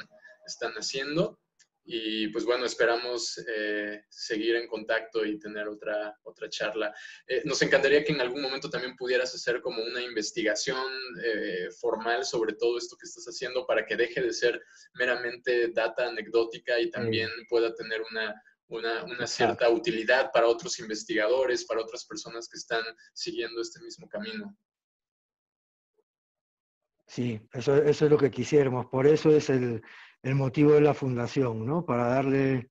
están 0.46 0.74
haciendo. 0.74 1.40
Y 1.90 2.28
pues 2.28 2.44
bueno, 2.44 2.66
esperamos 2.66 3.42
eh, 3.48 4.04
seguir 4.10 4.58
en 4.58 4.68
contacto 4.68 5.24
y 5.24 5.40
tener 5.40 5.70
otra, 5.70 6.20
otra 6.24 6.50
charla. 6.50 6.94
Eh, 7.26 7.44
nos 7.46 7.62
encantaría 7.62 8.04
que 8.04 8.12
en 8.12 8.20
algún 8.20 8.42
momento 8.42 8.70
también 8.70 8.98
pudieras 8.98 9.34
hacer 9.34 9.62
como 9.62 9.82
una 9.82 10.02
investigación 10.02 10.84
eh, 11.24 11.70
formal 11.80 12.26
sobre 12.26 12.56
todo 12.56 12.78
esto 12.78 12.98
que 12.98 13.06
estás 13.06 13.24
haciendo 13.26 13.66
para 13.66 13.86
que 13.86 13.96
deje 13.96 14.22
de 14.22 14.34
ser 14.34 14.62
meramente 14.96 15.70
data 15.70 16.10
anecdótica 16.10 16.78
y 16.78 16.92
también 16.92 17.30
pueda 17.48 17.74
tener 17.74 18.02
una, 18.12 18.36
una, 18.68 19.06
una, 19.06 19.26
cierta 19.26 19.70
utilidad 19.70 20.30
para 20.34 20.48
otros 20.48 20.80
investigadores, 20.80 21.64
para 21.64 21.82
otras 21.82 22.04
personas 22.04 22.50
que 22.50 22.58
están 22.58 22.84
siguiendo 23.14 23.62
este 23.62 23.80
mismo 23.80 24.10
camino. 24.10 24.58
Sí, 27.08 27.40
eso, 27.54 27.78
eso 27.78 28.06
es 28.06 28.12
lo 28.12 28.18
que 28.18 28.30
quisiéramos. 28.30 28.88
Por 28.88 29.08
eso 29.08 29.32
es 29.32 29.50
el, 29.50 29.82
el 30.28 30.36
motivo 30.36 30.74
de 30.74 30.82
la 30.82 30.94
fundación, 30.94 31.66
¿no? 31.66 31.86
Para 31.86 32.08
darle 32.08 32.70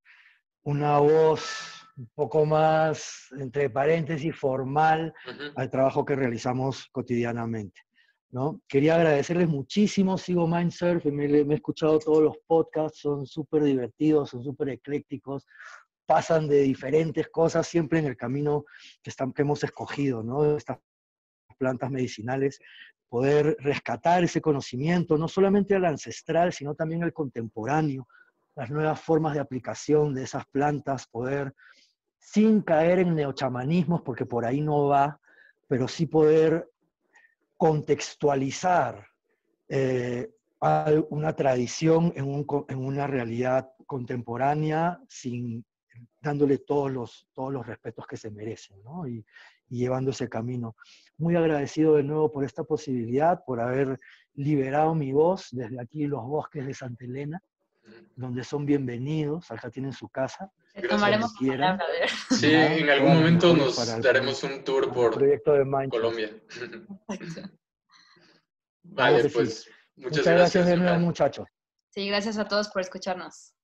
una 0.63 0.99
voz 0.99 1.87
un 1.97 2.07
poco 2.13 2.45
más, 2.45 3.29
entre 3.39 3.71
paréntesis, 3.71 4.35
formal 4.35 5.11
al 5.55 5.71
trabajo 5.71 6.05
que 6.05 6.15
realizamos 6.15 6.87
cotidianamente. 6.91 7.81
¿no? 8.29 8.61
Quería 8.67 8.95
agradecerles 8.95 9.47
muchísimo, 9.47 10.19
sigo 10.19 10.47
Mindsurf, 10.47 11.05
me, 11.05 11.27
me 11.27 11.53
he 11.53 11.55
escuchado 11.55 11.97
todos 11.97 12.21
los 12.21 12.37
podcasts, 12.45 12.99
son 12.99 13.25
súper 13.25 13.63
divertidos, 13.63 14.29
son 14.29 14.43
súper 14.43 14.69
eclécticos, 14.69 15.47
pasan 16.05 16.47
de 16.47 16.61
diferentes 16.61 17.27
cosas 17.29 17.65
siempre 17.65 17.97
en 17.97 18.05
el 18.05 18.17
camino 18.17 18.65
que, 19.01 19.09
están, 19.09 19.33
que 19.33 19.41
hemos 19.41 19.63
escogido, 19.63 20.21
¿no? 20.21 20.55
estas 20.55 20.77
plantas 21.57 21.89
medicinales, 21.89 22.59
poder 23.09 23.57
rescatar 23.59 24.23
ese 24.23 24.41
conocimiento, 24.41 25.17
no 25.17 25.27
solamente 25.27 25.75
al 25.75 25.85
ancestral, 25.85 26.51
sino 26.53 26.75
también 26.75 27.03
al 27.03 27.13
contemporáneo, 27.13 28.07
las 28.55 28.69
nuevas 28.69 28.99
formas 28.99 29.33
de 29.33 29.39
aplicación 29.39 30.13
de 30.13 30.23
esas 30.23 30.45
plantas, 30.47 31.07
poder, 31.07 31.53
sin 32.19 32.61
caer 32.61 32.99
en 32.99 33.15
neochamanismos, 33.15 34.01
porque 34.01 34.25
por 34.25 34.45
ahí 34.45 34.61
no 34.61 34.87
va, 34.87 35.19
pero 35.67 35.87
sí 35.87 36.05
poder 36.05 36.69
contextualizar 37.55 39.07
eh, 39.69 40.29
una 41.09 41.33
tradición 41.33 42.13
en, 42.15 42.45
una 42.77 43.07
realidad 43.07 43.69
contemporánea 43.85 44.99
sin 45.07 45.63
dándole 46.21 46.59
todos 46.59 46.91
los, 46.91 47.27
todos 47.33 47.53
los 47.53 47.65
respetos 47.65 48.05
que 48.05 48.17
se 48.17 48.31
merecen, 48.31 48.81
¿no? 48.83 49.05
Y 49.69 49.79
llevando 49.79 50.11
ese 50.11 50.29
camino. 50.29 50.75
Muy 51.17 51.35
agradecido 51.35 51.95
de 51.95 52.03
nuevo 52.03 52.31
por 52.31 52.43
esta 52.43 52.63
posibilidad, 52.63 53.43
por 53.45 53.59
haber 53.59 53.97
liberado 54.35 54.93
mi 54.93 55.11
voz 55.11 55.47
desde 55.51 55.81
aquí 55.81 56.05
los 56.07 56.23
bosques 56.23 56.65
de 56.65 56.73
Santa 56.73 57.05
Elena, 57.05 57.41
donde 58.15 58.43
son 58.43 58.65
bienvenidos, 58.65 59.49
acá 59.51 59.69
tienen 59.69 59.93
su 59.93 60.09
casa. 60.09 60.51
Tomaremos 60.89 61.33
Sí, 62.29 62.53
en 62.53 62.89
algún 62.89 63.15
momento 63.15 63.55
nos 63.55 64.01
daremos 64.01 64.43
un 64.43 64.63
tour 64.63 64.93
por 64.93 65.13
proyecto 65.13 65.53
de 65.53 65.89
Colombia. 65.89 66.29
vale, 68.83 69.29
pues 69.29 69.69
muchas, 69.95 70.19
muchas 70.19 70.33
gracias 70.33 70.65
de 70.67 70.77
nuevo, 70.77 70.99
muchachos. 70.99 71.47
Sí, 71.89 72.07
gracias 72.07 72.37
a 72.37 72.47
todos 72.47 72.69
por 72.69 72.81
escucharnos. 72.81 73.56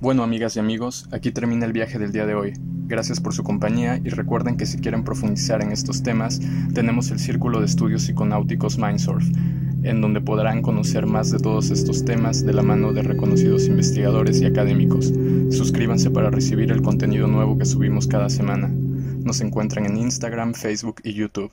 Bueno, 0.00 0.22
amigas 0.22 0.56
y 0.56 0.60
amigos, 0.60 1.06
aquí 1.12 1.30
termina 1.30 1.66
el 1.66 1.74
viaje 1.74 1.98
del 1.98 2.10
día 2.10 2.24
de 2.24 2.34
hoy. 2.34 2.54
Gracias 2.86 3.20
por 3.20 3.34
su 3.34 3.44
compañía 3.44 4.00
y 4.02 4.08
recuerden 4.08 4.56
que 4.56 4.64
si 4.64 4.78
quieren 4.78 5.04
profundizar 5.04 5.62
en 5.62 5.72
estos 5.72 6.02
temas, 6.02 6.40
tenemos 6.72 7.10
el 7.10 7.18
Círculo 7.18 7.60
de 7.60 7.66
Estudios 7.66 8.04
Psiconáuticos 8.04 8.78
Mindsurf, 8.78 9.22
en 9.82 10.00
donde 10.00 10.22
podrán 10.22 10.62
conocer 10.62 11.04
más 11.04 11.30
de 11.30 11.38
todos 11.38 11.70
estos 11.70 12.02
temas 12.06 12.46
de 12.46 12.54
la 12.54 12.62
mano 12.62 12.94
de 12.94 13.02
reconocidos 13.02 13.66
investigadores 13.66 14.40
y 14.40 14.46
académicos. 14.46 15.12
Suscríbanse 15.50 16.10
para 16.10 16.30
recibir 16.30 16.72
el 16.72 16.80
contenido 16.80 17.26
nuevo 17.26 17.58
que 17.58 17.66
subimos 17.66 18.06
cada 18.06 18.30
semana. 18.30 18.68
Nos 18.68 19.42
encuentran 19.42 19.84
en 19.84 19.98
Instagram, 19.98 20.54
Facebook 20.54 21.02
y 21.04 21.12
YouTube. 21.12 21.52